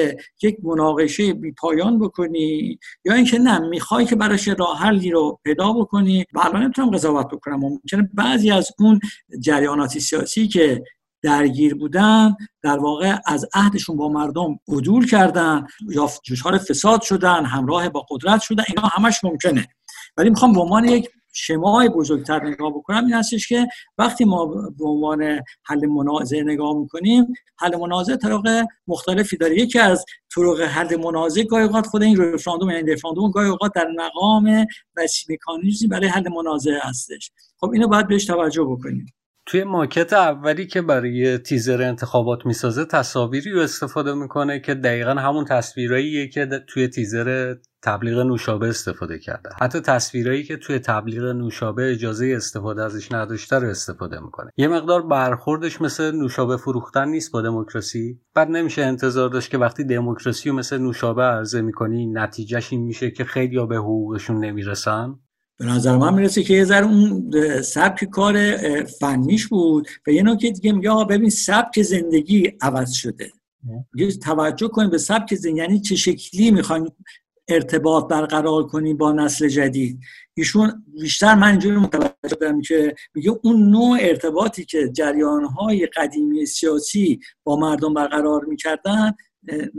یک 0.41 0.57
مناقشه 0.63 1.33
بی 1.33 1.51
پایان 1.51 1.99
بکنی؟ 1.99 2.79
یا 3.05 3.13
اینکه 3.13 3.39
نه 3.39 3.59
می‌خوای 3.59 4.05
که 4.05 4.15
براش 4.15 4.47
راه 4.47 4.79
حلی 4.79 5.11
رو 5.11 5.39
پیدا 5.43 5.73
بکنی؟ 5.73 6.25
و 6.33 6.39
الان 6.39 6.63
نمی‌تونم 6.63 6.89
قضاوت 6.89 7.27
بکنم. 7.27 7.59
ممکنه 7.59 8.09
بعضی 8.13 8.51
از 8.51 8.69
اون 8.79 8.99
جریانات 9.39 9.99
سیاسی 9.99 10.47
که 10.47 10.83
درگیر 11.21 11.75
بودن 11.75 12.35
در 12.61 12.77
واقع 12.77 13.15
از 13.25 13.45
عهدشون 13.53 13.97
با 13.97 14.09
مردم 14.09 14.59
عدول 14.67 15.07
کردن 15.07 15.67
یا 15.89 16.09
جوشار 16.23 16.57
فساد 16.57 17.01
شدن 17.01 17.45
همراه 17.45 17.89
با 17.89 18.05
قدرت 18.09 18.41
شدن 18.41 18.63
اینا 18.67 18.81
همش 18.81 19.23
ممکنه. 19.23 19.67
ولی 20.17 20.29
می‌خوام 20.29 20.53
به 20.53 20.61
عنوان 20.61 20.85
یک 20.85 21.09
شمای 21.35 21.89
بزرگتر 21.89 22.43
نگاه 22.43 22.69
بکنم 22.69 23.05
این 23.05 23.13
هستش 23.13 23.47
که 23.47 23.67
وقتی 23.97 24.25
ما 24.25 24.45
به 24.45 24.85
عنوان 24.85 25.39
حل 25.63 25.85
منازعه 25.85 26.43
نگاه 26.43 26.77
می‌کنیم 26.79 27.25
حل 27.59 27.75
منازعه 27.75 28.17
طرق 28.17 28.65
مختلفی 28.87 29.37
داره. 29.37 29.59
یکی 29.59 29.79
از 29.79 30.05
طرق 30.35 30.61
حل 30.61 30.95
منازعه 30.95 31.43
گاهی 31.43 31.63
اوقات 31.63 31.87
خود 31.87 32.03
این 32.03 32.17
رفراندوم 32.17 32.69
یعنی 32.69 32.91
رفراندوم 32.91 33.31
گاهی 33.31 33.49
اوقات 33.49 33.71
در 33.75 33.87
مقام 33.97 34.65
و 34.95 35.01
مکانیزمی 35.29 35.87
برای 35.87 36.07
حل 36.07 36.29
منازعه 36.35 36.79
هستش. 36.81 37.31
خب 37.57 37.69
اینو 37.69 37.87
باید 37.87 38.07
بهش 38.07 38.25
توجه 38.25 38.63
بکنیم. 38.63 39.05
توی 39.45 39.63
ماکت 39.63 40.13
اولی 40.13 40.67
که 40.67 40.81
برای 40.81 41.37
تیزر 41.37 41.81
انتخابات 41.81 42.45
می‌سازه 42.45 42.85
تصاویری 42.85 43.51
رو 43.51 43.61
استفاده 43.61 44.13
می‌کنه 44.13 44.59
که 44.59 44.73
دقیقا 44.73 45.11
همون 45.11 45.45
تصویراییه 45.45 46.27
که 46.27 46.49
توی 46.67 46.87
تیزر 46.87 47.55
تبلیغ 47.85 48.19
نوشابه 48.19 48.67
استفاده 48.67 49.19
کرده. 49.19 49.49
حتی 49.61 49.79
تصویرایی 49.79 50.43
که 50.43 50.57
توی 50.57 50.79
تبلیغ 50.79 51.23
نوشابه 51.23 51.91
اجازه 51.91 52.33
استفاده 52.35 52.83
ازش 52.83 53.11
نداشته 53.11 53.55
رو 53.55 53.67
استفاده 53.67 54.19
می‌کنه. 54.19 54.51
یه 54.57 54.67
مقدار 54.67 55.01
برخوردش 55.01 55.81
مثل 55.81 56.11
نوشابه 56.15 56.57
فروختن 56.57 57.07
نیست 57.07 57.31
با 57.31 57.41
دموکراسی. 57.41 58.19
بعد 58.35 58.49
نمیشه 58.49 58.81
انتظار 58.81 59.29
داشت 59.29 59.49
که 59.49 59.57
وقتی 59.57 59.83
دموکراسی 59.83 60.49
رو 60.49 60.55
مثل 60.55 60.77
نوشابه 60.77 61.23
عرضه 61.23 61.61
می‌کنی 61.61 62.05
نتیجهش 62.05 62.73
این 62.73 62.81
میشه 62.81 63.11
که 63.11 63.23
خیلی 63.23 63.65
به 63.65 63.77
حقوقشون 63.77 64.45
نمی‌رسن؟ 64.45 65.15
به 65.59 65.65
نظر 65.65 65.97
من 65.97 66.13
می‌رسه 66.13 66.43
که 66.43 66.53
یه 66.53 66.63
ذره 66.63 66.85
اون 66.85 67.31
سبک 67.61 68.03
کار 68.03 68.57
فنیش 68.99 69.47
بود. 69.47 69.87
و 70.07 70.11
یه 70.11 70.23
نکته 70.23 70.49
دیگه 70.49 70.71
میگه 70.71 70.89
آقا 70.89 71.03
ببین 71.03 71.29
سبک 71.29 71.81
زندگی 71.81 72.53
عوض 72.61 72.91
شده. 72.91 73.31
توجه 74.23 74.67
کنیم 74.67 74.89
به 74.89 74.97
سبک 74.97 75.35
زندگی 75.35 75.57
یعنی 75.57 75.79
چه 75.79 75.95
شکلی 75.95 76.51
می‌خوایم 76.51 76.85
ارتباط 77.47 78.07
برقرار 78.07 78.63
کنیم 78.63 78.97
با 78.97 79.11
نسل 79.11 79.47
جدید. 79.47 79.99
ایشون 80.33 80.85
بیشتر 81.01 81.35
من 81.35 81.47
اینجوری 81.47 81.77
متوجه 81.77 82.29
شدم 82.29 82.61
که 82.61 82.95
میگه 83.15 83.39
اون 83.43 83.69
نوع 83.69 83.97
ارتباطی 84.01 84.65
که 84.65 84.89
جریانهای 84.93 85.85
قدیمی 85.85 86.45
سیاسی 86.45 87.19
با 87.43 87.55
مردم 87.55 87.93
برقرار 87.93 88.45
می‌کردن 88.45 89.13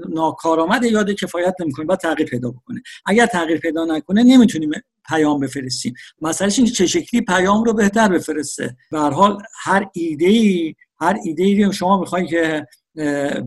ناکارآمد 0.08 0.84
یاد 0.84 1.10
کفایت 1.10 1.54
نمی‌کنه 1.60 1.86
باید 1.86 2.00
تغییر 2.00 2.28
پیدا 2.28 2.50
بکنه. 2.50 2.82
اگر 3.06 3.26
تغییر 3.26 3.58
پیدا 3.58 3.84
نکنه 3.84 4.22
نمی‌تونیم 4.22 4.70
پیام 5.08 5.40
بفرستیم. 5.40 5.94
مسئلهش 6.20 6.58
این 6.58 6.68
چه 6.68 6.86
شکلی 6.86 7.20
پیام 7.20 7.64
رو 7.64 7.72
بهتر 7.72 8.08
بفرسته. 8.08 8.76
به 8.90 8.98
هر 8.98 9.10
حال 9.10 9.38
هر 9.64 9.86
ایده 9.92 10.26
ای 10.26 10.74
هر 11.00 11.16
ایده 11.24 11.42
ای 11.42 11.72
شما 11.72 12.00
می‌خوای 12.00 12.26
که 12.26 12.66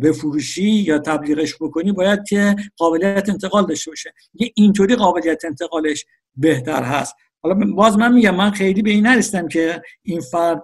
بفروشی 0.01 0.69
یا 0.69 0.99
تبلیغش 0.99 1.55
بکنی 1.61 1.91
باید 1.91 2.23
که 2.23 2.55
قابلیت 2.77 3.29
انتقال 3.29 3.65
داشته 3.65 3.91
باشه. 3.91 4.13
یه 4.33 4.51
اینطوری 4.55 4.95
قابلیت 4.95 5.45
انتقالش 5.45 6.05
بهتر 6.35 6.83
هست. 6.83 7.15
حالا 7.41 7.73
باز 7.75 7.97
من 7.97 8.13
میگم 8.13 8.35
من 8.35 8.51
خیلی 8.51 8.81
به 8.81 8.89
این 8.89 9.07
نرسیدم 9.07 9.47
که 9.47 9.81
این 10.03 10.21
فرد 10.21 10.63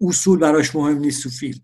اصول 0.00 0.38
براش 0.38 0.74
مهم 0.74 0.98
نیست 0.98 1.22
تو 1.22 1.28
فیلم. 1.28 1.60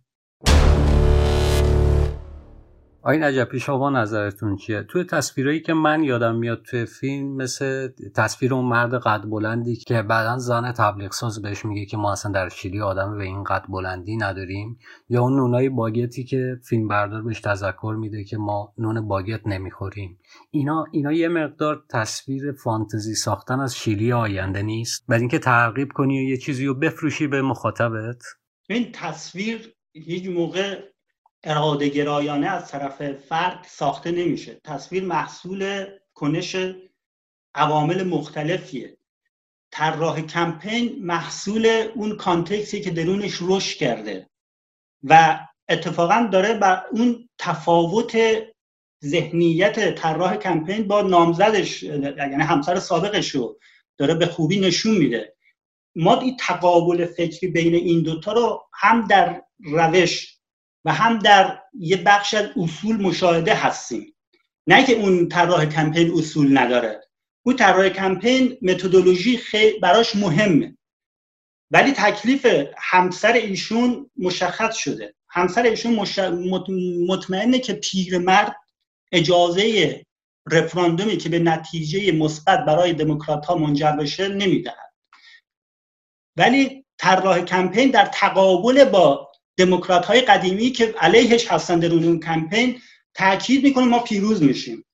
آقای 3.03 3.19
نجفی 3.19 3.61
شما 3.61 3.91
نظرتون 3.91 4.57
چیه؟ 4.57 4.83
توی 4.83 5.05
تصویرهایی 5.05 5.61
که 5.61 5.75
من 5.75 6.03
یادم 6.03 6.37
میاد 6.37 6.63
توی 6.63 6.87
فیلم 6.87 7.37
مثل 7.37 7.89
تصویر 8.15 8.55
اون 8.55 8.65
مرد 8.65 8.95
قد 8.95 9.23
بلندی 9.31 9.77
که 9.77 10.03
بعدا 10.03 10.39
زن 10.39 10.73
تبلیغ 10.73 11.13
ساز 11.13 11.43
بهش 11.43 11.65
میگه 11.65 11.87
که 11.87 11.97
ما 11.97 12.13
اصلا 12.13 12.33
در 12.33 12.49
شیلی 12.49 12.81
آدم 12.81 13.19
به 13.19 13.25
این 13.25 13.45
قد 13.45 13.65
بلندی 13.69 14.17
نداریم 14.17 14.79
یا 15.09 15.23
اون 15.23 15.37
نونای 15.37 15.69
باگتی 15.69 16.25
که 16.25 16.57
فیلم 16.69 16.89
بردار 16.89 17.23
بهش 17.23 17.41
تذکر 17.41 17.97
میده 17.99 18.25
که 18.25 18.37
ما 18.37 18.75
نون 18.79 19.09
باگت 19.09 19.47
نمی‌خوریم. 19.47 20.19
اینا 20.51 20.85
اینا 20.93 21.13
یه 21.13 21.29
مقدار 21.29 21.85
تصویر 21.91 22.53
فانتزی 22.53 23.15
ساختن 23.15 23.61
از 23.61 23.77
شیلی 23.77 24.13
آینده 24.13 24.63
نیست. 24.63 25.05
بعد 25.09 25.21
اینکه 25.21 25.39
ترغیب 25.39 25.89
کنی 25.95 26.27
و 26.27 26.29
یه 26.29 26.37
چیزی 26.37 26.67
رو 26.67 26.75
بفروشی 26.75 27.27
به 27.27 27.43
مخاطبت. 27.43 28.23
این 28.69 28.93
تصویر 28.93 29.75
هیچ 29.93 30.29
موقع 30.29 30.90
اراده 31.45 31.89
گرایانه 31.89 32.47
از 32.47 32.71
طرف 32.71 33.13
فرد 33.13 33.67
ساخته 33.69 34.11
نمیشه. 34.11 34.61
تصویر 34.65 35.05
محصول 35.05 35.87
کنش 36.15 36.57
عوامل 37.55 38.03
مختلفیه. 38.03 38.97
طراح 39.71 40.21
کمپین 40.21 40.97
محصول 41.01 41.67
اون 41.95 42.17
کانتکسی 42.17 42.81
که 42.81 42.91
درونش 42.91 43.39
رشد 43.43 43.79
کرده 43.79 44.31
و 45.05 45.41
اتفاقا 45.69 46.29
داره 46.33 46.55
بر 46.55 46.83
اون 46.93 47.29
تفاوت 47.39 48.19
ذهنیت 49.05 49.95
طراح 49.95 50.37
کمپین 50.37 50.89
با 50.89 51.03
نامزدش 51.03 51.83
یعنی 51.83 52.43
همسر 52.43 52.79
سابقش 52.79 53.31
رو 53.31 53.59
داره 53.99 54.15
به 54.15 54.27
خوبی 54.27 54.61
نشون 54.61 54.97
میده. 54.97 55.37
ما 55.97 56.21
این 56.21 56.37
تقابل 56.37 57.07
فکری 57.07 57.49
بین 57.51 57.75
این 57.75 58.03
دوتا 58.03 58.33
رو 58.33 58.69
هم 58.73 59.07
در 59.07 59.43
روش 59.59 60.40
و 60.85 60.93
هم 60.93 61.19
در 61.19 61.63
یه 61.79 61.97
بخش 61.97 62.35
از 62.35 62.47
اصول 62.57 62.97
مشاهده 62.97 63.55
هستیم. 63.55 64.15
نه 64.67 64.87
که 64.87 64.93
اون 64.93 65.29
طراح 65.29 65.65
کمپین 65.65 66.19
اصول 66.19 66.59
نداره. 66.59 67.01
اون 67.43 67.57
طراح 67.57 67.89
کمپین 67.89 68.59
متدولوژی 68.63 69.37
خیلی 69.37 69.79
براش 69.79 70.17
مهمه. 70.17 70.77
ولی 71.71 71.93
تکلیف 71.93 72.47
همسر 72.79 73.33
ایشون 73.33 74.11
مشخص 74.17 74.77
شده. 74.77 75.15
همسر 75.29 75.63
ایشون 75.63 75.95
مش... 75.95 76.19
مطمئنه 77.09 77.59
که 77.59 77.73
پیرمرد 77.73 78.57
اجازه 79.13 80.03
رفراندومی 80.51 81.17
که 81.17 81.29
به 81.29 81.39
نتیجه 81.39 82.13
مثبت 82.13 82.65
برای 82.65 82.93
دموکرات 82.93 83.47
ها 83.47 83.55
منجر 83.55 83.93
بشه 83.93 84.29
نمی‌دهد. 84.29 84.93
ولی 86.37 86.85
طراح 86.99 87.41
کمپین 87.41 87.91
در 87.91 88.07
تقابل 88.07 88.85
با 88.85 89.30
دموکرات 89.57 90.07
های 90.07 90.21
قدیمی 90.21 90.71
که 90.71 90.95
علیهش 90.99 91.47
هستن 91.49 91.79
در 91.79 91.93
اون 91.93 92.21
کمپین 92.21 92.79
تاکید 93.15 93.65
می‌کنه 93.65 93.85
ما 93.85 93.99
پیروز 93.99 94.43
میشیم. 94.43 94.85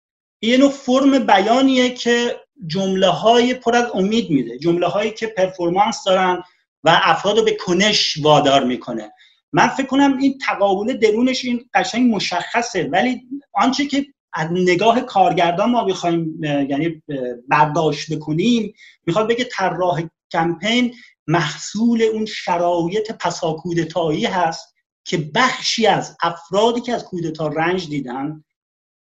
این 0.43 0.61
نوع 0.61 0.71
فرم 0.71 1.19
بیانیه 1.19 1.91
که 1.91 2.41
جمله 2.67 3.09
های 3.09 3.55
پر 3.55 3.77
از 3.77 3.91
امید 3.95 4.31
میده. 4.31 4.59
جمله 4.59 4.87
هایی 4.87 5.11
که 5.11 5.27
پرفورمانس 5.27 6.05
دارن 6.07 6.43
و 6.85 7.01
افراد 7.03 7.39
رو 7.39 7.45
به 7.45 7.57
کنش 7.61 8.17
وادار 8.23 8.65
می‌کنه. 8.65 9.13
من 9.53 9.69
فکر 9.69 9.87
کنم 9.87 10.19
این 10.19 10.39
تقابل 10.39 10.93
درونش 10.93 11.45
این 11.45 11.65
قشنگ 11.75 12.15
مشخصه. 12.15 12.89
ولی 12.93 13.23
آنچه 13.53 13.87
که 13.87 14.07
از 14.33 14.49
نگاه 14.53 15.01
کارگردان 15.01 15.71
ما 15.71 15.85
بخوایم 15.85 16.45
یعنی 16.45 17.03
برداشت 17.49 18.13
بکنیم 18.15 18.75
می‌خواد 19.07 19.29
بگه 19.29 19.45
طراح 19.45 20.03
کمپین 20.33 20.95
محصول 21.27 22.03
اون 22.03 22.27
شرایط 22.27 23.13
پساکودتایی 23.13 24.25
هست 24.25 24.75
که 25.05 25.17
بخشی 25.35 25.87
از 25.87 26.17
افرادی 26.23 26.81
که 26.81 26.93
از 26.93 27.05
کودتا 27.05 27.47
رنج 27.47 27.89
دیدن 27.89 28.45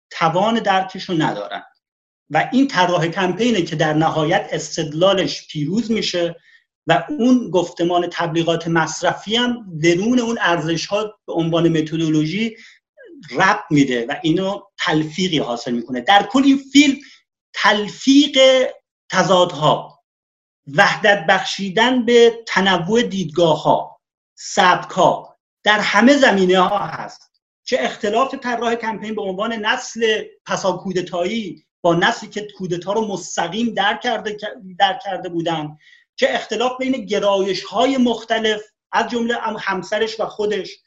توان 0.10 0.60
درکش 0.60 1.10
رو 1.10 1.16
ندارن. 1.16 1.64
و 2.30 2.50
این 2.52 2.68
طراح 2.68 3.08
کمپینه 3.08 3.62
که 3.62 3.76
در 3.76 3.94
نهایت 3.94 4.50
استدلالش 4.52 5.48
پیروز 5.48 5.92
میشه 5.92 6.36
و 6.88 7.04
اون 7.10 7.50
گفتمان 7.50 8.08
تبلیغات 8.12 8.68
مصرفی 8.68 9.36
هم 9.36 9.80
درون 9.84 10.20
اون 10.20 10.38
ارزش 10.42 10.86
ها 10.86 11.20
به 11.28 11.34
عنوان 11.34 11.70
متدولوژی 11.70 12.58
رب 13.32 13.60
میده 13.70 14.06
و 14.06 14.16
اینو 14.24 14.62
تلفیقی 14.80 15.38
حاصل 15.38 15.72
می‌کنه. 15.72 16.02
در 16.02 16.28
کل 16.32 16.44
این 16.44 16.58
فیلم 16.58 16.98
تلفیق 17.54 18.38
تضادها 19.10 20.01
وحدت 20.68 21.26
بخشیدن 21.30 22.06
به 22.06 22.44
تنوع 22.48 23.02
دیدگاه 23.02 23.64
ها 23.64 24.02
سبک 24.36 24.90
ها 24.90 25.38
در 25.64 25.80
همه 25.80 26.18
زمینه 26.18 26.60
ها 26.60 26.78
هست. 26.78 27.32
چه 27.64 27.78
اختلاف 27.80 28.36
طراح 28.36 28.76
کمپین 28.76 29.16
به 29.16 29.22
عنوان 29.22 29.54
نسل 29.54 30.24
پسا 30.46 30.72
کودتایی 30.72 31.66
با 31.82 31.96
نسلی 31.96 32.30
که 32.30 32.48
کودتا 32.58 32.94
رو 32.94 33.08
مستقیم 33.08 33.74
در 33.74 33.98
کرده, 33.98 34.38
در 34.80 35.00
کرده 35.04 35.30
بودن 35.30 35.78
چه 36.16 36.28
اختلاف 36.30 36.72
بین 36.80 37.06
گرایش 37.06 37.64
های 37.64 37.98
مختلف 37.98 38.62
از 38.92 39.08
جمله 39.08 39.38
همسرش 39.60 40.20
و 40.20 40.26
خودش 40.26 40.78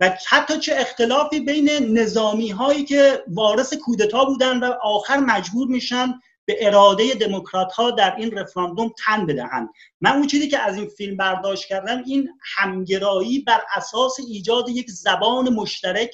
و 0.00 0.16
حتی 0.28 0.58
چه 0.58 0.74
اختلافی 0.78 1.40
بین 1.40 1.98
نظامی 1.98 2.50
هایی 2.50 2.84
که 2.84 3.24
وارث 3.28 3.74
کودتا 3.74 4.24
بودن 4.24 4.58
و 4.58 4.74
آخر 4.82 5.16
مجبور 5.16 5.68
میشن 5.68 6.20
به 6.52 6.66
اراده 6.66 7.14
دموکرات 7.14 7.72
ها 7.72 7.90
در 7.90 8.16
این 8.16 8.30
رفراندوم 8.30 8.92
تن 9.04 9.26
بدهند. 9.26 9.68
من 10.00 10.10
اون 10.10 10.26
چیزی 10.26 10.48
که 10.48 10.58
از 10.58 10.76
این 10.76 10.86
فیلم 10.86 11.16
برداشت 11.16 11.66
کردم 11.66 12.02
این 12.06 12.28
همگرایی 12.56 13.38
بر 13.38 13.60
اساس 13.74 14.16
ایجاد 14.28 14.68
یک 14.68 14.90
زبان 14.90 15.48
مشترک 15.48 16.10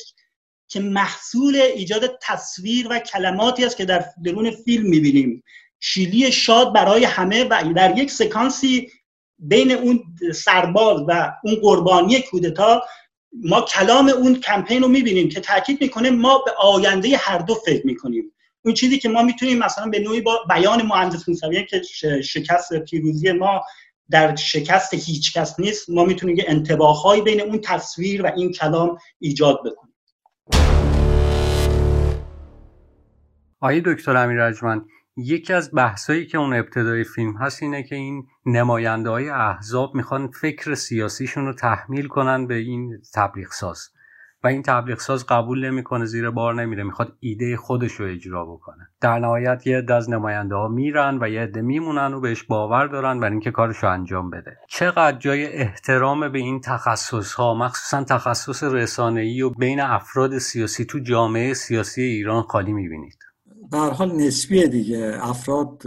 که 0.68 0.80
محصول 0.80 1.56
ایجاد 1.56 2.18
تصویر 2.22 2.86
و 2.90 2.98
کلماتی 2.98 3.64
است 3.64 3.76
که 3.76 3.84
در 3.84 4.04
درون 4.24 4.50
فیلم 4.50 4.88
می‌بینیم. 4.88 5.42
شیلی 5.80 6.32
شاد 6.32 6.72
برای 6.72 7.04
همه 7.04 7.44
و 7.44 7.72
در 7.76 7.98
یک 7.98 8.10
سکانسی 8.10 8.90
بین 9.38 9.72
اون 9.72 10.04
سرباز 10.34 11.02
و 11.08 11.32
اون 11.44 11.54
قربانی 11.54 12.22
کودتا 12.22 12.82
ما 13.32 13.60
کلام 13.60 14.08
اون 14.08 14.40
کمپین 14.40 14.82
رو 14.82 14.88
می‌بینیم 14.88 15.28
که 15.28 15.40
تاکید 15.40 15.80
می‌کنه 15.80 16.10
ما 16.10 16.38
به 16.38 16.50
آینده 16.50 17.16
هر 17.16 17.38
دو 17.38 17.54
فکر 17.54 17.86
می‌کنیم. 17.86 18.32
اون 18.64 18.74
چیزی 18.74 18.98
که 18.98 19.08
ما 19.08 19.22
می‌تونیم 19.22 19.58
مثلا 19.58 19.86
به 19.86 20.00
نوعی 20.00 20.20
با 20.20 20.44
بیان 20.48 20.82
مهندس 20.82 21.28
موسوی 21.28 21.66
که 21.66 21.82
شکست 22.22 22.78
پیروزی 22.78 23.32
ما 23.32 23.64
در 24.10 24.36
شکست 24.36 24.94
هیچ 24.94 25.36
کس 25.36 25.60
نیست 25.60 25.90
ما 25.90 26.04
می‌تونیم 26.04 26.36
یه 26.36 26.44
انتباههایی 26.48 27.22
بین 27.22 27.40
اون 27.40 27.60
تصویر 27.60 28.22
و 28.22 28.30
این 28.36 28.52
کلام 28.52 28.98
ایجاد 29.18 29.60
بکنیم. 29.60 29.94
آقای 33.60 33.82
دکتر 33.84 34.16
امیر 34.16 34.40
اجمن 34.40 34.84
یکی 35.16 35.52
از 35.52 35.70
بحثایی 35.74 36.26
که 36.26 36.38
اون 36.38 36.54
ابتدای 36.54 37.04
فیلم 37.04 37.36
هست 37.36 37.62
اینه 37.62 37.82
که 37.82 37.94
این 37.94 38.26
نماینده 38.46 39.10
های 39.10 39.28
احزاب 39.28 39.94
می‌خوان 39.94 40.30
فکر 40.40 40.74
سیاسیشون 40.74 41.46
رو 41.46 41.52
تحمیل 41.52 42.08
کنن 42.08 42.46
به 42.46 42.54
این 42.54 43.02
تبلیغ 43.14 43.52
ساز 43.52 43.88
و 44.44 44.46
این 44.46 44.62
تبلیغ 44.62 44.98
ساز 44.98 45.26
قبول 45.26 45.64
نمی‌کنه 45.70 46.04
زیر 46.04 46.30
بار 46.30 46.54
نمیره. 46.54 46.82
می‌خواد 46.82 47.12
ایده 47.20 47.56
خودش 47.56 47.92
رو 47.92 48.06
اجرا 48.06 48.44
بکنه. 48.44 48.88
در 49.00 49.18
نهایت 49.18 49.66
یه 49.66 49.78
عده 49.78 49.94
از 49.94 50.10
نماینده 50.10 50.54
ها 50.54 50.68
میرن 50.68 51.18
و 51.22 51.28
یه 51.28 51.40
عده 51.40 51.62
میمونن 51.62 52.14
و 52.14 52.20
بهش 52.20 52.42
باور 52.42 52.86
دارن 52.86 53.20
برای 53.20 53.32
اینکه 53.32 53.50
کارش 53.50 53.84
انجام 53.84 54.30
بده. 54.30 54.56
چقدر 54.68 55.18
جای 55.18 55.46
احترام 55.46 56.32
به 56.32 56.38
این 56.38 56.60
تخصص 56.60 57.32
ها 57.32 57.54
مخصوصا 57.54 58.04
تخصص 58.04 58.62
رسانه‌ای 58.62 59.42
و 59.42 59.50
بین 59.50 59.80
افراد 59.80 60.38
سیاسی 60.38 60.84
تو 60.84 60.98
جامعه 60.98 61.54
سیاسی 61.54 62.02
ایران 62.02 62.42
خالی 62.42 62.72
می‌بینید؟ 62.72 63.18
به 63.70 63.78
حال 63.78 64.12
نسبیه 64.12 64.66
دیگه. 64.66 65.18
افراد 65.22 65.82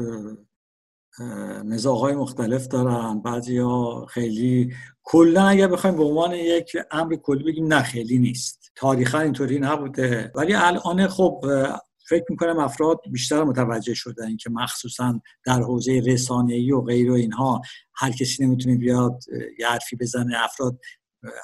مزاقهای 1.66 2.16
مختلف 2.16 2.68
دارن. 2.68 3.22
بعضی 3.22 3.58
ها 3.58 4.06
خیلی 4.06 4.74
کلا 5.04 5.48
اگر 5.48 5.68
بخوایم 5.68 5.96
به 5.96 6.04
عنوان 6.04 6.32
یک 6.34 6.78
امر 6.92 7.16
کلی 7.16 7.44
بگیم 7.44 7.74
نه 7.74 7.82
خیلی 7.82 8.18
نیست. 8.18 8.72
تاریخا 8.76 9.20
اینطوری 9.20 9.60
نبوده. 9.60 10.32
ولی 10.36 10.54
الان 10.54 11.08
خب 11.08 11.46
فکر 12.10 12.26
می‌کنم 12.30 12.60
افراد 12.60 13.00
بیشتر 13.12 13.44
متوجه 13.44 13.94
شدن 13.94 14.38
که 14.38 14.50
مخصوصا 14.50 15.22
در 15.46 15.62
حوزه 15.62 16.02
رسانه‌ای 16.06 16.72
و 16.72 16.82
غیر 16.82 17.12
و 17.12 17.14
اینها 17.14 17.62
هر 17.96 18.12
کسی 18.12 18.46
نمی‌تونه 18.46 18.76
بیاد 18.76 19.24
یه 19.60 19.68
حرفی 19.68 19.96
بزنه. 19.96 20.44
افراد 20.44 20.80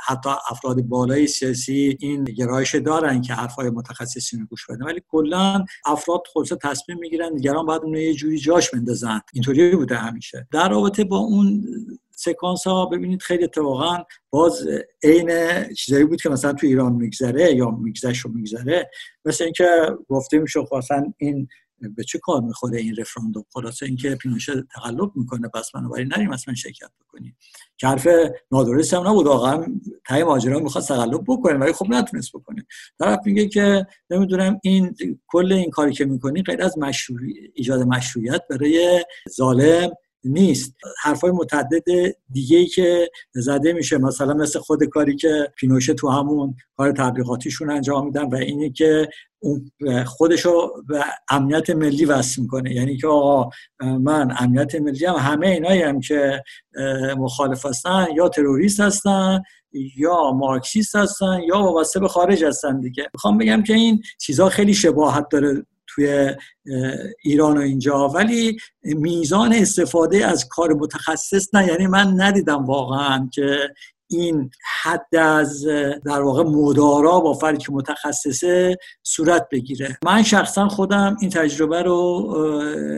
حتی 0.05 0.29
افراد 0.49 0.81
بالای 0.81 1.27
سیاسی 1.27 1.97
این 1.99 2.23
گرایش 2.23 2.75
دارن 2.75 3.21
که 3.21 3.33
حرفای 3.33 3.69
متخصصین 3.69 4.45
گوش 4.45 4.65
بدن. 4.69 4.85
ولی 4.85 5.01
کلا 5.07 5.65
افراد 5.85 6.21
خودش 6.27 6.53
تصمیم 6.63 6.97
می‌گیرن 6.97 7.35
دیگران 7.35 7.65
باید 7.65 7.81
اون 7.81 7.95
یه 7.95 8.13
جوری 8.13 8.39
جاش 8.39 8.69
بندازن. 8.69 9.21
اینطوری 9.33 9.75
بوده 9.75 9.95
همیشه. 9.95 10.47
در 10.51 10.69
رابطه 10.69 11.03
با 11.03 11.17
اون 11.17 11.63
سکانس 12.11 12.67
ها 12.67 12.85
ببینید 12.85 13.21
خیلی 13.21 13.43
اتفاقا 13.43 13.97
باز 14.29 14.67
عین 15.03 15.29
چیزایی 15.73 16.05
بود 16.05 16.21
که 16.21 16.29
مثلا 16.29 16.53
تو 16.53 16.67
ایران 16.67 16.93
میگذره 16.93 17.55
یا 17.55 17.71
میگذشت 17.71 18.25
و 18.25 18.29
میگذره. 18.29 18.89
مثل 19.25 19.43
اینکه 19.43 19.67
گفته 20.09 20.39
میشه 20.39 20.65
خواستن 20.65 21.03
خب 21.03 21.13
این 21.17 21.47
به 21.95 22.03
چه 22.03 22.19
کار 22.19 22.41
می‌خوره 22.41 22.79
این 22.79 22.95
رفراندوم؟ 22.95 23.45
خلاصه 23.53 23.85
اینکه 23.85 24.15
پینوشه 24.15 24.63
تقلب 24.75 25.11
می‌کنه 25.15 25.47
پس 25.47 25.71
بنابراین 25.71 26.07
نریم 26.07 26.31
اصلا 26.31 26.53
شرکت 26.53 26.89
بکنیم. 27.01 27.37
که 27.77 27.87
حرف 27.87 28.07
نادرست 28.51 28.93
هم 28.93 29.07
نبود 29.07 29.25
واقعا 29.25 29.65
تای 30.07 30.23
ماجرا 30.23 30.59
می‌خواد 30.59 30.83
تقلب 30.83 31.23
بکنه 31.27 31.57
ولی 31.57 31.73
خب 31.73 31.85
نتونست 31.89 32.31
بکنه. 32.33 32.65
طرف 32.99 33.19
میگه 33.25 33.47
که 33.47 33.87
نمی‌دونم 34.09 34.59
این 34.63 34.95
کل 35.27 35.53
این 35.53 35.69
کاری 35.69 35.93
که 35.93 36.05
می‌کنی 36.05 36.43
غیر 36.43 36.63
از 36.63 36.77
مشروع 36.77 37.19
ایجاد 37.53 37.81
مشروعیت 37.81 38.41
برای 38.49 39.05
ظالم 39.29 39.89
نیست. 40.23 40.75
حرفای 41.03 41.31
متعدد 41.31 41.83
دیگه 42.31 42.57
ای 42.57 42.65
که 42.65 43.09
زده 43.33 43.73
میشه 43.73 43.97
مثلا 43.97 44.33
مثل 44.33 44.59
خود 44.59 44.83
کاری 44.83 45.15
که 45.15 45.53
پینوشه 45.55 45.93
تو 45.93 46.09
همون 46.09 46.55
کار 46.77 46.91
تبلیغاتیشون 46.91 47.69
انجام 47.69 48.05
میدن 48.05 48.23
و 48.23 48.35
اینی 48.35 48.71
که 48.71 49.09
خودشو 50.05 50.71
به 50.87 51.03
امنیت 51.29 51.69
ملی 51.69 52.05
وصل 52.05 52.41
می‌کنه. 52.41 52.73
یعنی 52.73 52.97
که 52.97 53.07
آقا 53.07 53.49
من 53.79 54.35
امنیت 54.39 54.75
ملی 54.75 55.05
هم 55.05 55.15
همه 55.15 55.47
اینایی 55.47 55.81
هم 55.81 55.99
که 55.99 56.43
مخالف 57.17 57.65
هستن 57.65 58.05
یا 58.15 58.29
تروریست 58.29 58.79
هستن 58.79 59.41
یا 59.97 60.31
مارکسیست 60.31 60.95
هستن 60.95 61.39
یا 61.47 61.57
وابسته 61.59 61.99
به 61.99 62.07
خارج 62.07 62.43
هستن 62.43 62.79
دیگه. 62.79 63.07
می‌خوام 63.13 63.37
بگم 63.37 63.63
که 63.63 63.73
این 63.73 64.01
چیزها 64.19 64.49
خیلی 64.49 64.73
شباهت 64.73 65.29
داره 65.29 65.65
توی 65.87 66.35
ایران 67.23 67.57
و 67.57 67.61
اینجا. 67.61 68.07
ولی 68.07 68.57
میزان 68.83 69.53
استفاده 69.53 70.25
از 70.25 70.47
کار 70.47 70.73
متخصص 70.73 71.55
نه. 71.55 71.67
یعنی 71.67 71.87
من 71.87 72.21
ندیدم 72.21 72.65
واقعا 72.65 73.29
که 73.33 73.57
این 74.09 74.51
حد 74.83 75.15
از 75.15 75.65
در 76.05 76.21
واقع 76.21 76.43
مدارا 76.43 77.19
با 77.19 77.33
فردی 77.33 77.57
که 77.57 77.71
متخصصه 77.71 78.77
صورت 79.03 79.47
بگیره. 79.51 79.97
من 80.05 80.23
شخصا 80.23 80.67
خودم 80.67 81.17
این 81.21 81.29
تجربه 81.29 81.81
رو 81.81 82.35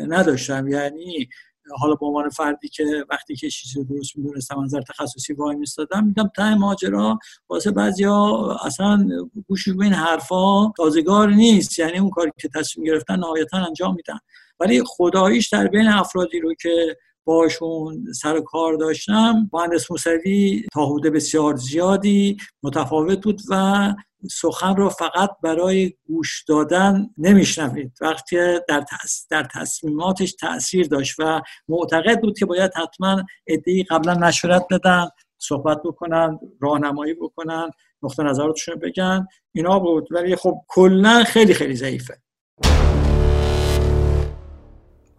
نداشتم. 0.08 0.68
یعنی 0.68 1.30
حالا 1.78 1.96
به 1.96 2.06
عنوان 2.06 2.30
فردی 2.30 2.70
که 2.70 3.06
وقتی 3.10 3.36
که 3.36 3.50
چیزی 3.50 3.80
رو 3.80 3.84
درست 3.84 4.18
می‌دونستم 4.18 4.64
نظر 4.64 4.82
تخصصی 4.82 5.34
وای 5.34 5.56
میستادم 5.56 6.06
میگم 6.06 6.30
ته 6.36 6.56
ماجرا 6.56 7.20
واسه 7.50 7.72
بعضیا 7.72 8.36
اصلا 8.66 9.10
گوش 9.48 9.70
به 9.70 9.84
این 9.84 9.94
حرفا 9.94 10.72
تازگار 10.78 11.30
نیست. 11.30 11.80
یعنی 11.80 11.98
اون 11.98 12.10
کاری 12.10 12.32
که 12.42 12.50
تصمیم 12.56 12.88
گرفتن 12.88 13.20
نهایتا 13.20 13.58
انجام 13.58 13.96
میدن. 13.96 14.20
ولی 14.60 14.84
خداییش 14.86 15.50
در 15.50 15.68
بین 15.68 15.88
افرادی 15.88 16.40
رو 16.40 16.54
که 16.54 16.98
باشون 17.30 18.14
سر 18.14 18.40
کار 18.40 18.74
داشتم. 18.74 19.50
مهندس 19.54 19.92
موسوی 19.92 20.64
تا 20.74 20.96
بسیار 21.14 21.56
زیادی 21.56 22.38
متفاوت 22.64 23.24
بود 23.24 23.42
و 23.50 23.94
سخن 24.32 24.76
رو 24.76 24.90
فقط 24.90 25.30
برای 25.44 25.94
گوش 26.08 26.44
دادن 26.48 27.10
نمیشنوید. 27.18 27.92
وقتی 28.02 28.38
در, 28.68 28.86
در 29.30 29.48
تصمیماتش 29.54 30.34
تاثیر 30.34 30.88
داشت 30.88 31.16
و 31.20 31.42
معتقد 31.68 32.22
بود 32.22 32.38
که 32.40 32.46
باید 32.46 32.72
حتما 32.76 33.24
ادهی 33.48 33.84
قبلا 33.84 34.14
مشورت 34.14 34.66
بدن 34.72 35.08
صحبت 35.38 35.82
بکنن 35.84 36.40
راهنمایی 36.62 37.14
بکنن 37.14 37.70
نقطه 38.04 38.24
نظراتشون 38.24 38.76
بگن. 38.76 39.28
اینا 39.52 39.80
بود. 39.80 40.08
ولی 40.12 40.36
خب 40.36 40.56
کلا 40.68 41.24
خیلی 41.24 41.54
خیلی 41.54 41.76
ضعیفه. 41.76 42.22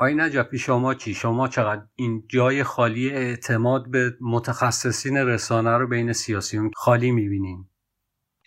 آی 0.00 0.14
نجفی 0.14 0.58
شما 0.58 0.94
چی؟ 0.94 1.14
شما 1.14 1.48
چقدر 1.48 1.82
این 1.96 2.24
جای 2.28 2.62
خالی 2.62 3.10
اعتماد 3.10 3.90
به 3.90 4.16
متخصصین 4.20 5.16
رسانه 5.16 5.70
رو 5.70 5.88
بین 5.88 6.12
سیاسیون 6.12 6.70
خالی 6.74 7.10
می‌بینین؟ 7.10 7.68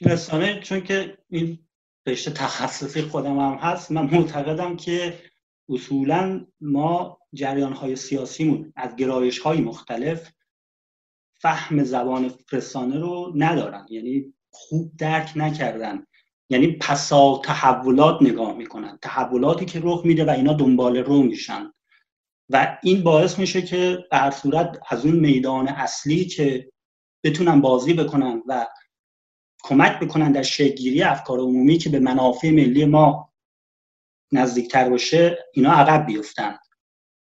رسانه 0.01 0.59
چون 0.59 0.81
که 0.81 1.17
این 1.29 1.59
رشته 2.07 2.31
تخصصی 2.31 3.01
خودم 3.01 3.39
هم 3.39 3.53
هست 3.53 3.91
من 3.91 4.05
معتقدم 4.05 4.75
که 4.75 5.19
اصولا 5.69 6.45
ما 6.61 7.19
جریان 7.33 7.73
های 7.73 7.95
سیاسیمون 7.95 8.73
از 8.75 8.95
گرایش 8.95 9.39
های 9.39 9.61
مختلف 9.61 10.31
فهم 11.33 11.83
زبان 11.83 12.31
رسانه 12.51 12.99
رو 12.99 13.33
ندارن 13.35 13.85
یعنی 13.89 14.33
خوب 14.49 14.91
درک 14.97 15.31
نکردن 15.35 16.05
یعنی 16.53 16.67
پسا 16.67 17.41
تحولات 17.43 18.21
نگاه 18.21 18.53
می‌کنن. 18.53 18.99
تحولاتی 19.01 19.65
که 19.65 19.79
رخ 19.83 20.01
میده 20.05 20.25
و 20.25 20.29
اینا 20.29 20.53
دنبال 20.53 20.97
رو 20.97 21.23
میشن. 21.23 21.73
و 22.49 22.77
این 22.83 23.03
باعث 23.03 23.39
میشه 23.39 23.61
که 23.61 24.05
در 24.11 24.31
صورت 24.31 24.79
از 24.89 25.05
اون 25.05 25.15
میدان 25.15 25.67
اصلی 25.67 26.25
که 26.25 26.71
بتونن 27.23 27.61
بازی 27.61 27.93
بکنن 27.93 28.43
و 28.47 28.67
کمک 29.63 29.99
بکنن 29.99 30.31
در 30.31 30.41
شکلگیری 30.41 31.03
افکار 31.03 31.39
عمومی 31.39 31.77
که 31.77 31.89
به 31.89 31.99
منافع 31.99 32.49
ملی 32.49 32.85
ما 32.85 33.33
نزدیکتر 34.31 34.89
باشه 34.89 35.37
اینا 35.53 35.71
عقب 35.71 36.05
بیفتن. 36.05 36.57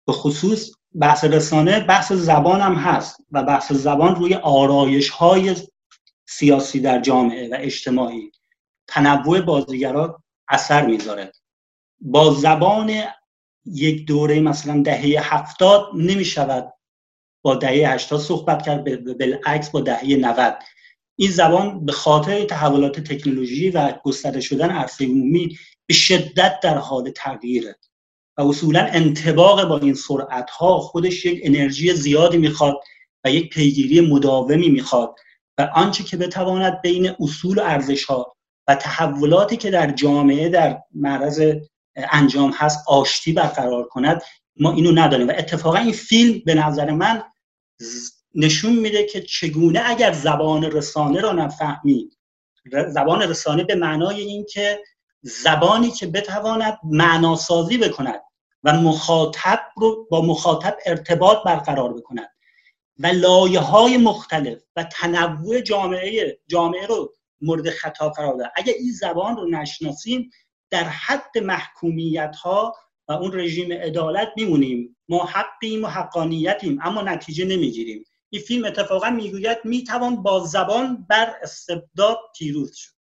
به 0.08 0.14
خصوص 0.14 0.72
بحث 1.00 1.24
رسانه 1.24 1.80
بحث 1.80 2.12
زبان 2.12 2.62
هم 2.62 2.76
هست 2.76 3.18
و 3.32 3.44
بحث 3.44 3.72
زبان 3.72 4.16
روی 4.16 4.34
آرایش 4.34 5.10
های 5.10 5.56
سیاسی 6.28 6.80
در 6.80 7.02
جامعه 7.02 7.50
و 7.50 7.56
اجتماعی. 7.60 8.32
تنوع 8.94 9.42
بازیگرا 9.42 10.24
اثر 10.50 10.86
می‌ذاره. 10.86 11.32
با 12.02 12.34
زبان 12.34 12.92
یک 13.66 14.06
دوره 14.06 14.40
مثلا 14.40 14.82
دهه 14.82 15.34
هفتاد 15.34 15.90
نمی‌شود 15.96 16.74
با 17.42 17.56
دهه 17.56 17.94
هشتاد 17.94 18.20
صحبت 18.20 18.66
کرد 18.66 18.84
بالعکس 19.18 19.70
با 19.70 19.82
دهه 19.82 20.06
90 20.06 20.56
این 21.16 21.32
زبان 21.32 21.86
به 21.86 21.92
خاطر 21.92 22.44
تحولات 22.44 23.00
تکنولوژی 23.00 23.70
و 23.70 23.94
گسترده 24.04 24.42
شدن 24.42 24.70
عرصه 24.70 25.06
عمومی 25.06 25.58
به 25.86 25.94
شدت 25.94 26.60
در 26.64 26.78
حال 26.78 27.12
تغییره 27.12 27.76
و 28.38 28.42
اصولا 28.42 28.80
انتباق 28.80 29.68
با 29.68 29.78
این 29.78 29.94
سرعت 29.94 30.50
ها 30.50 30.80
خودش 30.80 31.26
یک 31.26 31.42
انرژی 31.44 31.94
زیادی 31.94 32.38
می‌خواد 32.38 32.76
و 33.24 33.32
یک 33.32 33.54
پیگیری 33.54 34.02
مداومی 34.02 34.70
می‌خواد 34.70 35.16
و 35.58 35.70
آنچه 35.76 36.04
که 36.04 36.18
بتواند 36.18 36.82
بین 36.82 37.16
اصول 37.20 37.60
و 37.60 37.62
ارزش 37.62 38.06
ها 38.06 38.36
و 38.68 38.76
تحولاتی 38.76 39.58
که 39.58 39.72
در 39.72 39.92
جامعه 39.92 40.50
در 40.50 40.82
معرض 40.96 41.54
انجام 41.96 42.52
هست 42.52 42.80
آشتی 42.88 43.34
برقرار 43.34 43.84
کند 43.84 44.22
ما 44.60 44.74
اینو 44.74 44.92
نداریم 44.92 45.28
و 45.28 45.34
اتفاقا 45.38 45.78
این 45.78 45.94
فیلم 45.94 46.42
به 46.46 46.56
نظر 46.56 46.92
من 46.92 47.24
نشون 48.36 48.76
میده 48.76 49.04
که 49.04 49.22
چگونه 49.22 49.82
اگر 49.86 50.12
زبان 50.12 50.64
رسانه 50.64 51.22
را 51.22 51.32
نفهمی 51.32 52.10
زبان 52.88 53.22
رسانه 53.22 53.64
به 53.64 53.76
معنای 53.76 54.22
اینکه 54.22 54.84
زبانی 55.22 55.92
که 55.92 56.08
بتواند 56.08 56.80
معناسازی 56.84 57.78
بکند 57.78 58.22
و 58.64 58.74
مخاطب 58.74 59.60
رو 59.78 60.08
با 60.12 60.22
مخاطب 60.22 60.78
ارتباط 60.86 61.38
برقرار 61.46 61.94
بکند 61.94 62.30
و 63.00 63.08
لایه 63.08 63.60
های 63.60 63.98
مختلف 63.98 64.60
و 64.76 64.84
تنوع 64.84 65.62
جامعه 65.62 66.40
جامعه 66.48 66.86
رو 66.86 67.14
مورد 67.44 67.70
خطاب 67.70 68.12
قرار 68.12 68.36
داد 68.38 68.52
اگر 68.56 68.74
این 68.80 68.92
زبان 68.92 69.36
رو 69.36 69.50
نشناسیم 69.50 70.30
در 70.70 70.84
حد 70.84 71.38
محکومیت 71.38 72.36
ها 72.36 72.74
و 73.08 73.14
و 73.14 73.16
اون 73.16 73.40
رژیم 73.40 73.74
عدالت 73.74 74.28
میمونیم. 74.38 74.98
ما 75.10 75.26
حقیم 75.26 75.84
و 75.84 75.88
حقانیتیم 75.88 76.80
اما 76.82 77.02
نتیجه 77.02 77.46
نمی‌گیریم. 77.46 78.04
این 78.30 78.42
فیلم 78.42 78.66
اتفاقا 78.66 79.10
می‌گوید 79.10 79.58
می‌توان 79.64 80.24
با 80.24 80.40
زبان 80.46 81.06
بر 81.10 81.34
استبداد 81.44 82.18
پیروز 82.38 82.76
شد. 82.76 82.94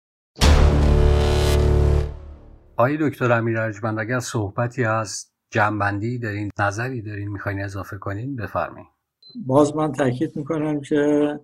آقای 2.77 2.97
دکتر 3.01 3.31
امیر 3.31 3.57
ارجمند 3.57 3.99
اگر 3.99 4.19
صحبتی 4.19 4.85
از 4.85 5.31
جنبندی 5.51 6.19
دارین 6.19 6.49
نظری 6.59 7.01
دارین 7.01 7.27
می‌خواین 7.27 7.61
اضافه 7.61 7.97
کنین 7.97 8.35
بفرمایید 8.35 8.87
باز 9.35 9.75
من 9.75 9.91
تاکید 9.91 10.35
می‌کنم 10.35 10.81
که 10.81 11.39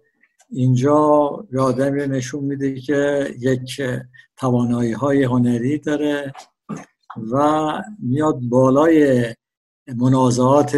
اینجا 0.49 1.27
به 1.51 1.61
آدمی 1.61 2.07
نشون 2.07 2.43
میده 2.43 2.81
که 2.81 3.33
یک 3.39 3.81
توانایی 4.37 4.91
های 4.91 5.23
هنری 5.23 5.77
داره 5.77 6.33
و 7.31 7.71
میاد 7.99 8.39
بالای 8.41 9.25
منازعات 9.95 10.77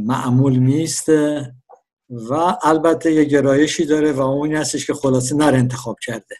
معمول 0.00 0.56
میسته 0.56 1.54
و 2.10 2.56
البته 2.62 3.12
یه 3.12 3.24
گرایشی 3.24 3.86
داره 3.86 4.12
و 4.12 4.20
اون 4.20 4.54
هستش 4.54 4.86
که 4.86 4.94
خلاصه 4.94 5.36
نر 5.36 5.54
انتخاب 5.54 5.96
کرده. 6.06 6.36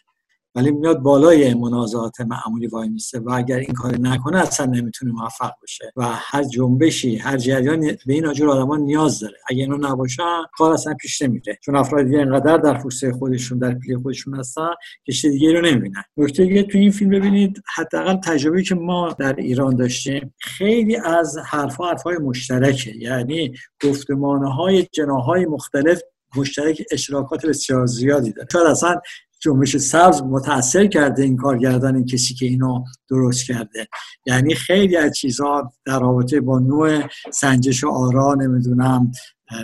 ولی 0.55 0.71
میاد 0.71 0.99
بالای 0.99 1.53
منازعات 1.53 2.21
معمولی 2.21 2.67
وای 2.67 2.89
میسته 2.89 3.19
و 3.19 3.29
اگر 3.31 3.57
این 3.57 3.73
کار 3.73 3.97
نکنه 3.97 4.37
اصلا 4.39 4.65
نمی‌تونه 4.65 5.11
موفق 5.11 5.51
بشه. 5.63 5.91
و 5.95 6.03
هر 6.05 6.43
جنبشی 6.43 7.15
هر 7.15 7.37
جریانی 7.37 7.91
به 8.05 8.13
این 8.13 8.25
آجور 8.25 8.49
آدما 8.49 8.77
نیاز 8.77 9.19
داره. 9.19 9.37
اگه 9.49 9.61
اینو 9.61 9.77
نباشه 9.77 10.23
کار 10.57 10.73
اصلا 10.73 10.93
پیش 10.93 11.21
نمیره. 11.21 11.57
چون 11.61 11.75
افراد 11.75 12.05
دیگه 12.05 12.17
اینقدر 12.17 12.57
در 12.57 12.81
پوسته 12.81 13.11
خودشون 13.11 13.57
در 13.57 13.73
پلی 13.73 13.97
خودشون 13.97 14.35
هستن 14.35 14.69
که 15.03 15.11
چیز 15.11 15.31
دیگه 15.31 15.53
رو 15.53 15.61
نمی‌بینن. 15.61 16.03
نکته 16.17 16.45
دیگه 16.45 16.63
تو 16.63 16.77
این 16.77 16.91
فیلم 16.91 17.11
ببینید 17.11 17.63
حداقل 17.75 18.15
تجربه 18.15 18.63
که 18.63 18.75
ما 18.75 19.15
در 19.19 19.35
ایران 19.35 19.75
داشتیم 19.75 20.33
خیلی 20.41 20.95
از 20.95 21.37
حرفها 21.45 21.89
حرفهای 21.89 22.17
مشترکه. 22.17 22.95
یعنی 22.97 23.53
گفتمانهای 23.83 24.87
جناهای 24.93 25.45
مختلف 25.45 26.01
مشترک 26.37 26.83
اشتراکات 26.91 27.45
بسیار 27.45 27.85
زیادی 27.85 28.33
داره. 28.33 28.47
شاید 28.51 28.67
اصلا 28.67 29.01
جنبش 29.41 29.77
سبز 29.77 30.21
متاثر 30.21 30.87
کرده 30.87 31.23
این 31.23 31.37
کارگردان 31.37 31.95
این 31.95 32.05
کسی 32.05 32.33
که 32.33 32.45
اینو 32.45 32.83
درست 33.09 33.45
کرده. 33.45 33.87
یعنی 34.25 34.55
خیلی 34.55 34.97
از 34.97 35.15
چیزها 35.15 35.73
در 35.85 35.99
رابطه 35.99 36.41
با 36.41 36.59
نوع 36.59 37.07
سنجش 37.33 37.83
آرا 37.83 38.33
نمی‌دونم 38.33 39.11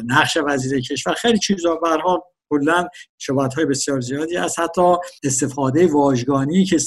نقش 0.05 0.37
وزیر 0.45 0.81
کشور 0.81 1.13
خیلی 1.13 1.39
چیزها 1.39 1.75
برها 1.75 2.23
کلا 2.49 2.87
شباهت 3.17 3.53
های 3.53 3.65
بسیار 3.65 4.01
زیادی 4.01 4.37
از 4.37 4.59
حتی 4.59 4.95
استفاده 5.23 5.87
واژگانی 5.87 6.65
که 6.65 6.77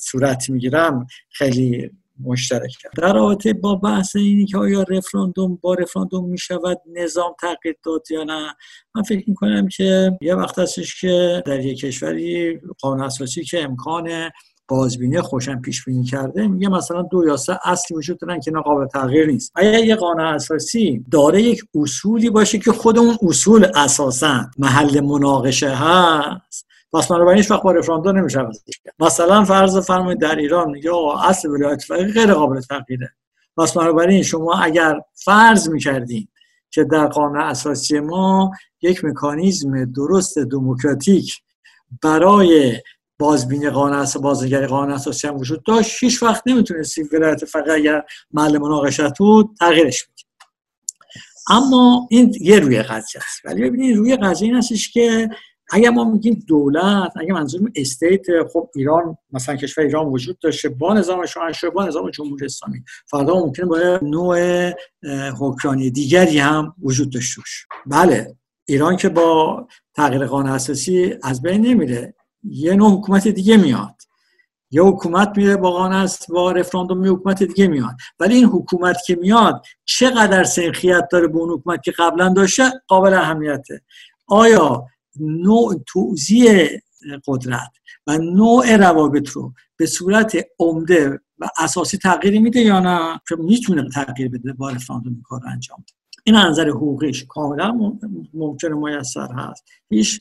صورت 0.00 0.50
می‌گیرم 0.50 1.06
خیلی 1.30 1.90
مشترک 2.20 2.72
در 2.96 3.12
رابطه 3.12 3.52
با 3.52 3.74
بحث 3.74 4.16
اینی 4.16 4.46
که 4.46 4.58
آیا 4.58 4.84
رفراندوم 4.88 5.58
با 5.62 5.74
رفراندوم 5.74 6.28
می 6.28 6.38
شود 6.38 6.80
نظام 6.92 7.34
تغییر 7.40 7.76
داد 7.82 8.10
یا 8.10 8.24
نه 8.24 8.54
من 8.94 9.02
فکر 9.02 9.24
می 9.28 9.34
کنم 9.34 9.68
که 9.68 10.18
یه 10.20 10.34
وقت 10.34 10.58
هستش 10.58 11.00
که 11.00 11.42
در 11.46 11.60
یک 11.60 11.80
کشوری 11.80 12.60
قانون 12.80 13.04
اساسی 13.04 13.44
که 13.44 13.62
امکان 13.62 14.30
بازبینی 14.68 15.20
خوشم 15.20 15.60
پیش 15.60 15.84
بینی 15.84 16.04
کرده 16.04 16.48
میگه 16.48 16.68
مثلا 16.68 17.02
دو 17.02 17.24
یا 17.26 17.36
سه 17.36 17.58
اصلی 17.64 17.96
وجود 17.96 18.18
دارن 18.18 18.40
که 18.40 18.50
قابل 18.50 18.86
تغییر 18.86 19.26
نیست. 19.26 19.52
اگر 19.54 19.84
یه 19.84 19.96
قانون 19.96 20.26
اساسی 20.26 21.04
داره 21.10 21.42
یک 21.42 21.62
اصولی 21.74 22.30
باشه 22.30 22.58
که 22.58 22.72
خود 22.72 22.98
اون 22.98 23.16
اصول 23.22 23.66
اساسا 23.74 24.50
محل 24.58 25.00
مناقشه 25.00 25.70
هست 25.74 26.66
پس 26.92 27.08
بنابراین 27.08 27.36
هیچ 27.36 27.50
وقت 27.50 27.62
با 27.62 27.72
رفراندوم 27.72 28.18
نمیشه 28.18 28.48
مثلا 28.98 29.44
فرض 29.44 29.78
فرمایید 29.78 30.20
در 30.20 30.36
ایران 30.36 30.70
میگه 30.70 30.90
اصل 31.24 31.48
ولایت 31.48 31.82
فقیه 31.82 32.12
غیر 32.12 32.34
قابل 32.34 32.60
تغییره. 32.60 33.12
پس 33.56 33.72
بنابراین 33.72 34.22
شما 34.22 34.54
اگر 34.54 35.00
فرض 35.24 35.68
می‌کردین 35.68 36.28
که 36.70 36.84
در 36.84 37.06
قانون 37.06 37.40
اساسی 37.40 38.00
ما 38.00 38.50
یک 38.82 39.04
مکانیزم 39.04 39.84
درست 39.84 40.38
دموکراتیک 40.38 41.34
برای 42.02 42.82
بازبینی 43.18 43.70
قانون 43.70 43.98
اساسی 43.98 44.18
بازنگری 44.18 44.66
قانون 44.66 44.94
اساسی 44.94 45.28
هم 45.28 45.36
وجود 45.36 45.62
داشت 45.62 46.04
هیچ 46.04 46.22
وقت 46.22 46.42
نمی‌تونستی 46.46 47.02
ولایت 47.02 47.44
فقیه 47.44 47.72
اگر 47.72 48.02
محل 48.30 48.58
مناقشت 48.58 49.18
بود 49.18 49.56
تغییرش 49.60 50.08
می‌دید 50.08 50.26
اما 51.50 52.08
این 52.10 52.34
یه 52.40 52.58
روی 52.58 52.82
قضیه 52.82 53.22
است. 53.24 53.40
ولی 53.44 53.62
ببینید 53.62 53.96
روی 53.96 54.16
قضیه 54.16 54.48
این 54.48 54.56
هستش 54.56 54.92
که 54.92 55.28
اگر 55.72 55.90
ما 55.90 56.04
میگیم 56.04 56.44
دولت 56.48 57.12
اگر 57.16 57.32
منظورم 57.32 57.72
استیت 57.74 58.26
خب 58.52 58.70
ایران 58.74 59.16
مثلا 59.32 59.56
کشور 59.56 59.84
ایران 59.84 60.06
وجود 60.06 60.38
داشته 60.38 60.68
با 60.68 60.94
نظام 60.94 61.26
شاهنشاهی 61.26 61.72
با 61.72 61.86
نظام 61.86 62.10
جمهوری 62.10 62.44
اسلامی. 62.44 62.84
فردا 63.06 63.34
ممکنه 63.34 63.66
با 63.66 63.98
نوع 64.02 64.70
حکمرانی 65.38 65.90
دیگری 65.90 66.38
هم 66.38 66.74
وجود 66.82 67.12
داشته 67.12 67.40
باشه. 67.40 67.66
بله 67.86 68.36
ایران 68.68 68.96
که 68.96 69.08
با 69.08 69.68
تغییر 69.94 70.26
قانون 70.26 70.52
اساسی 70.52 71.14
از 71.22 71.42
بین 71.42 71.66
نمیره. 71.66 72.14
یه 72.44 72.74
نوع 72.74 72.98
حکومت 72.98 73.28
دیگه 73.28 73.56
میاد. 73.56 73.94
یه 74.70 74.82
حکومت 74.82 75.32
میره 75.36 75.56
با 75.56 75.70
قانون 75.70 76.08
با 76.28 76.52
رفراندوم 76.52 77.04
یه 77.04 77.10
حکومت 77.10 77.42
دیگه 77.42 77.66
میاد. 77.66 77.94
ولی 78.20 78.34
این 78.34 78.44
حکومت 78.44 78.96
که 79.06 79.16
میاد 79.16 79.64
چقدر 79.84 80.44
سنخیت 80.44 81.08
داره 81.10 81.28
به 81.28 81.38
اون 81.38 81.50
حکومت 81.50 81.82
که 81.82 81.92
قبلا 81.98 82.28
داشته؟ 82.28 82.72
قابل 82.88 83.14
اهمیته. 83.14 83.82
آیا 84.26 84.86
نوع 85.20 85.74
توزیع 85.86 86.68
قدرت 87.26 87.70
و 88.06 88.18
نوع 88.18 88.76
روابط 88.76 89.28
رو 89.28 89.52
به 89.76 89.86
صورت 89.86 90.36
عمده 90.58 91.20
و 91.38 91.48
اساسی 91.58 91.98
تغییر 91.98 92.40
میده 92.40 92.60
یا 92.60 92.80
نه؟ 92.80 93.20
که 93.28 93.36
می‌تونه 93.36 93.88
تغییر 93.88 94.28
بده 94.28 94.52
با 94.52 94.70
رفراندوم 94.70 95.22
کار 95.24 95.40
انجام 95.52 95.84
این 96.24 96.36
نظر 96.36 96.68
حقوقیش 96.68 97.24
کاملا 97.28 97.78
ممکن 98.34 98.72
میسر 98.72 99.28
هست. 99.32 99.64
هیچ 99.88 100.20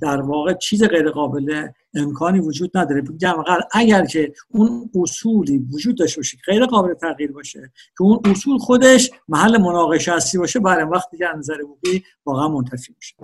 در 0.00 0.20
واقع 0.20 0.54
چیز 0.54 0.84
غیر 0.84 1.10
قابل 1.10 1.68
امکانی 1.94 2.40
وجود 2.40 2.78
نداره. 2.78 3.02
بگم 3.02 3.34
اگر 3.72 4.04
که 4.04 4.32
اون 4.48 4.90
اصولی 4.94 5.58
وجود 5.58 5.98
داشته 5.98 6.18
باشه 6.18 6.38
غیر 6.46 6.66
قابل 6.66 6.94
تغییر 6.94 7.32
باشه 7.32 7.72
که 7.98 8.02
اون 8.02 8.20
اصول 8.24 8.58
خودش 8.58 9.10
محل 9.28 9.58
مناقشه 9.58 10.12
هستی 10.12 10.38
باشه 10.38 10.60
برای 10.60 10.84
وقتی 10.84 11.18
که 11.18 11.24
نظر 11.38 11.60
حقوقی 11.60 12.04
واقعا 12.26 12.48
منتفی 12.48 12.94
میشه. 12.96 13.16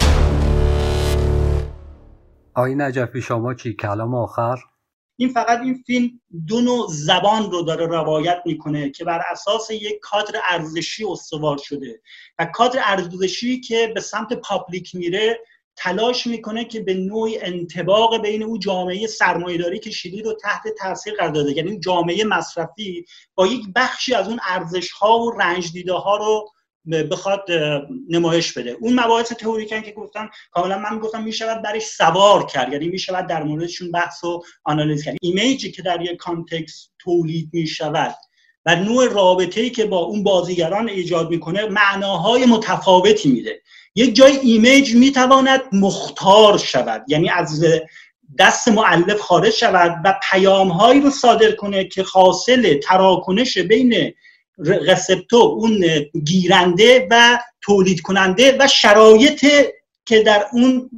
آقای 2.55 2.75
نجفی 2.75 3.23
شما 3.23 3.55
چی؟ 3.55 3.75
کلام 3.75 4.15
آخر؟ 4.15 4.57
این 5.17 5.29
فقط 5.29 5.61
این 5.61 5.83
فیلم 5.87 6.21
دو 6.47 6.61
نوع 6.61 6.87
زبان 6.91 7.51
رو 7.51 7.63
داره 7.63 7.87
روایت 7.87 8.43
می‌کنه 8.47 8.91
که 8.91 9.05
بر 9.05 9.23
اساس 9.31 9.71
یک 9.71 9.99
کادر 10.03 10.41
ارزشی 10.45 11.05
استوار 11.05 11.59
شده 11.59 12.01
و 12.39 12.45
کادر 12.45 12.81
ارزشی 12.85 13.61
که 13.61 13.93
به 13.95 14.01
سمت 14.01 14.33
پابلیک 14.33 14.95
میره 14.95 15.41
تلاش 15.77 16.27
می‌کنه 16.27 16.65
که 16.65 16.81
به 16.81 16.95
نوعی 16.95 17.39
انتباق 17.39 18.23
بین 18.23 18.43
او 18.43 18.59
جامعه 18.59 19.07
سرمایهداری 19.07 19.79
که 19.79 19.91
شدید 19.91 20.27
و 20.27 20.35
تحت 20.35 20.63
تاثیر 20.79 21.15
قرار 21.15 21.31
داده. 21.31 21.53
یعنی 21.53 21.79
جامعه 21.79 22.25
مصرفی 22.25 23.05
با 23.35 23.47
یک 23.47 23.63
بخشی 23.77 24.15
از 24.15 24.29
اون 24.29 24.41
ارزش 24.49 24.91
ها 24.91 25.19
و 25.19 25.31
رنج 25.31 25.73
دیده 25.73 25.93
ها 25.93 26.17
رو 26.17 26.49
بخواد 27.11 27.45
نمایش 28.09 28.53
بده. 28.53 28.77
اون 28.81 29.01
مباحث 29.01 29.33
تئوریکن 29.33 29.83
که 29.83 29.93
گفتم 29.93 30.31
کاملا 30.51 30.79
من 30.79 30.99
گفتم 30.99 31.23
می‌شود 31.23 31.63
برش 31.63 31.83
سوار 31.83 32.47
کرد. 32.47 32.73
یعنی 32.73 32.89
می‌شود 32.89 33.27
در 33.27 33.43
موردشون 33.43 33.91
بحث 33.91 34.25
و 34.25 34.43
آنالیز 34.65 35.05
کرد. 35.05 35.17
image 35.23 35.63
ی 35.63 35.71
که 35.71 35.83
در 35.83 36.03
یک 36.03 36.17
context 36.17 36.93
تولید 36.99 37.49
می‌شود 37.53 38.15
و 38.67 38.77
نوع 38.77 39.09
رابطه 39.09 39.61
ای 39.61 39.71
که 39.71 39.85
با 39.85 39.99
اون 39.99 40.23
بازیگران 40.23 40.89
ایجاد 40.89 41.31
می‌کنه 41.31 41.67
معناهای 41.67 42.47
متفاوتی 42.47 43.33
میده. 43.33 43.63
یک 43.95 44.15
جای 44.15 44.37
image 44.37 44.95
می‌تواند 44.95 45.61
خودمختار 45.73 46.59
شود. 46.59 47.05
یعنی 47.09 47.31
از 47.31 47.65
دست 48.39 48.69
مولف 48.69 49.21
خارج 49.21 49.51
شود 49.51 49.97
و 50.05 50.21
پیامهایی 50.31 51.01
رو 51.01 51.11
صادر 51.11 51.53
کنه 51.53 51.85
که 51.85 52.05
حاصل 52.13 52.79
تراکنش 52.79 53.59
بین 53.59 54.13
رسپتو 54.59 55.37
اون 55.37 55.85
گیرنده 56.25 57.09
و 57.11 57.39
تولید 57.61 58.01
کننده 58.01 58.57
و 58.61 58.69
شرایط 58.69 59.47
که 60.07 60.23
در 60.23 60.47
اون 60.53 60.91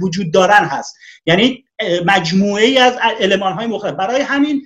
وجود 0.00 0.32
دارن 0.32 0.64
هست. 0.64 0.96
یعنی 1.26 1.64
مجموعه 2.04 2.64
ای 2.64 2.78
از 2.78 2.94
علمان 3.20 3.52
های 3.52 3.66
مختلف. 3.66 3.94
برای 3.94 4.20
همین 4.20 4.62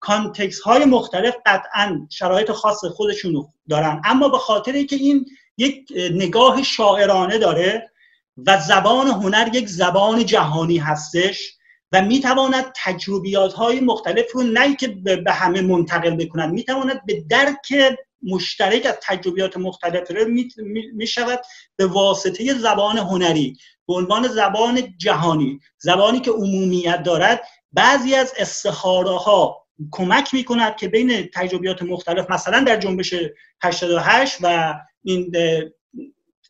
کانتکس 0.00 0.60
های 0.60 0.84
مختلف 0.84 1.34
قطعا 1.46 2.06
شرایط 2.10 2.50
خاص 2.50 2.84
خودشون 2.84 3.46
دارن. 3.68 4.02
اما 4.04 4.28
به 4.28 4.38
خاطر 4.38 4.82
که 4.82 4.96
این 4.96 5.26
یک 5.58 5.92
نگاه 6.12 6.62
شاعرانه 6.62 7.38
داره 7.38 7.90
و 8.46 8.60
زبان 8.60 9.06
هنر 9.06 9.50
یک 9.52 9.68
زبان 9.68 10.26
جهانی 10.26 10.78
هستش 10.78 11.54
و 11.94 12.02
می‌تواند 12.02 12.72
تجربیات 12.76 13.52
های 13.52 13.80
مختلف 13.80 14.32
رو 14.32 14.42
نه 14.42 14.76
که 14.76 14.88
به 14.88 15.32
همه 15.32 15.60
منتقل 15.60 16.16
بکنند 16.16 16.54
می‌تواند 16.54 17.06
به 17.06 17.24
درک 17.30 17.96
مشترک 18.22 18.86
از 18.86 18.98
تجربیات 19.02 19.56
مختلف 19.56 20.10
رو 20.10 20.28
می 20.94 21.06
شود 21.06 21.40
به 21.76 21.86
واسطه 21.86 22.54
زبان 22.54 22.98
هنری 22.98 23.56
به 23.88 23.94
عنوان 23.94 24.28
زبان 24.28 24.82
جهانی 24.98 25.60
زبانی 25.78 26.20
که 26.20 26.30
عمومیت 26.30 27.02
دارد. 27.02 27.42
بعضی 27.72 28.14
از 28.14 28.32
استخاره 28.38 29.16
ها 29.18 29.66
کمک 29.90 30.34
می‌کند 30.34 30.76
که 30.76 30.88
بین 30.88 31.28
تجربیات 31.34 31.82
مختلف 31.82 32.30
مثلا 32.30 32.60
در 32.60 32.76
جنبش 32.76 33.14
88 33.62 34.38
و 34.42 34.74
این 35.02 35.32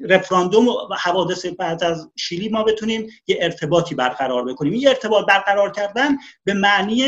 رفراندوم 0.01 0.69
و 0.69 0.95
حوادث 1.03 1.47
بعد 1.47 1.85
از 1.85 2.11
شیلی 2.17 2.49
ما 2.49 2.63
بتونیم 2.63 3.07
یه 3.27 3.39
ارتباطی 3.41 3.95
برقرار 3.95 4.45
بکنیم. 4.45 4.73
یه 4.73 4.89
ارتباط 4.89 5.27
برقرار 5.27 5.73
کردن 5.73 6.17
به 6.45 6.55
معنی 6.55 7.05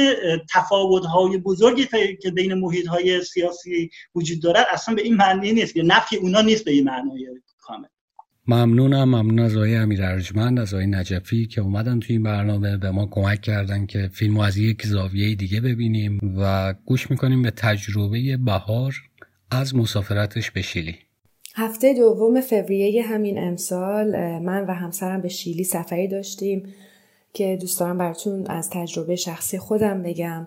تفاوت‌های 0.51 1.39
بزرگی 1.39 1.89
که 2.22 2.30
بین 2.30 2.55
محیط‌های 2.55 3.22
سیاسی 3.24 3.91
وجود 4.14 4.43
دارد 4.43 4.66
اصلا 4.70 4.95
به 4.95 5.03
این 5.03 5.16
معنی 5.16 5.53
نیست. 5.53 5.76
یا 5.76 5.82
نفی 5.87 6.16
اونا 6.16 6.41
نیست 6.41 6.64
به 6.64 6.70
این 6.70 6.84
معنای 6.84 7.28
کامل. 7.59 7.87
ممنونم. 8.49 9.05
ممنون 9.05 9.39
از 9.39 9.57
آقای 9.57 9.76
امیر 9.76 10.03
ارجمند 10.03 10.59
از 10.59 10.74
آقای 10.74 10.87
نجفی 10.87 11.47
که 11.47 11.61
اومدن 11.61 12.01
توی 12.01 12.16
این 12.16 12.22
برنامه 12.22 12.76
به 12.76 12.91
ما 12.91 13.07
کمک 13.11 13.41
کردن 13.41 13.87
که 13.87 14.11
فیلم 14.12 14.39
از 14.39 14.57
یک 14.57 14.87
زاویه 14.87 15.34
دیگه 15.34 15.61
ببینیم 15.61 16.20
و 16.39 16.74
گوش 16.84 17.11
می‌کنیم 17.11 17.43
به 17.43 17.51
تجربه 17.51 18.37
بهار 18.37 18.95
از 19.51 19.76
مسافرتش 19.76 20.51
به 20.51 20.62
شیلی. 20.62 21.06
هفته 21.59 21.95
دوم 21.95 22.41
فوریه 22.41 23.03
همین 23.03 23.39
امسال 23.39 24.11
من 24.39 24.65
و 24.67 24.71
همسرم 24.71 25.21
به 25.21 25.29
شیلی 25.29 25.65
سفری 25.65 26.09
داشتیم 26.09 26.75
که 27.33 27.59
دوست 27.61 27.81
دارم 27.81 27.99
براتون 27.99 28.47
از 28.47 28.71
تجربه 28.71 29.17
شخصی 29.17 29.59
خودم 29.59 30.03
بگم. 30.03 30.47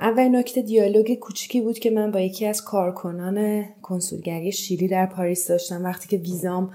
اول 0.00 0.28
نکته 0.28 0.62
دیالوگ 0.62 1.14
کوچیکی 1.14 1.60
بود 1.60 1.78
که 1.78 1.90
من 1.90 2.10
با 2.10 2.20
یکی 2.20 2.46
از 2.46 2.64
کارکنان 2.64 3.64
کنسولگری 3.82 4.52
شیلی 4.52 4.88
در 4.88 5.06
پاریس 5.06 5.48
داشتم. 5.48 5.84
وقتی 5.84 6.08
که 6.08 6.16
ویزام 6.16 6.70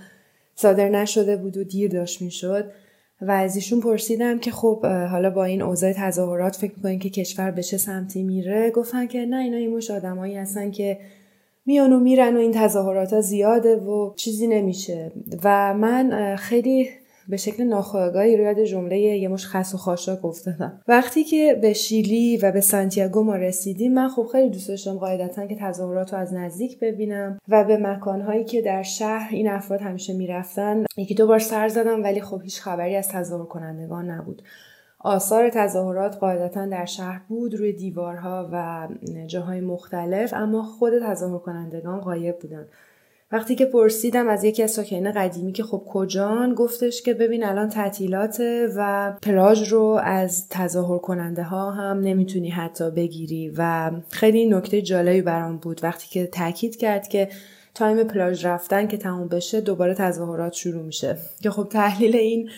صادر 0.55 0.89
نشده 0.89 1.37
بود 1.37 1.57
و 1.57 1.63
دیر 1.63 1.91
داشت 1.91 2.21
می‌شد 2.21 2.71
و 3.21 3.31
از 3.31 3.55
ایشون 3.55 3.79
پرسیدم 3.79 4.39
که 4.39 4.51
خب 4.51 4.85
حالا 4.85 5.29
با 5.29 5.45
این 5.45 5.61
اوضاع 5.61 5.93
تظاهرات 5.93 6.55
فکر 6.55 6.73
می‌کنین 6.75 6.99
که 6.99 7.09
کشور 7.09 7.51
به 7.51 7.63
چه 7.63 7.77
سمتی 7.77 8.23
میره؟ 8.23 8.71
گفتن 8.71 9.07
که 9.07 9.25
نه 9.25 9.37
اینا 9.37 9.57
این 9.57 9.75
مش 9.75 9.91
آدمایی 9.91 10.35
هستن 10.35 10.71
که 10.71 10.97
میان 11.69 11.93
و 11.93 11.99
میرن 11.99 12.37
و 12.37 12.39
این 12.39 12.51
تظاهرات 12.51 13.13
ها 13.13 13.21
زیاده 13.21 13.75
و 13.75 14.13
چیزی 14.15 14.47
نمیشه. 14.47 15.11
و 15.43 15.73
من 15.73 16.35
خیلی 16.35 16.89
به 17.27 17.37
شکل 17.37 17.63
ناخودآگاهی 17.63 18.37
رو 18.37 18.43
یاد 18.43 18.63
جمله 18.63 18.99
یه 18.99 19.27
مش 19.27 19.45
خس 19.45 19.73
و 19.73 19.77
خاشاک 19.77 20.25
افتادم. 20.25 20.81
وقتی 20.87 21.23
که 21.23 21.59
به 21.61 21.73
شیلی 21.73 22.37
و 22.37 22.51
به 22.51 22.61
سانتیاگو 22.61 23.23
ما 23.23 23.35
رسیدیم 23.35 23.93
من 23.93 24.09
خب 24.09 24.27
خیلی 24.31 24.49
دوست 24.49 24.67
داشتم 24.67 24.97
قاعدتا 24.97 25.47
که 25.47 25.55
تظاهرات 25.55 26.13
رو 26.13 26.19
از 26.19 26.33
نزدیک 26.33 26.79
ببینم 26.79 27.39
و 27.49 27.63
به 27.63 27.77
مکانهایی 27.77 28.43
که 28.43 28.61
در 28.61 28.83
شهر 28.83 29.29
این 29.31 29.49
افراد 29.49 29.81
همیشه 29.81 30.13
می‌رفتن 30.13 30.85
یکی 30.97 31.15
دو 31.15 31.27
بار 31.27 31.39
سر 31.39 31.67
زدم 31.67 32.03
ولی 32.03 32.21
خب 32.21 32.41
هیچ 32.41 32.61
خبری 32.61 32.95
از 32.95 33.09
تظاهر 33.09 33.45
کنندگان 33.45 34.11
نبود. 34.11 34.41
آثار 34.99 35.49
تظاهرات 35.49 36.17
قاعدتا 36.17 36.65
در 36.65 36.85
شهر 36.85 37.21
بود 37.27 37.55
روی 37.55 37.73
دیوارها 37.73 38.49
و 38.51 38.87
جاهای 39.27 39.61
مختلف 39.61 40.33
اما 40.33 40.63
خود 40.63 40.93
تظاهر 40.99 41.37
کنندگان 41.37 41.99
غایب 41.99 42.39
بودن. 42.39 42.67
وقتی 43.31 43.55
که 43.55 43.65
پرسیدم 43.65 44.29
از 44.29 44.43
یکی 44.43 44.63
از 44.63 44.71
ساکنین 44.71 45.11
قدیمی 45.11 45.51
که 45.51 45.63
خب 45.63 45.83
کجان 45.87 46.53
گفتش 46.53 47.01
که 47.01 47.13
ببین 47.13 47.43
الان 47.43 47.69
تعطیلات 47.69 48.41
و 48.75 49.13
پلاژ 49.21 49.73
رو 49.73 49.99
از 50.03 50.49
تظاهر 50.49 50.97
کننده 50.97 51.43
ها 51.43 51.71
هم 51.71 51.99
نمی‌تونی 51.99 52.49
حتی 52.49 52.91
بگیری 52.91 53.53
و 53.57 53.91
خیلی 54.09 54.49
نکته 54.49 54.81
جالبی 54.81 55.21
برام 55.21 55.57
بود. 55.57 55.79
وقتی 55.83 56.07
که 56.09 56.27
تاکید 56.27 56.75
کرد 56.75 57.07
که 57.07 57.29
time 57.75 58.03
پلاژ 58.03 58.45
رفتن 58.45 58.87
که 58.87 58.97
تموم 58.97 59.27
بشه 59.27 59.61
دوباره 59.61 59.93
تظاهرات 59.93 60.53
شروع 60.53 60.83
میشه. 60.83 61.17
که 61.41 61.49
خب 61.49 61.67
تحلیل 61.69 62.15
این 62.15 62.49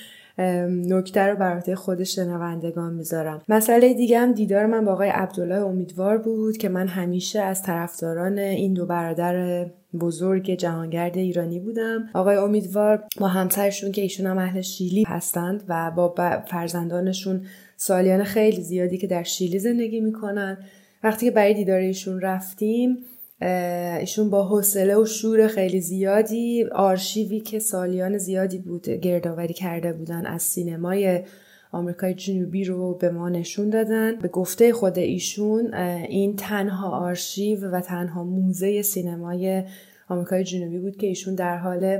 نکته 0.67 1.21
رو 1.21 1.35
برای 1.35 1.75
خود 1.75 2.03
شنوندگان 2.03 2.93
می‌ذارم. 2.93 3.41
مسئله 3.49 3.93
دیگه 3.93 4.19
هم 4.19 4.31
دیدار 4.31 4.65
من 4.65 4.85
با 4.85 4.91
آقای 4.91 5.09
عبدالله 5.09 5.55
امیدوار 5.55 6.17
بود 6.17 6.57
که 6.57 6.69
من 6.69 6.87
همیشه 6.87 7.39
از 7.39 7.63
طرفداران 7.63 8.37
این 8.37 8.73
دو 8.73 8.85
برادر 8.85 9.65
بزرگ 9.99 10.51
جهانگرد 10.51 11.17
ایرانی 11.17 11.59
بودم. 11.59 12.09
آقای 12.13 12.35
امیدوار 12.35 13.03
با 13.19 13.27
همسرشون 13.27 13.91
که 13.91 14.01
ایشون 14.01 14.25
هم 14.25 14.37
اهل 14.37 14.61
شیلی 14.61 15.03
هستند 15.07 15.63
و 15.67 15.91
با 15.91 16.15
فرزندانشون 16.47 17.41
سالیان 17.77 18.23
خیلی 18.23 18.61
زیادی 18.61 18.97
که 18.97 19.07
در 19.07 19.23
شیلی 19.23 19.59
زندگی 19.59 19.99
می‌کنن. 19.99 20.57
وقتی 21.03 21.25
که 21.25 21.31
برای 21.31 21.53
دیدار 21.53 21.79
ایشون 21.79 22.21
رفتیم 22.21 22.97
ایشون 23.41 24.29
با 24.29 24.43
حوصله 24.43 24.95
و 24.95 25.05
شور 25.05 25.47
خیلی 25.47 25.81
زیادی 25.81 26.63
آرشیوی 26.63 27.39
که 27.39 27.59
سالیان 27.59 28.17
زیادی 28.17 28.57
بود 28.57 28.89
گردآوری 28.89 29.53
کرده 29.53 29.93
بودن 29.93 30.25
از 30.25 30.41
سینمای 30.41 31.23
آمریکای 31.71 32.13
جنوبی 32.13 32.63
رو 32.63 32.93
به 32.93 33.09
ما 33.09 33.29
نشون 33.29 33.69
دادن. 33.69 34.15
به 34.15 34.27
گفته 34.27 34.73
خود 34.73 34.99
ایشون 34.99 35.73
این 35.73 36.35
تنها 36.35 36.89
آرشیو 36.89 37.71
و 37.71 37.81
تنها 37.81 38.23
موزه 38.23 38.81
سینمای 38.81 39.63
آمریکای 40.09 40.43
جنوبی 40.43 40.79
بود 40.79 40.97
که 40.97 41.07
ایشون 41.07 41.35
در 41.35 41.57
حال 41.57 41.99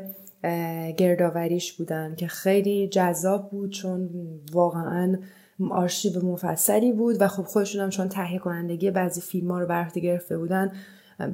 گردآوریش 0.97 1.73
بودن 1.73 2.15
که 2.15 2.27
خیلی 2.27 2.87
جذاب 2.87 3.49
بود 3.49 3.71
چون 3.71 4.09
واقعا 4.51 5.17
آرشیو 5.71 6.25
مفصلی 6.25 6.91
بود 6.91 7.21
و 7.21 7.27
خب 7.27 7.43
خودشون 7.43 7.81
هم 7.81 7.89
چون 7.89 8.09
تهیه 8.09 8.39
کنندگی 8.39 8.91
بعضی 8.91 9.21
فیلم 9.21 9.51
ها 9.51 9.59
رو 9.59 9.67
بر 9.67 9.89
گرفته 9.89 10.37
بودن. 10.37 10.71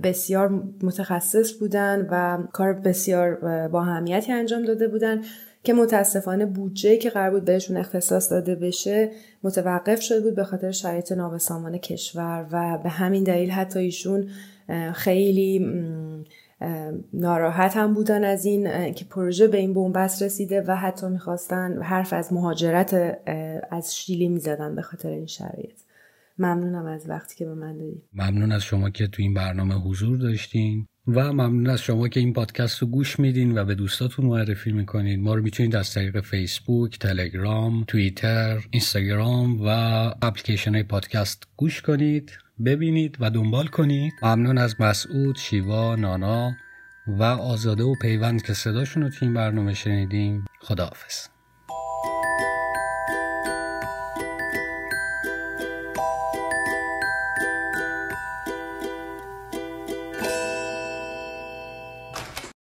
بسیار 0.04 0.64
متخصص 0.84 1.54
بودن 1.54 2.08
و 2.12 2.48
کار 2.52 2.74
بسیار 2.74 3.36
با 3.68 3.82
اهمیتی 3.82 4.32
انجام 4.32 4.66
داده 4.66 4.88
بودن 4.88 5.22
که 5.64 5.74
متاسفانه 5.74 6.46
بودجه 6.46 6.98
که 6.98 7.10
قرار 7.10 7.32
بود 7.32 7.46
بهشون 7.46 7.78
اختصاص 7.78 8.32
داده 8.32 8.56
بشه 8.56 9.12
متوقف 9.44 10.02
شده 10.02 10.22
بود 10.22 10.36
به 10.36 10.44
خاطر 10.44 10.72
شرایط 10.72 11.12
نابسامان 11.12 11.78
کشور 11.78 12.46
و 12.52 12.78
به 12.84 12.90
همین 12.90 13.24
دلیل 13.24 13.52
حتی 13.52 13.80
ایشون 13.80 14.30
خیلی 14.94 15.66
ناراحت 17.14 17.78
هم 17.78 17.94
بودن 17.94 18.24
از 18.24 18.46
این 18.46 18.94
که 18.94 19.06
پروژه 19.06 19.48
به 19.48 19.58
این 19.58 19.74
بنبست 19.74 20.24
رسیده 20.24 20.62
و 20.62 20.76
حتی 20.76 21.08
می‌خواستن 21.08 21.82
حرف 21.82 22.14
از 22.14 22.34
مهاجرت 22.34 23.20
از 23.72 23.96
شیلی 23.96 24.28
می‌زدن 24.28 24.76
به 24.76 24.82
خاطر 24.82 25.10
این 25.10 25.26
شرایط. 25.26 25.80
ممنونم 26.40 26.86
از 26.86 27.10
وقتی 27.10 27.36
که 27.36 27.46
به 27.46 27.54
من 27.54 27.78
دادید 27.78 28.04
ممنون 28.14 28.52
از 28.52 28.64
شما 28.64 28.90
که 28.90 29.08
تو 29.08 29.22
این 29.22 29.34
برنامه 29.34 29.76
حضور 29.76 30.18
داشتین 30.18 30.88
و 31.08 31.34
ممنون 31.34 31.70
از 31.70 31.82
شما 31.82 32.08
که 32.08 32.20
این 32.20 32.34
پادکست 32.34 32.80
رو 32.80 32.88
گوش 32.88 33.20
میدین 33.20 33.58
و 33.58 33.66
به 33.66 33.76
دوستاتون 33.76 34.26
معرفی 34.26 34.72
می‌کنین. 34.72 35.22
ما 35.22 35.36
رو 35.36 35.42
می‌تونید 35.44 35.76
از 35.76 35.94
طریق 35.94 36.22
فیسبوک، 36.22 37.00
تلگرام، 37.00 37.84
توییتر، 37.88 38.60
اینستاگرام 38.72 39.62
و 39.62 39.68
اپلیکیشن 40.22 40.74
های 40.74 40.84
پادکست 40.84 41.48
گوش 41.56 41.82
کنید 41.82 42.38
ببینید 42.66 43.18
و 43.20 43.30
دنبال 43.30 43.68
کنید. 43.68 44.14
ممنون 44.24 44.58
از 44.58 44.76
مسعود، 44.82 45.36
شیوا، 45.36 45.96
نانا 45.96 46.52
و 47.08 47.24
آزاده 47.24 47.84
و 47.84 47.96
پیوند 48.02 48.42
که 48.42 48.54
صداشون 48.54 49.04
رو 49.04 49.10
تو 49.10 49.26
این 49.26 49.34
برنامه 49.34 49.74
شنیدیم 49.74 50.46
خداحافظ. 50.62 51.37